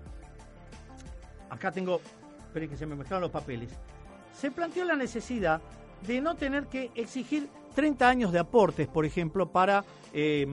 acá 1.50 1.72
tengo, 1.72 2.02
esperen 2.48 2.70
que 2.70 2.78
se 2.78 2.86
me 2.86 2.96
mezclaron 2.96 3.22
los 3.22 3.32
papeles, 3.32 3.72
se 4.34 4.50
planteó 4.50 4.84
la 4.86 4.96
necesidad 4.96 5.62
de 6.08 6.22
no 6.22 6.36
tener 6.36 6.68
que 6.68 6.92
exigir 6.96 7.50
30 7.76 8.10
años 8.10 8.32
de 8.32 8.40
aportes, 8.40 8.88
por 8.88 9.06
ejemplo, 9.06 9.48
para 9.48 9.84
eh, 10.14 10.48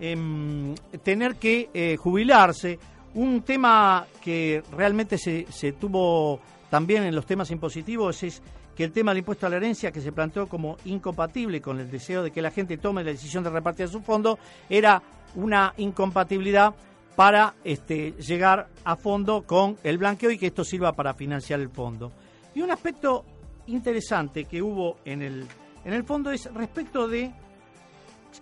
eh, 0.00 0.74
tener 1.02 1.36
que 1.36 1.68
eh, 1.74 1.96
jubilarse. 1.96 2.78
Un 3.14 3.42
tema 3.42 4.06
que 4.22 4.62
realmente 4.72 5.18
se, 5.18 5.46
se, 5.50 5.72
tuvo 5.72 6.40
también 6.70 7.04
en 7.04 7.14
los 7.14 7.26
temas 7.26 7.50
impositivos 7.50 8.22
es 8.22 8.42
que 8.74 8.82
el 8.82 8.92
tema 8.92 9.12
del 9.12 9.18
impuesto 9.18 9.46
a 9.46 9.50
la 9.50 9.56
herencia, 9.56 9.92
que 9.92 10.00
se 10.00 10.10
planteó 10.10 10.48
como 10.48 10.76
incompatible 10.84 11.60
con 11.60 11.78
el 11.78 11.90
deseo 11.90 12.22
de 12.22 12.32
que 12.32 12.42
la 12.42 12.50
gente 12.50 12.76
tome 12.76 13.04
la 13.04 13.12
decisión 13.12 13.44
de 13.44 13.50
repartir 13.50 13.88
su 13.88 14.00
fondo, 14.00 14.38
era 14.68 15.00
una 15.36 15.74
incompatibilidad 15.76 16.74
para 17.14 17.54
este, 17.62 18.12
llegar 18.12 18.68
a 18.84 18.96
fondo 18.96 19.42
con 19.42 19.76
el 19.84 19.98
blanqueo 19.98 20.30
y 20.30 20.38
que 20.38 20.48
esto 20.48 20.64
sirva 20.64 20.92
para 20.92 21.14
financiar 21.14 21.60
el 21.60 21.68
fondo. 21.68 22.10
Y 22.54 22.62
un 22.62 22.70
aspecto 22.72 23.24
interesante 23.66 24.44
que 24.44 24.60
hubo 24.60 24.96
en 25.04 25.22
el, 25.22 25.46
en 25.84 25.92
el 25.92 26.04
fondo 26.04 26.30
es 26.30 26.52
respecto 26.52 27.08
de 27.08 27.32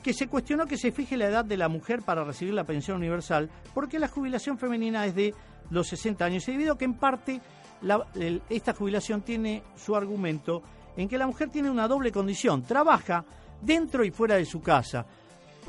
que 0.03 0.13
se 0.13 0.29
cuestionó 0.29 0.67
que 0.67 0.79
se 0.79 0.93
fije 0.93 1.17
la 1.17 1.27
edad 1.27 1.45
de 1.45 1.57
la 1.57 1.69
mujer 1.69 2.03
para 2.03 2.25
recibir 2.25 2.55
la 2.55 2.65
pensión 2.65 2.97
universal, 2.97 3.51
porque 3.75 3.99
la 3.99 4.09
jubilación 4.09 4.59
femenina 4.59 5.05
es 5.07 5.15
de 5.15 5.35
los 5.71 5.89
60 5.89 6.25
años, 6.25 6.49
y 6.49 6.53
debido 6.53 6.75
a 6.75 6.79
que 6.79 6.85
en 6.85 6.95
parte 6.95 7.41
esta 8.49 8.75
jubilación 8.75 9.23
tiene 9.23 9.63
su 9.77 9.97
argumento 9.97 10.63
en 10.97 11.09
que 11.09 11.19
la 11.19 11.27
mujer 11.27 11.51
tiene 11.51 11.71
una 11.71 11.89
doble 11.89 12.13
condición, 12.13 12.63
trabaja 12.63 13.25
dentro 13.61 14.05
y 14.05 14.11
fuera 14.11 14.37
de 14.37 14.45
su 14.45 14.61
casa. 14.61 15.05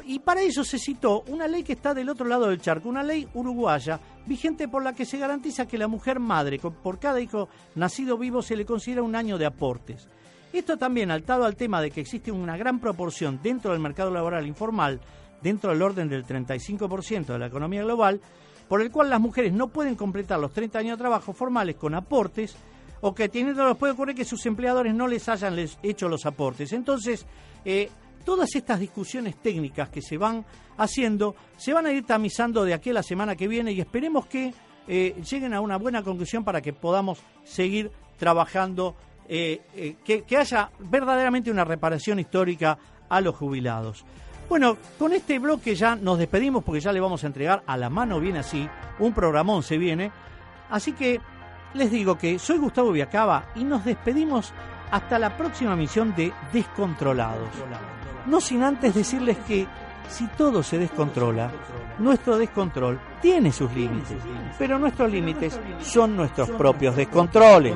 Y 0.05 0.19
para 0.19 0.41
eso 0.41 0.63
se 0.63 0.79
citó 0.79 1.23
una 1.27 1.47
ley 1.47 1.63
que 1.63 1.73
está 1.73 1.93
del 1.93 2.09
otro 2.09 2.25
lado 2.25 2.47
del 2.47 2.59
charco, 2.59 2.89
una 2.89 3.03
ley 3.03 3.27
uruguaya 3.33 3.99
vigente 4.25 4.67
por 4.67 4.83
la 4.83 4.93
que 4.93 5.05
se 5.05 5.17
garantiza 5.17 5.67
que 5.67 5.77
la 5.77 5.87
mujer 5.87 6.19
madre, 6.19 6.59
por 6.59 6.99
cada 6.99 7.21
hijo 7.21 7.47
nacido 7.75 8.17
vivo, 8.17 8.41
se 8.41 8.55
le 8.55 8.65
considera 8.65 9.03
un 9.03 9.15
año 9.15 9.37
de 9.37 9.45
aportes. 9.45 10.07
Esto 10.53 10.77
también 10.77 11.09
altado 11.09 11.45
al 11.45 11.55
tema 11.55 11.81
de 11.81 11.89
que 11.89 12.01
existe 12.01 12.31
una 12.31 12.55
gran 12.55 12.79
proporción 12.79 13.39
dentro 13.41 13.71
del 13.71 13.81
mercado 13.81 14.11
laboral 14.11 14.45
informal, 14.45 15.01
dentro 15.41 15.71
del 15.71 15.81
orden 15.81 16.07
del 16.07 16.25
35% 16.25 17.25
de 17.25 17.39
la 17.39 17.47
economía 17.47 17.81
global, 17.81 18.21
por 18.67 18.79
el 18.79 18.91
cual 18.91 19.09
las 19.09 19.19
mujeres 19.19 19.51
no 19.51 19.69
pueden 19.69 19.95
completar 19.95 20.39
los 20.39 20.53
30 20.53 20.77
años 20.77 20.97
de 20.97 21.01
trabajo 21.01 21.33
formales 21.33 21.75
con 21.75 21.95
aportes 21.95 22.55
o 23.01 23.15
que 23.15 23.29
teniéndolos 23.29 23.77
puede 23.77 23.93
ocurrir 23.93 24.15
que 24.15 24.25
sus 24.25 24.45
empleadores 24.45 24.93
no 24.93 25.07
les 25.07 25.27
hayan 25.27 25.55
les 25.55 25.77
hecho 25.81 26.07
los 26.07 26.25
aportes. 26.27 26.71
Entonces, 26.71 27.25
eh, 27.65 27.89
todas 28.23 28.55
estas 28.55 28.79
discusiones 28.79 29.35
técnicas 29.37 29.89
que 29.89 30.03
se 30.03 30.17
van 30.17 30.45
haciendo 30.77 31.35
se 31.57 31.73
van 31.73 31.87
a 31.87 31.91
ir 31.91 32.05
tamizando 32.05 32.63
de 32.63 32.75
aquí 32.75 32.91
a 32.91 32.93
la 32.93 33.03
semana 33.03 33.35
que 33.35 33.47
viene 33.47 33.71
y 33.71 33.81
esperemos 33.81 34.27
que 34.27 34.53
eh, 34.87 35.15
lleguen 35.29 35.53
a 35.53 35.61
una 35.61 35.77
buena 35.77 36.03
conclusión 36.03 36.43
para 36.43 36.61
que 36.61 36.73
podamos 36.73 37.19
seguir 37.43 37.91
trabajando, 38.17 38.95
eh, 39.27 39.61
eh, 39.75 39.95
que, 40.03 40.37
haya 40.37 40.69
verdaderamente 40.79 41.51
una 41.51 41.63
reparación 41.63 42.19
histórica 42.19 42.77
a 43.09 43.21
los 43.21 43.35
jubilados. 43.35 44.05
Bueno, 44.49 44.77
con 44.99 45.13
este 45.13 45.39
bloque 45.39 45.75
ya 45.75 45.95
nos 45.95 46.17
despedimos 46.17 46.63
porque 46.63 46.81
ya 46.81 46.91
le 46.91 46.99
vamos 46.99 47.23
a 47.23 47.27
entregar 47.27 47.63
a 47.65 47.77
la 47.77 47.89
mano 47.89 48.19
viene 48.19 48.39
así, 48.39 48.67
un 48.99 49.13
programón 49.13 49.63
se 49.63 49.77
viene. 49.77 50.11
Así 50.69 50.93
que 50.93 51.19
les 51.73 51.91
digo 51.91 52.17
que 52.17 52.37
soy 52.39 52.57
Gustavo 52.57 52.91
Viacaba 52.91 53.45
y 53.55 53.63
nos 53.63 53.85
despedimos 53.85 54.53
hasta 54.91 55.17
la 55.17 55.35
próxima 55.35 55.75
misión 55.75 56.13
de 56.15 56.31
Descontrolados. 56.51 57.49
No 58.27 58.39
sin 58.39 58.63
antes 58.63 58.93
decirles 58.93 59.37
que 59.47 59.67
si 60.07 60.27
todo 60.27 60.61
se 60.61 60.77
descontrola, 60.77 61.49
nuestro 61.99 62.37
descontrol 62.37 62.99
tiene 63.21 63.51
sus 63.51 63.71
límites, 63.73 64.17
pero 64.59 64.77
nuestros 64.77 65.11
límites 65.11 65.59
son 65.81 66.15
nuestros 66.15 66.49
propios 66.51 66.95
descontroles. 66.95 67.75